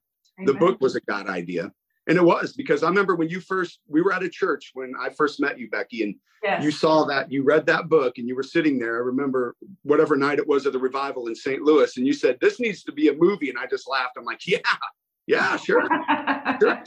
Amen. 0.41 0.47
The 0.47 0.55
book 0.55 0.81
was 0.81 0.97
a 0.97 1.01
God 1.03 1.29
idea. 1.29 1.73
And 2.09 2.17
it 2.17 2.25
was 2.25 2.55
because 2.55 2.83
I 2.83 2.89
remember 2.89 3.15
when 3.15 3.29
you 3.29 3.39
first, 3.39 3.81
we 3.87 4.01
were 4.01 4.15
at 4.15 4.23
a 4.23 4.31
church 4.31 4.71
when 4.73 4.95
I 4.99 5.11
first 5.11 5.41
met 5.41 5.59
you, 5.59 5.69
Becky, 5.69 6.03
and 6.03 6.15
yes. 6.43 6.65
you 6.65 6.71
saw 6.71 7.05
that, 7.05 7.31
you 7.31 7.45
read 7.45 7.67
that 7.67 7.91
book 7.91 8.17
and 8.17 8.27
you 8.27 8.35
were 8.35 8.43
sitting 8.43 8.79
there. 8.79 8.97
I 8.97 9.01
remember 9.01 9.57
whatever 9.83 10.17
night 10.17 10.39
it 10.39 10.49
was 10.49 10.65
of 10.65 10.73
the 10.73 10.79
revival 10.79 11.29
in 11.29 11.35
St. 11.35 11.61
Louis, 11.61 11.97
and 11.99 12.07
you 12.07 12.15
said, 12.15 12.39
This 12.41 12.59
needs 12.59 12.83
to 12.85 12.93
be 12.93 13.09
a 13.09 13.15
movie. 13.15 13.51
And 13.51 13.59
I 13.59 13.67
just 13.67 13.87
laughed. 13.87 14.17
I'm 14.17 14.25
like, 14.25 14.47
Yeah, 14.47 14.59
yeah, 15.27 15.57
sure. 15.59 15.87
sure. 16.61 16.83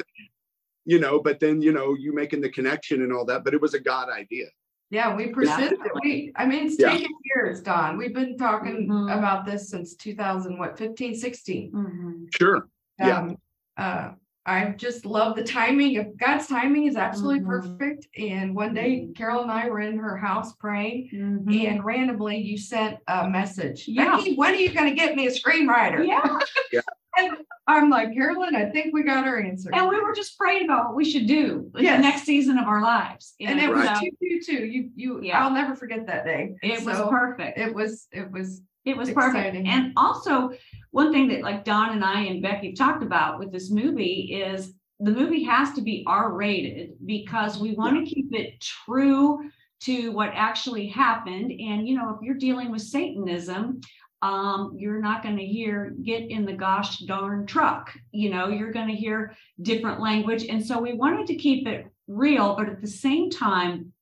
You 0.85 0.99
know, 0.99 1.21
but 1.21 1.39
then, 1.39 1.61
you 1.61 1.71
know, 1.71 1.93
you 1.93 2.13
making 2.13 2.41
the 2.41 2.49
connection 2.49 3.03
and 3.03 3.13
all 3.13 3.23
that, 3.25 3.43
but 3.43 3.53
it 3.53 3.61
was 3.61 3.75
a 3.75 3.79
God 3.79 4.09
idea. 4.09 4.47
Yeah, 4.89 5.15
we 5.15 5.27
persisted. 5.27 5.77
We, 6.03 6.33
I 6.35 6.45
mean, 6.47 6.65
it's 6.65 6.79
yeah. 6.79 6.91
taken 6.91 7.11
years, 7.23 7.61
Don. 7.61 7.97
We've 7.97 8.13
been 8.13 8.37
talking 8.37 8.89
mm-hmm. 8.89 9.17
about 9.17 9.45
this 9.45 9.69
since 9.69 9.95
2000, 9.95 10.57
what, 10.57 10.77
15, 10.77 11.15
16. 11.15 11.71
Mm-hmm. 11.71 12.23
Sure. 12.33 12.55
Um, 12.57 12.67
yeah. 12.99 13.31
Uh, 13.77 14.11
I 14.45 14.69
just 14.69 15.05
love 15.05 15.35
the 15.35 15.43
timing 15.43 15.97
of 15.97 16.17
God's 16.17 16.47
timing 16.47 16.87
is 16.87 16.95
absolutely 16.95 17.41
mm-hmm. 17.41 17.77
perfect. 17.77 18.07
And 18.17 18.55
one 18.55 18.73
day, 18.73 19.01
mm-hmm. 19.01 19.13
Carol 19.13 19.43
and 19.43 19.51
I 19.51 19.69
were 19.69 19.81
in 19.81 19.97
her 19.97 20.17
house 20.17 20.53
praying, 20.53 21.09
mm-hmm. 21.13 21.67
and 21.67 21.85
randomly 21.85 22.37
you 22.37 22.57
sent 22.57 22.97
a 23.07 23.29
message. 23.29 23.87
Yeah. 23.87 24.17
Becky, 24.17 24.35
when 24.35 24.53
are 24.53 24.57
you 24.57 24.73
going 24.73 24.89
to 24.89 24.95
get 24.95 25.15
me 25.15 25.27
a 25.27 25.31
screenwriter? 25.31 26.05
Yeah. 26.05 26.39
yeah. 26.71 26.81
And 27.17 27.39
I'm 27.67 27.89
like, 27.89 28.13
Carolyn, 28.13 28.55
I 28.55 28.69
think 28.69 28.93
we 28.93 29.03
got 29.03 29.27
our 29.27 29.37
answer. 29.37 29.69
And 29.73 29.89
we 29.89 29.99
were 29.99 30.13
just 30.13 30.37
praying 30.37 30.63
about 30.63 30.87
what 30.87 30.95
we 30.95 31.03
should 31.03 31.27
do 31.27 31.69
yes. 31.75 31.97
the 31.97 32.01
next 32.01 32.23
season 32.23 32.57
of 32.57 32.67
our 32.67 32.81
lives. 32.81 33.35
And, 33.41 33.59
and 33.59 33.59
it 33.59 33.73
right. 33.73 33.91
was 33.91 33.99
two 33.99 34.11
two 34.21 34.39
two. 34.41 34.65
You 34.65 34.89
you 34.95 35.21
yeah. 35.21 35.43
I'll 35.43 35.51
never 35.51 35.75
forget 35.75 36.07
that 36.07 36.23
day. 36.23 36.55
It 36.63 36.79
so 36.79 36.85
was 36.85 37.09
perfect. 37.09 37.57
It 37.57 37.75
was 37.75 38.07
it 38.13 38.31
was 38.31 38.61
it 38.85 38.97
was 38.97 39.09
exciting. 39.09 39.63
perfect. 39.63 39.67
And 39.67 39.93
also 39.95 40.51
one 40.91 41.11
thing 41.11 41.27
that 41.29 41.41
like 41.41 41.63
Don 41.63 41.91
and 41.91 42.03
I 42.03 42.21
and 42.21 42.41
Becky 42.41 42.73
talked 42.73 43.03
about 43.03 43.39
with 43.39 43.51
this 43.51 43.71
movie 43.71 44.41
is 44.43 44.73
the 44.99 45.11
movie 45.11 45.43
has 45.43 45.73
to 45.73 45.81
be 45.81 46.03
R 46.07 46.33
rated 46.33 46.93
because 47.05 47.59
we 47.59 47.73
want 47.73 47.95
yeah. 47.95 48.03
to 48.03 48.09
keep 48.09 48.33
it 48.33 48.59
true 48.59 49.49
to 49.81 50.11
what 50.11 50.31
actually 50.33 50.87
happened. 50.87 51.51
And 51.51 51.87
you 51.87 51.95
know, 51.95 52.11
if 52.11 52.21
you're 52.21 52.35
dealing 52.35 52.71
with 52.71 52.81
Satanism, 52.81 53.81
um, 54.21 54.75
you're 54.77 55.01
not 55.01 55.23
going 55.23 55.37
to 55.37 55.45
hear 55.45 55.95
get 56.03 56.29
in 56.29 56.45
the 56.45 56.53
gosh 56.53 56.99
darn 56.99 57.45
truck. 57.45 57.91
You 58.11 58.29
know, 58.29 58.49
you're 58.49 58.71
going 58.71 58.87
to 58.87 58.95
hear 58.95 59.35
different 59.61 59.99
language. 59.99 60.45
And 60.47 60.63
so 60.63 60.79
we 60.79 60.93
wanted 60.93 61.27
to 61.27 61.35
keep 61.35 61.67
it 61.67 61.87
real, 62.07 62.55
but 62.55 62.69
at 62.69 62.81
the 62.81 62.87
same 62.87 63.31
time, 63.31 63.93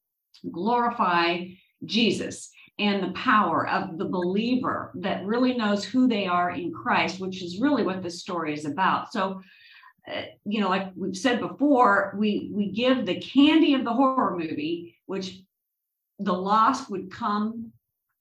glorify 0.52 1.46
Jesus 1.86 2.52
and 2.80 3.04
the 3.04 3.12
power 3.12 3.68
of 3.68 3.98
the 3.98 4.06
believer 4.06 4.92
that 4.96 5.26
really 5.26 5.54
knows 5.56 5.84
who 5.84 6.08
they 6.08 6.26
are 6.26 6.52
in 6.52 6.72
Christ, 6.72 7.20
which 7.20 7.44
is 7.44 7.60
really 7.60 7.84
what 7.84 8.02
this 8.02 8.22
story 8.22 8.54
is 8.54 8.65
about. 8.65 9.12
So, 9.12 9.42
uh, 10.12 10.22
you 10.46 10.62
know, 10.62 10.70
like 10.70 10.92
we've 10.96 11.15
said 11.15 11.39
before, 11.42 12.15
we 12.18 12.50
we 12.54 12.72
give 12.72 13.06
the 13.06 13.20
candy 13.20 13.74
of 13.74 13.84
the 13.84 13.94
horror 13.94 14.38
movie, 14.38 14.98
which 15.06 15.42
the 16.20 16.34
lost 16.34 16.89
would 16.89 17.12
come 17.12 17.72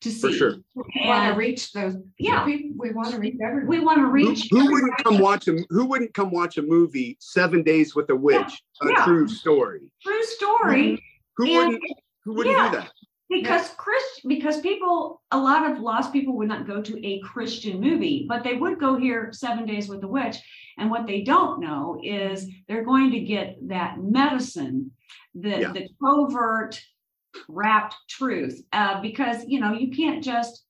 to 0.00 0.10
see. 0.10 0.32
For 0.32 0.32
sure. 0.32 0.54
We 0.74 1.06
want 1.06 1.32
to 1.32 1.38
reach 1.38 1.72
those. 1.72 1.96
Yeah, 2.18 2.44
we, 2.44 2.72
we 2.76 2.92
want 2.92 3.12
to 3.12 3.18
reach 3.18 3.36
everyone. 3.42 3.68
We 3.68 3.80
want 3.80 3.98
to 3.98 4.06
reach. 4.06 4.48
Who, 4.50 4.60
who 4.60 4.72
wouldn't 4.72 4.96
come 4.98 5.18
watch 5.18 5.48
a 5.48 5.58
Who 5.70 5.86
wouldn't 5.86 6.14
come 6.14 6.30
watch 6.30 6.58
a 6.58 6.62
movie 6.62 7.16
Seven 7.20 7.62
Days 7.62 7.94
with 7.94 8.10
a 8.10 8.16
Witch, 8.16 8.62
yeah. 8.82 8.88
a 8.88 8.92
yeah. 8.92 9.04
true 9.04 9.28
story? 9.28 9.90
True 10.02 10.24
story. 10.24 11.02
Who, 11.36 11.46
who 11.46 11.54
wouldn't? 11.54 11.82
Who 12.24 12.34
wouldn't 12.34 12.56
yeah. 12.56 12.70
do 12.70 12.76
that? 12.78 12.92
Because 13.28 13.70
Chris 13.76 14.02
because 14.26 14.60
people 14.60 15.22
a 15.30 15.38
lot 15.38 15.70
of 15.70 15.80
lost 15.80 16.12
people 16.12 16.36
would 16.36 16.48
not 16.48 16.66
go 16.66 16.80
to 16.80 17.06
a 17.06 17.20
Christian 17.20 17.80
movie, 17.80 18.26
but 18.28 18.42
they 18.42 18.54
would 18.54 18.80
go 18.80 18.96
here 18.96 19.30
seven 19.32 19.66
days 19.66 19.88
with 19.88 20.00
the 20.00 20.08
witch. 20.08 20.36
And 20.78 20.90
what 20.90 21.06
they 21.06 21.22
don't 21.22 21.60
know 21.60 22.00
is 22.02 22.48
they're 22.68 22.84
going 22.84 23.10
to 23.10 23.20
get 23.20 23.56
that 23.68 23.98
medicine, 24.00 24.92
the 25.34 25.60
yeah. 25.60 25.72
the 25.72 25.88
covert 26.02 26.80
wrapped 27.48 27.96
truth. 28.08 28.62
Uh, 28.72 29.00
because 29.02 29.44
you 29.46 29.60
know, 29.60 29.72
you 29.72 29.90
can't 29.90 30.24
just, 30.24 30.64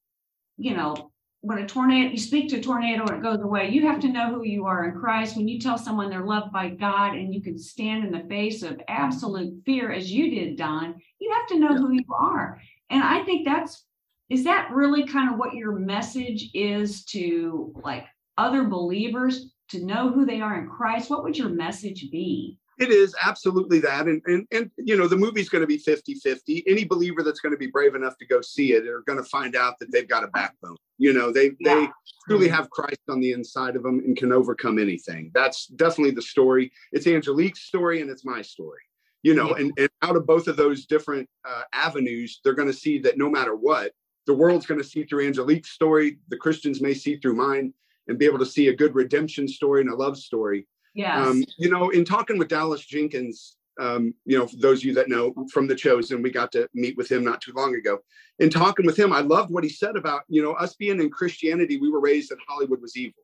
you 0.57 0.77
know, 0.77 1.12
when 1.40 1.59
a 1.59 1.66
tornado, 1.66 2.11
you 2.11 2.18
speak 2.18 2.48
to 2.48 2.59
a 2.59 2.61
tornado 2.61 3.07
and 3.07 3.18
it 3.18 3.22
goes 3.22 3.40
away, 3.40 3.70
you 3.70 3.87
have 3.87 4.01
to 4.01 4.09
know 4.09 4.35
who 4.35 4.44
you 4.44 4.66
are 4.66 4.88
in 4.88 4.98
Christ. 4.98 5.37
When 5.37 5.46
you 5.46 5.61
tell 5.61 5.79
someone 5.79 6.11
they're 6.11 6.24
loved 6.24 6.53
by 6.53 6.70
God 6.70 7.14
and 7.14 7.33
you 7.33 7.40
can 7.40 7.57
stand 7.57 8.05
in 8.05 8.11
the 8.11 8.29
face 8.29 8.62
of 8.62 8.81
absolute 8.88 9.62
fear, 9.64 9.92
as 9.92 10.11
you 10.11 10.31
did, 10.31 10.57
Don, 10.57 10.96
you 11.20 11.33
have 11.33 11.46
to 11.48 11.59
know 11.59 11.77
who 11.77 11.92
you 11.92 12.05
are. 12.12 12.61
And 12.90 13.05
I 13.05 13.22
think 13.22 13.46
that's, 13.46 13.85
is 14.29 14.44
that 14.44 14.70
really 14.72 15.07
kind 15.07 15.33
of 15.33 15.38
what 15.38 15.55
your 15.55 15.72
message 15.72 16.51
is 16.55 17.05
to 17.07 17.72
like 17.85 18.07
other 18.37 18.64
believers 18.64 19.53
to 19.68 19.85
know 19.85 20.11
who 20.11 20.27
they 20.27 20.40
are 20.40 20.61
in 20.61 20.68
Christ? 20.68 21.09
What 21.09 21.22
would 21.22 21.38
your 21.38 21.51
message 21.51 22.11
be? 22.11 22.59
It 22.78 22.90
is 22.90 23.14
absolutely 23.22 23.80
that. 23.80 24.06
And, 24.06 24.22
and, 24.26 24.46
and 24.52 24.70
you 24.76 24.96
know, 24.96 25.08
the 25.08 25.16
movie's 25.16 25.48
going 25.48 25.62
to 25.62 25.66
be 25.66 25.78
50 25.78 26.14
50. 26.14 26.64
Any 26.66 26.84
believer 26.84 27.22
that's 27.22 27.40
going 27.40 27.52
to 27.52 27.58
be 27.58 27.66
brave 27.66 27.94
enough 27.94 28.16
to 28.18 28.26
go 28.26 28.40
see 28.40 28.72
it 28.72 28.86
are 28.86 29.02
going 29.06 29.18
to 29.18 29.28
find 29.28 29.56
out 29.56 29.78
that 29.80 29.90
they've 29.90 30.08
got 30.08 30.22
a 30.22 30.28
backbone. 30.28 30.76
You 30.96 31.12
know, 31.12 31.32
they, 31.32 31.52
yeah. 31.58 31.74
they 31.74 31.88
truly 32.26 32.48
have 32.48 32.70
Christ 32.70 33.00
on 33.08 33.20
the 33.20 33.32
inside 33.32 33.74
of 33.74 33.82
them 33.82 33.98
and 34.00 34.16
can 34.16 34.32
overcome 34.32 34.78
anything. 34.78 35.30
That's 35.34 35.66
definitely 35.66 36.12
the 36.12 36.22
story. 36.22 36.72
It's 36.92 37.06
Angelique's 37.06 37.62
story 37.62 38.00
and 38.00 38.10
it's 38.10 38.24
my 38.24 38.42
story. 38.42 38.80
You 39.22 39.34
know, 39.34 39.48
yeah. 39.50 39.64
and, 39.64 39.72
and 39.78 39.90
out 40.02 40.16
of 40.16 40.26
both 40.26 40.46
of 40.46 40.56
those 40.56 40.86
different 40.86 41.28
uh, 41.48 41.62
avenues, 41.72 42.40
they're 42.44 42.54
going 42.54 42.68
to 42.68 42.74
see 42.74 43.00
that 43.00 43.18
no 43.18 43.28
matter 43.28 43.56
what, 43.56 43.92
the 44.26 44.34
world's 44.34 44.66
going 44.66 44.80
to 44.80 44.86
see 44.86 45.02
through 45.02 45.26
Angelique's 45.26 45.70
story. 45.70 46.18
The 46.28 46.36
Christians 46.36 46.80
may 46.80 46.94
see 46.94 47.16
through 47.16 47.34
mine 47.34 47.74
and 48.06 48.18
be 48.18 48.26
able 48.26 48.38
to 48.38 48.46
see 48.46 48.68
a 48.68 48.76
good 48.76 48.94
redemption 48.94 49.48
story 49.48 49.80
and 49.80 49.90
a 49.90 49.96
love 49.96 50.16
story 50.16 50.66
Yes. 50.94 51.27
Um, 51.27 51.44
you 51.59 51.70
know, 51.70 51.90
in 51.90 52.05
talking 52.05 52.38
with 52.38 52.48
Dallas 52.48 52.85
Jenkins, 52.85 53.57
um, 53.79 54.14
you 54.24 54.37
know, 54.37 54.48
those 54.59 54.81
of 54.81 54.85
you 54.85 54.94
that 54.94 55.09
know 55.09 55.33
from 55.53 55.66
the 55.66 55.74
chosen, 55.74 56.22
we 56.22 56.31
got 56.31 56.51
to 56.53 56.68
meet 56.74 56.96
with 56.96 57.11
him 57.11 57.22
not 57.24 57.40
too 57.40 57.53
long 57.55 57.74
ago. 57.77 57.98
In 58.40 58.51
talking 58.51 58.87
with 58.87 58.98
him, 58.98 59.12
I 59.12 59.20
loved 59.20 59.51
what 59.51 59.64
he 59.64 59.70
said 59.70 59.96
about, 59.96 60.22
you 60.29 60.42
know, 60.42 60.53
us 60.53 60.74
being 60.74 61.01
in 61.01 61.11
Christianity, 61.11 61.79
we 61.79 61.90
were 61.90 62.01
raised 62.01 62.31
that 62.31 62.38
Hollywood 62.46 62.83
was 62.83 62.96
evil. 62.96 63.22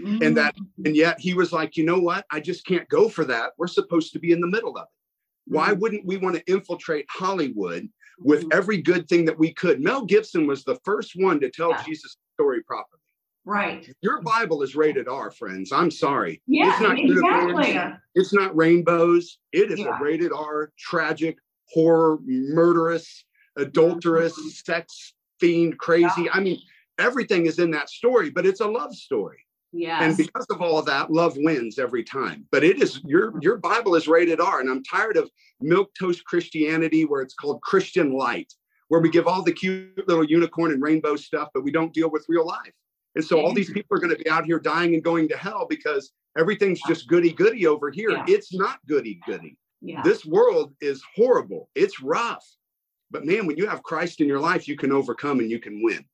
Mm-hmm. 0.00 0.22
And 0.22 0.36
that, 0.36 0.56
mm. 0.56 0.86
and 0.86 0.96
yet 0.96 1.20
he 1.20 1.34
was 1.34 1.52
like, 1.52 1.76
you 1.76 1.84
know 1.84 1.98
what? 1.98 2.24
I 2.30 2.40
just 2.40 2.64
can't 2.64 2.88
go 2.88 3.08
for 3.08 3.24
that. 3.26 3.52
We're 3.58 3.66
supposed 3.66 4.12
to 4.12 4.18
be 4.18 4.32
in 4.32 4.40
the 4.40 4.46
middle 4.46 4.76
of 4.76 4.84
it. 4.84 4.88
Why 5.46 5.70
mm-hmm. 5.70 5.80
wouldn't 5.80 6.06
we 6.06 6.16
want 6.16 6.36
to 6.36 6.52
infiltrate 6.52 7.06
Hollywood 7.08 7.88
with 8.18 8.40
mm-hmm. 8.40 8.58
every 8.58 8.82
good 8.82 9.08
thing 9.08 9.24
that 9.24 9.38
we 9.38 9.52
could? 9.52 9.80
Mel 9.80 10.04
Gibson 10.04 10.46
was 10.46 10.64
the 10.64 10.78
first 10.84 11.12
one 11.16 11.40
to 11.40 11.50
tell 11.50 11.70
yeah. 11.70 11.82
Jesus' 11.84 12.16
story 12.34 12.62
properly. 12.62 13.00
Right. 13.44 13.88
Your 14.02 14.20
Bible 14.22 14.62
is 14.62 14.76
rated 14.76 15.08
R, 15.08 15.30
friends. 15.30 15.72
I'm 15.72 15.90
sorry. 15.90 16.42
Yeah, 16.46 16.72
it's 16.72 16.80
not 16.80 16.98
exactly. 16.98 17.98
It's 18.14 18.32
not 18.32 18.54
rainbows. 18.56 19.38
It 19.52 19.70
is 19.70 19.80
yeah. 19.80 19.98
a 19.98 20.02
rated 20.02 20.32
R, 20.32 20.72
tragic, 20.78 21.38
horror, 21.72 22.18
murderous, 22.26 23.24
adulterous, 23.56 24.38
mm-hmm. 24.38 24.48
sex 24.48 25.14
fiend, 25.38 25.78
crazy. 25.78 26.24
Yeah. 26.24 26.32
I 26.34 26.40
mean, 26.40 26.60
everything 26.98 27.46
is 27.46 27.58
in 27.58 27.70
that 27.72 27.88
story, 27.88 28.30
but 28.30 28.46
it's 28.46 28.60
a 28.60 28.66
love 28.66 28.94
story. 28.94 29.38
Yeah. 29.72 30.02
And 30.02 30.16
because 30.16 30.46
of 30.50 30.60
all 30.60 30.78
of 30.78 30.86
that, 30.86 31.10
love 31.10 31.34
wins 31.36 31.78
every 31.78 32.02
time. 32.02 32.46
But 32.50 32.64
it 32.64 32.82
is 32.82 33.00
your 33.04 33.32
your 33.40 33.56
Bible 33.56 33.94
is 33.94 34.08
rated 34.08 34.40
R, 34.40 34.60
and 34.60 34.68
I'm 34.68 34.82
tired 34.82 35.16
of 35.16 35.30
milk 35.60 35.90
toast 35.98 36.24
Christianity 36.24 37.04
where 37.04 37.22
it's 37.22 37.34
called 37.34 37.62
Christian 37.62 38.12
light, 38.12 38.52
where 38.88 39.00
we 39.00 39.10
give 39.10 39.26
all 39.26 39.42
the 39.42 39.52
cute 39.52 40.06
little 40.08 40.24
unicorn 40.24 40.72
and 40.72 40.82
rainbow 40.82 41.16
stuff, 41.16 41.48
but 41.54 41.62
we 41.62 41.70
don't 41.70 41.94
deal 41.94 42.10
with 42.10 42.26
real 42.28 42.46
life. 42.46 42.72
And 43.14 43.24
so 43.24 43.40
all 43.40 43.52
these 43.52 43.70
people 43.70 43.96
are 43.96 44.00
going 44.00 44.16
to 44.16 44.22
be 44.22 44.30
out 44.30 44.44
here 44.44 44.60
dying 44.60 44.94
and 44.94 45.02
going 45.02 45.28
to 45.28 45.36
hell 45.36 45.66
because 45.68 46.12
everything's 46.38 46.80
just 46.86 47.08
goody 47.08 47.32
goody 47.32 47.66
over 47.66 47.90
here. 47.90 48.10
Yeah. 48.10 48.24
It's 48.28 48.54
not 48.54 48.78
goody 48.86 49.20
goody. 49.26 49.56
Yeah. 49.80 50.02
This 50.02 50.24
world 50.24 50.74
is 50.80 51.02
horrible. 51.16 51.68
It's 51.74 52.00
rough. 52.00 52.46
But 53.10 53.24
man, 53.24 53.46
when 53.46 53.56
you 53.56 53.66
have 53.66 53.82
Christ 53.82 54.20
in 54.20 54.28
your 54.28 54.38
life, 54.38 54.68
you 54.68 54.76
can 54.76 54.92
overcome 54.92 55.40
and 55.40 55.50
you 55.50 55.58
can 55.58 55.82
win. 55.82 56.04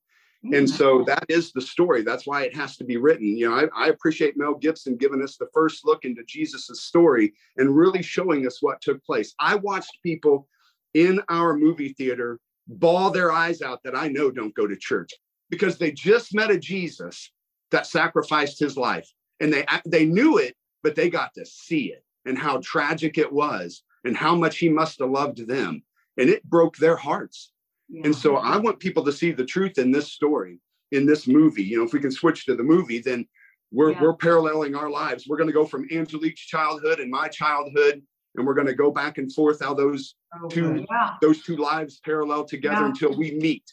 Mm, 0.45 0.57
and 0.57 0.69
so 0.69 1.03
that 1.05 1.25
is 1.29 1.51
the 1.51 1.61
story. 1.61 2.01
That's 2.01 2.25
why 2.25 2.43
it 2.43 2.55
has 2.55 2.77
to 2.77 2.83
be 2.83 2.97
written. 2.97 3.37
You 3.37 3.49
know, 3.49 3.55
I, 3.55 3.85
I 3.85 3.87
appreciate 3.89 4.37
Mel 4.37 4.55
Gibson 4.55 4.97
giving 4.97 5.21
us 5.21 5.37
the 5.37 5.49
first 5.53 5.85
look 5.85 6.05
into 6.05 6.23
Jesus's 6.23 6.83
story 6.83 7.33
and 7.57 7.75
really 7.75 8.01
showing 8.01 8.47
us 8.47 8.61
what 8.61 8.81
took 8.81 9.03
place. 9.03 9.35
I 9.39 9.55
watched 9.55 9.99
people 10.01 10.47
in 10.93 11.21
our 11.29 11.55
movie 11.55 11.93
theater 11.93 12.39
bawl 12.67 13.11
their 13.11 13.31
eyes 13.31 13.61
out 13.61 13.81
that 13.83 13.95
I 13.95 14.07
know 14.07 14.31
don't 14.31 14.55
go 14.55 14.65
to 14.65 14.75
church 14.75 15.11
because 15.49 15.77
they 15.77 15.91
just 15.91 16.33
met 16.33 16.51
a 16.51 16.57
Jesus 16.57 17.31
that 17.71 17.87
sacrificed 17.87 18.59
his 18.59 18.77
life 18.77 19.09
and 19.39 19.51
they 19.53 19.65
they 19.85 20.05
knew 20.05 20.37
it 20.37 20.55
but 20.83 20.95
they 20.95 21.09
got 21.09 21.33
to 21.33 21.45
see 21.45 21.91
it 21.91 22.03
and 22.25 22.37
how 22.37 22.59
tragic 22.63 23.17
it 23.17 23.31
was 23.31 23.83
and 24.05 24.15
how 24.15 24.35
much 24.35 24.57
he 24.57 24.69
must 24.69 24.99
have 24.99 25.09
loved 25.09 25.47
them. 25.47 25.83
And 26.17 26.29
it 26.29 26.43
broke 26.43 26.77
their 26.77 26.95
hearts. 26.95 27.51
Yeah. 27.89 28.03
And 28.05 28.15
so 28.15 28.37
I 28.37 28.57
want 28.57 28.79
people 28.79 29.03
to 29.05 29.11
see 29.11 29.31
the 29.31 29.45
truth 29.45 29.77
in 29.77 29.91
this 29.91 30.11
story, 30.11 30.59
in 30.91 31.05
this 31.05 31.27
movie. 31.27 31.63
You 31.63 31.77
know, 31.79 31.83
if 31.83 31.93
we 31.93 31.99
can 31.99 32.11
switch 32.11 32.45
to 32.45 32.55
the 32.55 32.63
movie, 32.63 32.99
then 32.99 33.27
we're 33.71 33.91
Yeah. 33.91 34.01
we're 34.01 34.15
paralleling 34.15 34.75
our 34.75 34.89
lives. 34.89 35.25
We're 35.27 35.37
going 35.37 35.47
to 35.49 35.53
go 35.53 35.65
from 35.65 35.87
Angelique's 35.91 36.41
childhood 36.41 36.99
and 36.99 37.09
my 37.11 37.27
childhood, 37.27 38.01
and 38.35 38.45
we're 38.45 38.53
going 38.53 38.67
to 38.67 38.73
go 38.75 38.91
back 38.91 39.17
and 39.17 39.33
forth 39.33 39.61
how 39.61 39.73
those 39.73 40.15
Oh, 40.41 40.47
two 40.47 40.85
yeah. 40.91 41.15
those 41.21 41.41
two 41.43 41.55
lives 41.57 41.99
parallel 42.03 42.43
together 42.45 42.85
until 42.85 43.15
we 43.17 43.31
meet. 43.31 43.63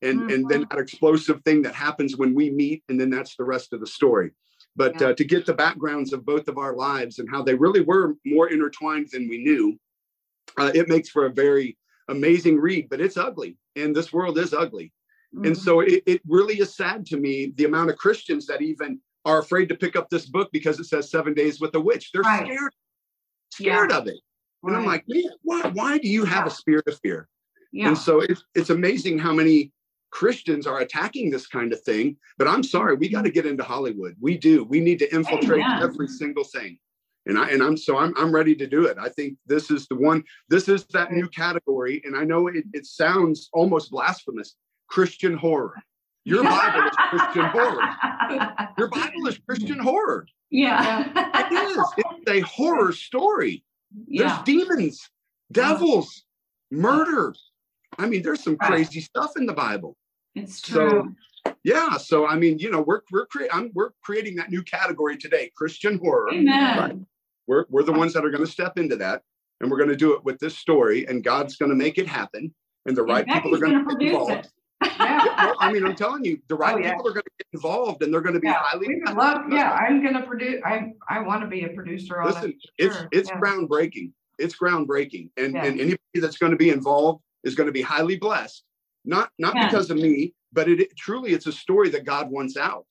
And 0.00 0.30
and 0.30 0.48
then 0.48 0.66
that 0.70 0.78
explosive 0.78 1.42
thing 1.44 1.62
that 1.62 1.74
happens 1.74 2.16
when 2.16 2.34
we 2.34 2.50
meet, 2.50 2.84
and 2.88 3.00
then 3.00 3.10
that's 3.10 3.34
the 3.36 3.44
rest 3.44 3.72
of 3.72 3.80
the 3.80 3.86
story. 3.86 4.30
But 4.76 5.00
Yeah. 5.00 5.08
uh, 5.08 5.14
to 5.14 5.24
get 5.24 5.44
the 5.44 5.54
backgrounds 5.54 6.12
of 6.12 6.24
both 6.24 6.46
of 6.46 6.56
our 6.56 6.76
lives 6.76 7.18
and 7.18 7.28
how 7.28 7.42
they 7.42 7.54
really 7.54 7.80
were 7.80 8.14
more 8.24 8.48
intertwined 8.48 9.08
than 9.12 9.28
we 9.28 9.38
knew, 9.38 9.78
uh, 10.56 10.70
it 10.74 10.88
makes 10.88 11.08
for 11.08 11.26
a 11.26 11.30
very 11.32 11.76
amazing 12.08 12.58
read. 12.60 12.88
But 12.88 13.00
it's 13.00 13.16
ugly, 13.16 13.56
and 13.74 13.94
this 13.94 14.12
world 14.12 14.38
is 14.38 14.54
ugly. 14.54 14.92
Mhm. 15.34 15.46
And 15.48 15.58
so 15.58 15.80
it, 15.80 16.02
it 16.06 16.22
really 16.26 16.60
is 16.60 16.76
sad 16.76 17.04
to 17.06 17.16
me 17.16 17.52
the 17.56 17.64
amount 17.64 17.90
of 17.90 17.96
Christians 17.98 18.46
that 18.46 18.62
even 18.62 19.00
are 19.24 19.40
afraid 19.40 19.68
to 19.68 19.74
pick 19.74 19.96
up 19.96 20.08
this 20.08 20.26
book 20.26 20.48
because 20.52 20.78
it 20.78 20.84
says 20.84 21.10
seven 21.10 21.34
days 21.34 21.60
with 21.60 21.72
the 21.72 21.80
witch. 21.80 22.12
They're 22.12 22.22
Right. 22.22 22.46
scared, 22.46 22.72
scared 23.52 23.92
of 23.92 24.06
it. 24.06 24.20
And 24.62 24.76
I'm 24.76 24.86
like, 24.86 25.04
man, 25.08 25.30
why, 25.42 25.70
why 25.74 25.98
do 25.98 26.08
you 26.08 26.24
have 26.24 26.46
a 26.46 26.50
spirit 26.50 26.86
of 26.86 26.98
fear? 27.00 27.28
yeah. 27.72 27.88
And 27.88 27.98
so 27.98 28.20
it's 28.20 28.44
it's 28.54 28.70
amazing 28.70 29.18
how 29.18 29.32
many 29.34 29.72
Christians 30.10 30.66
are 30.66 30.80
attacking 30.80 31.30
this 31.30 31.46
kind 31.46 31.72
of 31.72 31.80
thing. 31.82 32.16
But 32.38 32.48
I'm 32.48 32.62
sorry, 32.62 32.96
we 32.96 33.08
got 33.08 33.22
to 33.22 33.30
get 33.30 33.46
into 33.46 33.62
Hollywood. 33.62 34.16
We 34.20 34.38
do. 34.38 34.64
We 34.64 34.80
need 34.80 34.98
to 35.00 35.14
infiltrate 35.14 35.62
Amen. 35.62 35.82
every 35.82 36.08
single 36.08 36.44
thing. 36.44 36.78
And 37.26 37.38
I 37.38 37.50
and 37.50 37.62
I'm 37.62 37.76
so 37.76 37.98
I'm 37.98 38.14
I'm 38.16 38.32
ready 38.32 38.54
to 38.54 38.66
do 38.66 38.86
it. 38.86 38.96
I 38.98 39.10
think 39.10 39.36
this 39.46 39.70
is 39.70 39.86
the 39.88 39.96
one. 39.96 40.24
This 40.48 40.68
is 40.68 40.86
that 40.92 41.12
new 41.12 41.28
category. 41.28 42.00
And 42.04 42.16
I 42.16 42.24
know 42.24 42.46
it, 42.48 42.64
it 42.72 42.86
sounds 42.86 43.50
almost 43.52 43.90
blasphemous. 43.90 44.56
Christian 44.88 45.34
horror. 45.34 45.74
Your 46.24 46.42
Bible 46.42 46.86
is 46.86 46.96
Christian 47.10 47.44
horror. 47.46 47.80
Your 48.78 48.88
Bible 48.88 49.26
is 49.28 49.38
Christian 49.38 49.78
horror. 49.78 50.26
yeah. 50.50 51.10
It 51.14 51.52
is. 51.52 51.78
It's 51.98 52.30
a 52.30 52.40
horror 52.40 52.92
story. 52.92 53.64
Yeah. 54.06 54.42
There's 54.44 54.66
demons, 54.66 55.10
devils, 55.52 56.24
murder. 56.70 57.34
I 57.98 58.06
mean, 58.06 58.22
there's 58.22 58.42
some 58.42 58.56
Right. 58.60 58.70
crazy 58.70 59.00
stuff 59.00 59.32
in 59.36 59.46
the 59.46 59.52
Bible. 59.52 59.96
It's 60.34 60.62
So, 60.66 60.88
true. 60.88 61.16
Yeah. 61.64 61.96
So 61.96 62.26
I 62.26 62.36
mean, 62.36 62.58
you 62.58 62.70
know, 62.70 62.80
we're 62.80 63.00
we're 63.10 63.26
creating 63.26 63.56
I'm 63.56 63.70
we're 63.74 63.90
creating 64.02 64.36
that 64.36 64.50
new 64.50 64.62
category 64.62 65.16
today, 65.16 65.50
Christian 65.56 65.98
horror. 65.98 66.32
Amen. 66.32 66.78
Right. 66.78 66.96
We're 67.46 67.64
we're 67.68 67.82
the 67.82 67.92
ones 67.92 68.12
that 68.14 68.24
are 68.24 68.30
going 68.30 68.44
to 68.44 68.50
step 68.50 68.78
into 68.78 68.96
that, 68.96 69.22
and 69.60 69.70
we're 69.70 69.78
going 69.78 69.88
to 69.88 69.96
do 69.96 70.14
it 70.14 70.24
with 70.24 70.38
this 70.38 70.56
story, 70.56 71.06
and 71.06 71.24
God's 71.24 71.56
going 71.56 71.70
to 71.70 71.76
make 71.76 71.98
it 71.98 72.06
happen, 72.06 72.54
and 72.86 72.96
the 72.96 73.02
right 73.02 73.26
people 73.26 73.54
are 73.54 73.58
going 73.58 73.72
to 73.84 73.96
get 73.96 74.08
involved. 74.08 74.48
Yeah, 75.00 75.22
well, 75.44 75.56
I 75.60 75.72
mean, 75.72 75.84
I'm 75.84 75.94
telling 75.94 76.24
you, 76.24 76.40
the 76.48 76.54
right 76.56 76.74
Oh, 76.74 76.78
yeah. 76.78 76.90
people 76.90 77.08
are 77.08 77.12
going 77.12 77.22
to 77.24 77.30
get 77.38 77.46
involved, 77.52 78.02
and 78.02 78.12
they're 78.14 78.20
going 78.20 78.34
to 78.34 78.40
be 78.40 78.46
Yeah, 78.48 78.54
highly. 78.58 78.86
we 78.88 79.00
would 79.04 79.16
love, 79.16 79.42
yeah, 79.50 79.72
I'm 79.72 80.02
gonna 80.04 80.24
produce, 80.26 80.60
I, 80.64 80.92
I 81.08 81.20
want 81.20 81.40
to 81.42 81.46
be 81.48 81.64
a 81.64 81.68
producer 81.68 82.20
on 82.20 82.28
Listen, 82.28 82.54
it's 82.78 82.96
Sure, 82.96 83.08
it's 83.12 83.30
groundbreaking. 83.30 84.12
It's 84.38 84.56
groundbreaking, 84.56 85.30
and 85.36 85.56
and 85.56 85.80
anybody 85.80 85.98
that's 86.14 86.36
going 86.38 86.52
to 86.52 86.56
be 86.56 86.70
involved 86.70 87.22
is 87.44 87.54
going 87.54 87.66
to 87.66 87.72
be 87.72 87.82
highly 87.82 88.16
blessed. 88.16 88.64
Not 89.04 89.30
not 89.38 89.54
Yeah. 89.54 89.66
because 89.66 89.90
of 89.90 89.96
me, 89.96 90.34
but 90.52 90.68
it, 90.68 90.80
it 90.80 90.96
truly 90.96 91.32
it's 91.32 91.46
a 91.46 91.52
story 91.52 91.88
that 91.90 92.04
God 92.04 92.30
wants 92.30 92.56
out, 92.56 92.86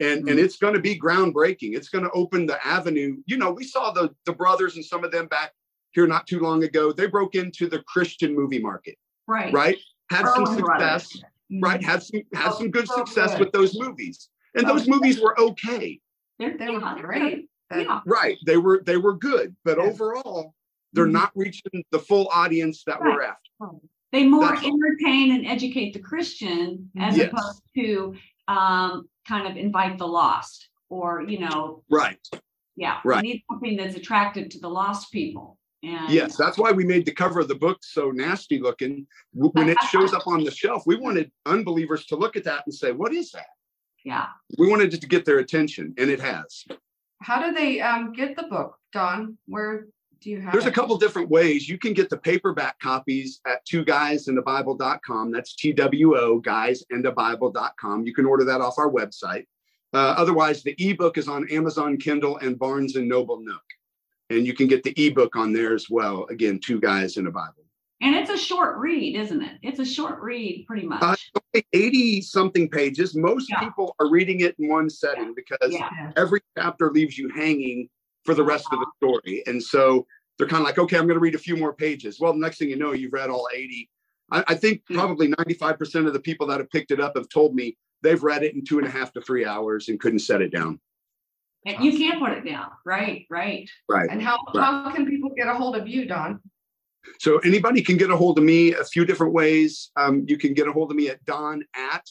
and 0.00 0.20
Mm-hmm. 0.20 0.28
and 0.28 0.38
it's 0.40 0.56
going 0.56 0.74
to 0.74 0.80
be 0.80 0.98
groundbreaking. 0.98 1.76
It's 1.76 1.88
going 1.88 2.04
to 2.04 2.10
open 2.10 2.46
the 2.46 2.64
avenue. 2.66 3.16
You 3.26 3.36
know, 3.38 3.52
we 3.52 3.64
saw 3.64 3.90
the 3.92 4.14
the 4.26 4.32
brothers 4.32 4.76
and 4.76 4.84
some 4.84 5.04
of 5.04 5.10
them 5.12 5.26
back 5.26 5.52
here 5.92 6.06
not 6.06 6.26
too 6.26 6.40
long 6.40 6.64
ago. 6.64 6.92
They 6.92 7.06
broke 7.06 7.34
into 7.34 7.68
the 7.68 7.82
Christian 7.86 8.34
movie 8.34 8.58
market, 8.58 8.96
Right. 9.28 9.52
right? 9.52 9.78
Had 10.10 10.26
some 10.26 10.44
Early 10.46 10.60
brothers. 10.62 11.04
success, 11.04 11.22
right? 11.62 11.82
Had 11.82 12.02
some 12.02 12.20
had 12.34 12.52
Oh, 12.52 12.58
some 12.58 12.70
good 12.70 12.88
so 12.88 12.96
success 12.96 13.30
good. 13.32 13.40
with 13.40 13.52
those 13.52 13.78
movies, 13.78 14.28
and 14.54 14.66
Oh, 14.66 14.74
those 14.74 14.88
movies 14.88 15.20
were 15.20 15.38
okay. 15.40 16.00
They're, 16.38 16.58
They 16.58 16.68
were 16.70 16.80
yeah, 16.80 16.98
great. 17.00 17.48
Yeah. 17.74 18.00
Right. 18.04 18.36
They 18.44 18.56
were 18.56 18.82
they 18.84 18.96
were 18.96 19.14
good, 19.16 19.54
but 19.64 19.78
Yeah. 19.78 19.84
overall, 19.84 20.54
they're 20.94 21.06
Mhm. 21.06 21.12
not 21.12 21.32
reaching 21.34 21.84
the 21.90 21.98
full 21.98 22.28
audience 22.32 22.84
that 22.84 23.00
we're 23.00 23.18
Right. 23.18 23.28
after. 23.30 23.76
They 24.12 24.24
more 24.26 24.46
That's 24.48 24.62
all. 24.64 24.72
entertain 24.72 25.32
and 25.32 25.44
educate 25.46 25.92
the 25.92 25.98
Christian 25.98 26.90
as 26.96 27.16
Yes. 27.16 27.32
opposed 27.32 27.62
to 27.76 28.14
um, 28.46 29.08
kind 29.26 29.46
of 29.46 29.56
invite 29.56 29.96
the 29.96 30.06
lost 30.06 30.68
or, 30.90 31.22
you 31.26 31.38
know, 31.38 31.82
Right. 31.90 32.20
yeah. 32.76 33.00
we 33.02 33.08
Right. 33.10 33.22
need 33.22 33.42
something 33.50 33.74
that's 33.74 33.96
attractive 33.96 34.50
to 34.50 34.60
the 34.60 34.68
lost 34.68 35.10
people. 35.10 35.58
And 35.82 36.10
Yes, 36.12 36.36
that's 36.36 36.58
why 36.58 36.70
we 36.70 36.84
made 36.84 37.06
the 37.06 37.12
cover 37.12 37.40
of 37.40 37.48
the 37.48 37.54
book 37.54 37.78
so 37.82 38.10
nasty 38.10 38.58
looking. 38.58 39.06
When 39.32 39.70
it 39.70 39.78
shows 39.90 40.12
up 40.12 40.26
on 40.26 40.44
the 40.44 40.50
shelf, 40.62 40.82
we 40.86 40.96
wanted 40.96 41.32
unbelievers 41.46 42.04
to 42.06 42.16
look 42.16 42.36
at 42.36 42.44
that 42.44 42.64
and 42.66 42.74
say, 42.74 42.92
"What 42.92 43.14
is 43.14 43.30
that?" 43.32 43.46
yeah. 44.04 44.28
We 44.58 44.68
wanted 44.68 44.92
it 44.92 45.00
to 45.00 45.06
get 45.06 45.24
their 45.24 45.38
attention, 45.38 45.94
and 45.96 46.10
it 46.10 46.20
has. 46.20 46.64
How 47.22 47.42
do 47.42 47.54
they, 47.54 47.80
um, 47.80 48.12
get 48.12 48.36
the 48.36 48.42
book, 48.44 48.78
Don? 48.92 49.38
Where 49.46 49.88
do 50.24 50.30
you 50.30 50.40
have? 50.40 50.52
There's 50.52 50.66
a 50.66 50.72
couple 50.72 50.96
different 50.96 51.28
ways. 51.28 51.68
You 51.68 51.78
can 51.78 51.92
get 51.92 52.08
the 52.10 52.16
paperback 52.16 52.80
copies 52.80 53.40
at 53.46 53.64
two 53.64 53.84
guys 53.84 54.26
in 54.26 54.34
the 54.34 54.42
Bible.com. 54.42 55.30
That's 55.30 55.54
T 55.54 55.72
W 55.72 56.16
O 56.16 56.40
guys 56.40 56.82
and 56.90 57.04
the 57.04 57.12
Bible.com. 57.12 58.06
You 58.06 58.14
can 58.14 58.24
order 58.24 58.44
that 58.44 58.60
off 58.60 58.78
our 58.78 58.90
website. 58.90 59.44
Uh, 59.92 60.14
otherwise, 60.16 60.62
the 60.62 60.74
ebook 60.78 61.18
is 61.18 61.28
on 61.28 61.48
Amazon 61.50 61.98
Kindle 61.98 62.38
and 62.38 62.58
Barnes 62.58 62.96
and 62.96 63.08
Noble 63.08 63.40
Nook. 63.40 63.62
And 64.30 64.46
you 64.46 64.54
can 64.54 64.66
get 64.66 64.82
the 64.82 64.94
ebook 64.96 65.36
on 65.36 65.52
there 65.52 65.74
as 65.74 65.88
well. 65.88 66.26
Again, 66.30 66.58
two 66.58 66.80
guys 66.80 67.18
in 67.18 67.26
a 67.26 67.30
Bible. 67.30 67.62
And 68.00 68.16
it's 68.16 68.30
a 68.30 68.36
short 68.36 68.76
read, 68.78 69.14
isn't 69.16 69.40
it? 69.40 69.58
It's 69.62 69.78
a 69.78 69.84
short 69.84 70.20
read, 70.20 70.64
pretty 70.66 70.86
much. 70.86 71.02
Uh, 71.02 71.60
80 71.72 72.22
something 72.22 72.68
pages. 72.68 73.14
Most 73.14 73.48
Yeah. 73.48 73.60
people 73.60 73.94
are 74.00 74.10
reading 74.10 74.40
it 74.40 74.56
in 74.58 74.68
one 74.68 74.90
setting 74.90 75.32
because 75.34 75.72
yeah. 75.72 76.12
every 76.16 76.40
chapter 76.58 76.90
leaves 76.90 77.16
you 77.16 77.28
hanging 77.28 77.88
for 78.24 78.34
the 78.34 78.42
rest 78.42 78.66
of 78.72 78.80
the 78.80 78.86
story. 78.96 79.42
And 79.46 79.62
so 79.62 80.06
they're 80.38 80.48
kind 80.48 80.60
of 80.60 80.66
like, 80.66 80.78
okay, 80.78 80.96
I'm 80.96 81.06
going 81.06 81.16
to 81.16 81.20
read 81.20 81.34
a 81.34 81.38
few 81.38 81.56
more 81.56 81.72
pages. 81.72 82.18
Well, 82.20 82.32
the 82.32 82.38
next 82.40 82.58
thing 82.58 82.68
you 82.68 82.76
know, 82.76 82.92
you've 82.92 83.12
read 83.12 83.30
all 83.30 83.48
80. 83.54 83.88
I, 84.30 84.44
I 84.48 84.54
think 84.54 84.82
Hmm. 84.88 84.94
probably 84.96 85.28
95% 85.28 86.06
of 86.06 86.12
the 86.12 86.20
people 86.20 86.46
that 86.48 86.58
have 86.58 86.70
picked 86.70 86.90
it 86.90 87.00
up 87.00 87.16
have 87.16 87.28
told 87.28 87.54
me 87.54 87.76
they've 88.02 88.22
read 88.22 88.42
it 88.42 88.54
in 88.54 88.64
two 88.64 88.78
and 88.78 88.86
a 88.86 88.90
half 88.90 89.12
to 89.12 89.20
three 89.20 89.44
hours 89.46 89.88
and 89.88 90.00
couldn't 90.00 90.18
set 90.20 90.42
it 90.42 90.50
down. 90.52 90.80
And 91.66 91.82
you 91.82 91.96
can't 91.96 92.20
put 92.20 92.32
it 92.32 92.44
down. 92.44 92.70
Right. 92.84 93.26
Right. 93.30 93.70
Right. 93.88 94.10
And 94.10 94.20
how, 94.22 94.38
how 94.54 94.90
can 94.90 95.06
people 95.06 95.30
get 95.34 95.46
a 95.48 95.54
hold 95.54 95.76
of 95.76 95.88
you, 95.88 96.04
Don? 96.06 96.40
So 97.18 97.38
anybody 97.38 97.80
can 97.82 97.96
get 97.96 98.10
a 98.10 98.16
hold 98.16 98.38
of 98.38 98.44
me 98.44 98.74
a 98.74 98.84
few 98.84 99.04
different 99.04 99.32
ways. 99.32 99.90
Um, 99.96 100.24
you 100.26 100.36
can 100.36 100.52
get 100.52 100.68
a 100.68 100.72
hold 100.72 100.90
of 100.90 100.96
me 100.96 101.08
at 101.08 101.24
don 101.24 101.62
at 101.74 102.02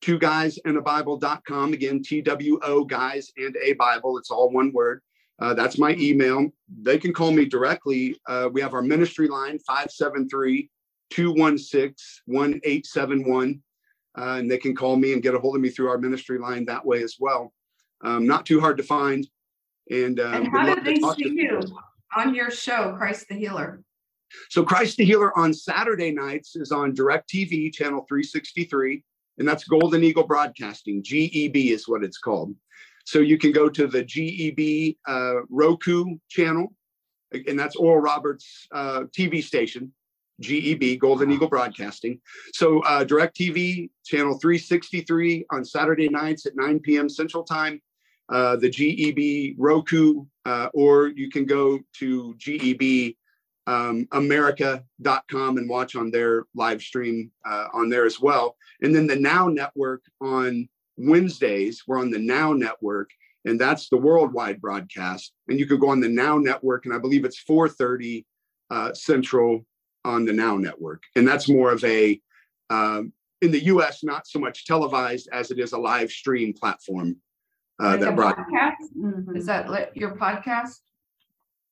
two 0.00 0.18
guys 0.18 0.58
and 0.64 0.76
a 0.76 0.80
bible.com. 0.80 1.72
Again, 1.72 2.02
T 2.02 2.20
W 2.20 2.58
O 2.62 2.84
guys 2.84 3.32
and 3.36 3.56
a 3.62 3.72
Bible. 3.74 4.18
It's 4.18 4.30
all 4.30 4.50
one 4.50 4.72
word. 4.72 5.02
Uh, 5.40 5.54
that's 5.54 5.78
my 5.78 5.94
email. 5.94 6.48
They 6.82 6.98
can 6.98 7.12
call 7.12 7.30
me 7.32 7.46
directly. 7.46 8.16
Uh, 8.28 8.48
we 8.52 8.60
have 8.60 8.74
our 8.74 8.82
ministry 8.82 9.26
line 9.26 9.58
573 9.60 10.70
216 11.10 11.94
1871. 12.26 13.62
Uh, 14.18 14.36
and 14.38 14.50
they 14.50 14.58
can 14.58 14.74
call 14.74 14.96
me 14.96 15.12
and 15.12 15.22
get 15.22 15.34
a 15.34 15.38
hold 15.38 15.56
of 15.56 15.62
me 15.62 15.70
through 15.70 15.88
our 15.88 15.98
ministry 15.98 16.38
line 16.38 16.64
that 16.66 16.84
way 16.84 17.02
as 17.02 17.16
well. 17.18 17.52
Um, 18.02 18.26
not 18.26 18.44
too 18.44 18.60
hard 18.60 18.76
to 18.78 18.82
find. 18.82 19.26
And, 19.90 20.20
uh, 20.20 20.30
And 20.34 20.48
how 20.48 20.74
do 20.74 20.80
they 20.80 20.96
see 20.96 21.30
you 21.30 21.60
on 22.16 22.34
your 22.34 22.50
show, 22.50 22.94
Christ 22.96 23.28
the 23.28 23.36
Healer? 23.36 23.82
So 24.48 24.62
Christ 24.64 24.96
the 24.96 25.04
Healer 25.04 25.36
on 25.38 25.52
Saturday 25.54 26.10
nights 26.10 26.56
is 26.56 26.72
on 26.72 26.94
DirecTV, 26.94 27.72
channel 27.72 28.04
363, 28.08 29.02
and 29.38 29.48
that's 29.48 29.64
Golden 29.64 30.04
Eagle 30.04 30.26
Broadcasting. 30.26 31.02
GEB 31.02 31.70
is 31.70 31.88
what 31.88 32.04
it's 32.04 32.18
called. 32.18 32.54
So 33.04 33.20
you 33.20 33.38
can 33.38 33.52
go 33.52 33.68
to 33.68 33.86
the 33.86 34.04
GEB 34.04 34.96
uh, 35.06 35.42
Roku 35.48 36.16
channel, 36.28 36.74
and 37.32 37.58
that's 37.58 37.76
Oral 37.76 38.00
Roberts' 38.00 38.66
uh, 38.72 39.04
TV 39.16 39.42
station, 39.42 39.92
GEB 40.42 40.98
Golden 40.98 41.30
Eagle 41.30 41.48
Broadcasting. 41.48 42.20
So 42.52 42.80
uh, 42.80 43.04
DirecTV 43.04 43.90
channel 44.04 44.38
363 44.38 45.46
on 45.50 45.64
Saturday 45.64 46.08
nights 46.08 46.46
at 46.46 46.56
9 46.56 46.80
p.m. 46.80 47.08
Central 47.08 47.42
Time. 47.42 47.80
Uh, 48.28 48.54
the 48.54 48.70
GEB 48.70 49.56
Roku, 49.58 50.24
uh, 50.44 50.68
or 50.72 51.08
you 51.08 51.28
can 51.28 51.44
go 51.44 51.80
to 51.94 52.34
GEB 52.38 53.16
um, 53.66 54.08
america.com 54.12 55.58
and 55.58 55.68
watch 55.68 55.94
on 55.94 56.10
their 56.10 56.44
live 56.54 56.82
stream 56.82 57.30
uh, 57.44 57.66
on 57.72 57.88
there 57.88 58.06
as 58.06 58.20
well. 58.20 58.56
And 58.82 58.94
then 58.94 59.06
the 59.06 59.16
Now 59.16 59.48
Network 59.48 60.02
on 60.20 60.68
Wednesdays, 61.00 61.82
we're 61.86 61.98
on 61.98 62.10
the 62.10 62.18
Now 62.18 62.52
Network, 62.52 63.10
and 63.44 63.60
that's 63.60 63.88
the 63.88 63.96
worldwide 63.96 64.60
broadcast. 64.60 65.32
And 65.48 65.58
you 65.58 65.66
could 65.66 65.80
go 65.80 65.88
on 65.88 66.00
the 66.00 66.08
Now 66.08 66.38
Network, 66.38 66.84
and 66.84 66.94
I 66.94 66.98
believe 66.98 67.24
it's 67.24 67.42
4:30 67.42 68.24
uh, 68.70 68.92
Central 68.92 69.64
on 70.04 70.24
the 70.24 70.32
Now 70.32 70.56
Network, 70.56 71.02
and 71.16 71.26
that's 71.26 71.48
more 71.48 71.72
of 71.72 71.82
a 71.84 72.20
um, 72.68 73.12
in 73.42 73.50
the 73.50 73.64
U.S. 73.64 74.04
not 74.04 74.26
so 74.26 74.38
much 74.38 74.66
televised 74.66 75.28
as 75.32 75.50
it 75.50 75.58
is 75.58 75.72
a 75.72 75.78
live 75.78 76.10
stream 76.10 76.52
platform 76.52 77.16
uh, 77.80 77.86
Like 77.86 78.00
a 78.00 78.04
that 78.04 78.16
broadcast 78.16 78.50
podcast? 78.50 78.96
Mhm. 78.96 79.36
Is 79.36 79.46
that 79.46 79.96
your 79.96 80.14
podcast? 80.16 80.80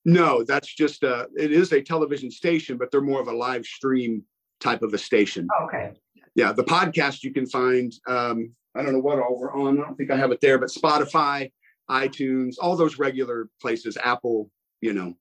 No, 0.05 0.43
that's 0.43 0.73
just 0.75 1.03
a. 1.03 1.29
It 1.37 1.53
is 1.53 1.73
a 1.73 1.83
television 1.83 2.31
station, 2.31 2.79
but 2.79 2.91
they're 2.91 3.03
more 3.03 3.21
of 3.21 3.29
a 3.29 3.33
live 3.33 3.67
stream 3.67 4.25
type 4.59 4.83
of 4.83 4.95
a 4.95 4.99
station. 4.99 5.47
Okay. 5.65 5.93
Yeah, 6.35 6.53
the 6.53 6.65
podcast 6.65 7.23
you 7.23 7.33
can 7.33 7.47
find. 7.47 7.93
Um, 8.07 8.53
I 8.79 8.83
don't 8.83 8.93
know 8.93 9.01
what 9.01 9.19
all 9.19 9.39
we're 9.39 9.53
on. 9.53 9.79
I 9.81 9.83
don't 9.83 9.97
think 9.97 10.11
I 10.11 10.17
have 10.17 10.31
it 10.31 10.41
there, 10.41 10.57
but 10.59 10.69
Spotify, 10.69 11.51
iTunes, 11.91 12.55
all 12.61 12.77
those 12.77 12.99
regular 12.99 13.49
places. 13.61 13.97
Apple, 14.03 14.51
you 14.81 14.93
know, 14.93 15.15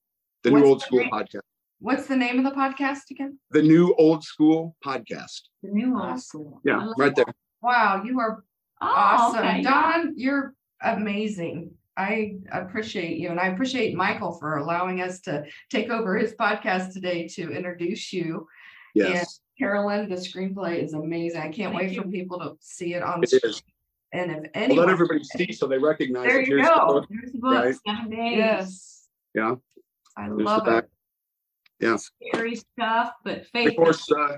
the 0.43 0.51
What's 0.51 0.61
new 0.63 0.69
old 0.69 0.79
the 0.81 0.85
school 0.85 0.99
name? 0.99 1.09
podcast. 1.11 1.39
What's 1.79 2.07
the 2.07 2.15
name 2.15 2.37
of 2.37 2.43
the 2.43 2.59
podcast 2.59 3.09
again? 3.11 3.39
The 3.51 3.61
new 3.63 3.95
old 3.97 4.23
school 4.23 4.75
podcast. 4.85 5.41
The 5.63 5.69
new 5.71 5.99
old 5.99 6.21
school. 6.21 6.61
Yeah, 6.63 6.85
love 6.85 6.95
right 6.97 7.15
there. 7.15 7.25
Wow, 7.61 8.03
you 8.05 8.19
are 8.19 8.43
Oh, 8.79 8.85
awesome. 8.87 9.39
okay. 9.39 9.61
Don, 9.63 10.13
you're 10.17 10.53
amazing. 10.83 11.71
I 11.97 12.35
appreciate 12.51 13.17
you 13.17 13.29
and 13.29 13.39
I 13.39 13.47
appreciate 13.47 13.95
Michael 13.95 14.33
for 14.33 14.57
allowing 14.57 15.01
us 15.01 15.19
to 15.21 15.45
take 15.71 15.89
over 15.89 16.15
his 16.15 16.33
podcast 16.35 16.93
today 16.93 17.27
to 17.29 17.49
introduce 17.51 18.13
you. 18.13 18.47
Yes, 18.93 19.39
Carolyn, 19.59 20.09
the 20.09 20.15
screenplay 20.15 20.83
is 20.83 20.93
amazing. 20.93 21.41
I 21.41 21.49
can't 21.49 21.73
Thank 21.75 21.91
wait 21.91 21.97
for 21.97 22.07
people 22.07 22.39
to 22.39 22.55
see 22.59 22.93
it 22.93 23.03
on 23.03 23.23
it 23.23 23.29
screen. 23.29 23.51
is. 23.51 23.63
And 24.13 24.49
if 24.55 24.69
Well, 24.69 24.77
let 24.79 24.89
everybody 24.89 25.23
see 25.23 25.51
so 25.51 25.67
they 25.67 25.77
recognize 25.77 26.27
There 26.27 26.39
it. 26.39 26.47
you 26.47 26.55
Here's 26.57 26.67
the 26.67 26.73
go. 26.75 26.87
book. 26.87 27.07
There's 27.09 27.31
the 27.31 27.39
book, 27.39 27.53
Right. 27.53 27.75
seven 27.87 28.09
days. 28.09 28.37
Yes. 28.37 29.07
Yeah, 29.33 29.55
I 30.15 30.27
there's 30.27 30.37
the 30.37 30.43
love 30.43 30.67
it. 30.67 30.89
Yeah, 31.79 31.97
Scary 31.97 32.55
stuff, 32.55 33.13
but 33.23 33.45
of 33.53 33.75
course, 33.75 34.09
uh, 34.11 34.35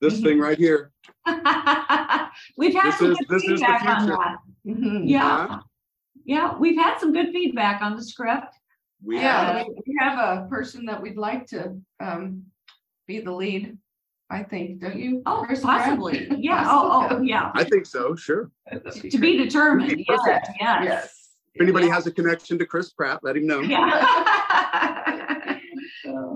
this 0.00 0.20
thing 0.20 0.38
right 0.38 0.58
here. 0.58 0.92
We've 1.26 2.74
had 2.74 2.92
This 2.92 2.98
some 2.98 3.12
is- 3.12 3.18
good 3.18 3.28
this 3.28 3.42
is 3.44 3.48
the 3.48 3.56
feedback 3.56 3.84
on 3.86 4.00
future. 4.06 4.16
that. 4.16 4.36
Mhm. 4.66 5.02
Yeah. 5.08 5.60
Yeah, 6.24 6.58
we've 6.58 6.76
had 6.76 6.98
some 6.98 7.12
good 7.12 7.30
feedback 7.32 7.80
on 7.80 7.96
the 7.96 8.02
script. 8.02 8.54
We 9.02 9.16
Yeah, 9.16 9.58
have. 9.58 9.66
we 9.68 9.74
we 9.86 9.96
have 9.98 10.18
a 10.18 10.46
person 10.48 10.84
that 10.86 11.00
we'd 11.00 11.16
like 11.16 11.46
to 11.46 11.80
um 12.00 12.44
be 13.06 13.20
the 13.20 13.32
lead, 13.32 13.78
I 14.30 14.42
think, 14.42 14.80
don't 14.80 14.96
you? 14.96 15.22
Oh, 15.24 15.42
Chris 15.46 15.60
Pratt? 15.60 15.86
possibly. 15.86 16.28
Yeah. 16.38 16.64
Oh, 16.68 17.08
oh, 17.10 17.22
yeah. 17.22 17.50
I 17.54 17.64
think 17.64 17.86
so. 17.86 18.14
Sure. 18.14 18.50
To 18.70 19.18
be 19.18 19.38
determined. 19.38 19.96
Be 19.96 20.06
Yes, 20.08 20.20
yes. 20.60 20.84
Yes. 20.84 21.28
If 21.54 21.62
anybody 21.62 21.88
has 21.88 22.06
a 22.06 22.12
connection 22.12 22.58
to 22.58 22.66
Chris 22.66 22.90
Pratt, 22.90 23.20
let 23.22 23.36
him 23.36 23.46
know. 23.46 23.60
Yeah. 23.60 25.58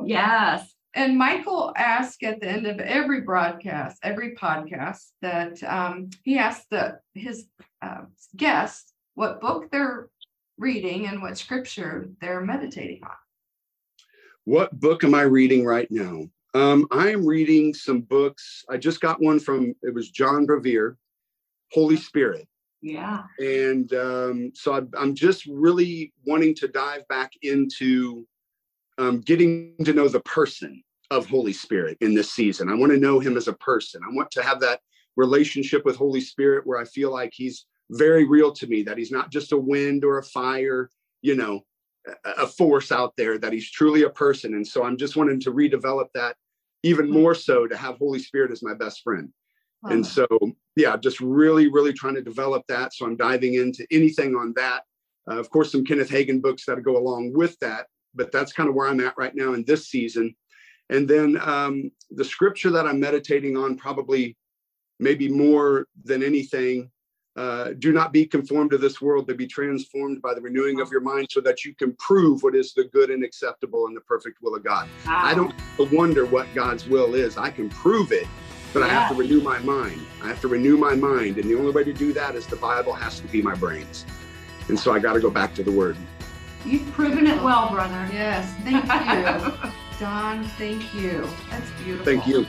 Yes. 0.04 0.74
And 0.94 1.16
Michael 1.16 1.72
asked 1.76 2.22
at 2.22 2.40
the 2.40 2.48
end 2.48 2.66
of 2.66 2.78
every 2.78 3.22
broadcast, 3.22 3.98
every 4.02 4.34
podcast, 4.34 5.12
that 5.22 5.62
um, 5.62 6.10
he 6.22 6.36
asked 6.38 6.68
the 6.70 6.98
his 7.14 7.46
uh, 7.80 8.02
guests 8.36 8.92
what 9.14 9.40
book 9.40 9.70
they're 9.70 10.08
reading 10.58 11.06
and 11.06 11.22
what 11.22 11.38
scripture 11.38 12.10
they're 12.20 12.42
meditating 12.42 13.00
on. 13.04 13.16
What 14.44 14.78
book 14.78 15.04
am 15.04 15.14
I 15.14 15.22
reading 15.22 15.64
right 15.64 15.90
now? 15.90 16.28
Um, 16.54 16.86
I 16.90 17.10
am 17.10 17.24
reading 17.26 17.72
some 17.72 18.00
books. 18.02 18.64
I 18.68 18.76
just 18.76 19.00
got 19.00 19.20
one 19.20 19.40
from 19.40 19.74
it 19.82 19.94
was 19.94 20.10
John 20.10 20.46
Bevere, 20.46 20.96
Holy 21.72 21.96
Spirit, 21.96 22.46
Yeah. 22.82 23.24
and 23.38 23.92
um, 23.94 24.52
so 24.54 24.74
I, 24.74 24.82
I'm 24.98 25.14
just 25.14 25.46
really 25.46 26.12
wanting 26.26 26.54
to 26.56 26.68
dive 26.68 27.08
back 27.08 27.32
into 27.42 28.26
um, 28.98 29.20
getting 29.20 29.74
to 29.84 29.94
know 29.94 30.08
the 30.08 30.20
person 30.20 30.82
of 31.10 31.26
Holy 31.26 31.54
Spirit 31.54 31.96
in 32.02 32.14
this 32.14 32.30
season. 32.30 32.68
I 32.68 32.74
want 32.74 32.92
to 32.92 32.98
know 32.98 33.18
him 33.18 33.36
as 33.36 33.48
a 33.48 33.54
person. 33.54 34.02
I 34.06 34.14
want 34.14 34.30
to 34.32 34.42
have 34.42 34.60
that 34.60 34.80
relationship 35.16 35.84
with 35.86 35.96
Holy 35.96 36.20
Spirit 36.20 36.66
where 36.66 36.78
I 36.78 36.84
feel 36.84 37.10
like 37.10 37.32
he's 37.34 37.64
very 37.90 38.26
real 38.26 38.52
to 38.52 38.66
me. 38.66 38.82
That 38.82 38.98
he's 38.98 39.10
not 39.10 39.30
just 39.30 39.52
a 39.52 39.56
wind 39.58 40.04
or 40.04 40.18
a 40.18 40.22
fire, 40.22 40.90
you 41.22 41.34
know, 41.34 41.64
a 42.24 42.46
force 42.46 42.90
out 42.92 43.14
there 43.16 43.38
that 43.38 43.52
he's 43.52 43.70
truly 43.70 44.02
a 44.02 44.10
person 44.10 44.54
and 44.54 44.66
so 44.66 44.82
i'm 44.82 44.96
just 44.96 45.14
wanting 45.14 45.38
to 45.38 45.52
redevelop 45.52 46.06
that 46.14 46.34
even 46.82 47.10
more 47.10 47.34
so 47.34 47.66
to 47.66 47.76
have 47.76 47.98
holy 47.98 48.18
spirit 48.18 48.50
as 48.50 48.62
my 48.62 48.74
best 48.74 49.02
friend. 49.02 49.30
And 49.84 50.06
so 50.06 50.26
yeah 50.76 50.96
just 50.96 51.20
really 51.20 51.68
really 51.68 51.92
trying 51.92 52.14
to 52.14 52.22
develop 52.22 52.64
that. 52.68 52.94
So 52.94 53.06
i'm 53.06 53.16
diving 53.16 53.54
into 53.54 53.86
anything 53.90 54.34
on 54.34 54.52
that. 54.56 54.82
Uh, 55.30 55.38
of 55.38 55.50
course 55.50 55.72
some 55.72 55.84
kenneth 55.84 56.10
Hagin 56.10 56.40
books 56.40 56.64
that 56.66 56.82
go 56.82 56.96
along 56.96 57.32
with 57.34 57.58
that 57.60 57.86
but 58.14 58.30
that's 58.30 58.52
kind 58.52 58.68
of 58.68 58.74
where 58.74 58.88
i'm 58.88 59.00
at 59.00 59.16
right 59.16 59.34
now 59.34 59.54
in 59.54 59.64
this 59.64 59.88
season. 59.88 60.34
And 60.90 61.08
then 61.08 61.40
um, 61.40 61.90
the 62.10 62.24
scripture 62.24 62.70
that 62.70 62.86
i'm 62.86 63.00
meditating 63.00 63.56
on 63.56 63.76
probably 63.76 64.36
maybe 65.00 65.28
more 65.28 65.86
than 66.04 66.22
anything 66.22 66.90
uh, 67.36 67.70
do 67.78 67.92
not 67.92 68.12
be 68.12 68.26
conformed 68.26 68.70
to 68.70 68.78
this 68.78 69.00
world, 69.00 69.26
but 69.26 69.36
be 69.36 69.46
transformed 69.46 70.20
by 70.20 70.34
the 70.34 70.40
renewing 70.40 70.80
of 70.80 70.90
your 70.90 71.00
mind 71.00 71.28
so 71.30 71.40
that 71.40 71.64
you 71.64 71.74
can 71.74 71.94
prove 71.94 72.42
what 72.42 72.54
is 72.54 72.74
the 72.74 72.84
good 72.84 73.10
and 73.10 73.24
acceptable 73.24 73.86
and 73.86 73.96
the 73.96 74.00
perfect 74.02 74.42
will 74.42 74.54
of 74.54 74.62
God. 74.62 74.88
I 75.06 75.34
don't 75.34 75.54
wonder 75.90 76.26
what 76.26 76.46
God's 76.54 76.86
will 76.86 77.14
is. 77.14 77.38
I 77.38 77.50
can 77.50 77.70
prove 77.70 78.12
it, 78.12 78.26
but 78.74 78.82
I 78.82 78.88
have 78.88 79.08
to 79.10 79.14
renew 79.14 79.40
my 79.40 79.58
mind. 79.60 80.00
I 80.22 80.28
have 80.28 80.40
to 80.42 80.48
renew 80.48 80.76
my 80.76 80.94
mind. 80.94 81.38
And 81.38 81.48
the 81.48 81.54
only 81.54 81.72
way 81.72 81.84
to 81.84 81.92
do 81.92 82.12
that 82.12 82.34
is 82.34 82.46
the 82.46 82.56
Bible 82.56 82.92
has 82.92 83.20
to 83.20 83.26
be 83.28 83.40
my 83.40 83.54
brains. 83.54 84.04
And 84.68 84.78
so 84.78 84.92
I 84.92 84.98
got 84.98 85.14
to 85.14 85.20
go 85.20 85.30
back 85.30 85.54
to 85.54 85.62
the 85.62 85.72
word. 85.72 85.96
You've 86.66 86.90
proven 86.92 87.26
it 87.26 87.42
well, 87.42 87.70
brother. 87.70 88.08
Yes, 88.12 88.52
thank 88.62 88.84
you, 88.84 89.70
Don. 89.98 90.44
Thank 90.44 90.94
you. 90.94 91.28
That's 91.50 91.70
beautiful. 91.82 92.04
Thank 92.04 92.26
you. 92.26 92.46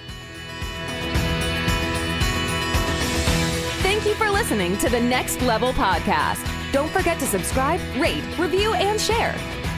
You 4.13 4.25
for 4.25 4.29
listening 4.29 4.77
to 4.77 4.89
the 4.89 4.99
Next 4.99 5.41
Level 5.41 5.73
Podcast. 5.73 6.47
Don't 6.71 6.89
forget 6.89 7.19
to 7.19 7.25
subscribe, 7.25 7.79
rate, 7.97 8.23
review, 8.37 8.73
and 8.73 8.99
share. 8.99 9.33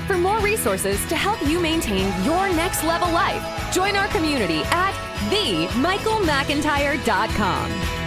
For 0.07 0.17
more 0.17 0.39
resources 0.39 1.05
to 1.07 1.15
help 1.15 1.41
you 1.47 1.59
maintain 1.59 2.11
your 2.23 2.49
next 2.49 2.83
level 2.83 3.11
life, 3.11 3.43
join 3.73 3.95
our 3.95 4.07
community 4.09 4.61
at 4.65 4.93
themichaelmcintyre.com. 5.29 8.04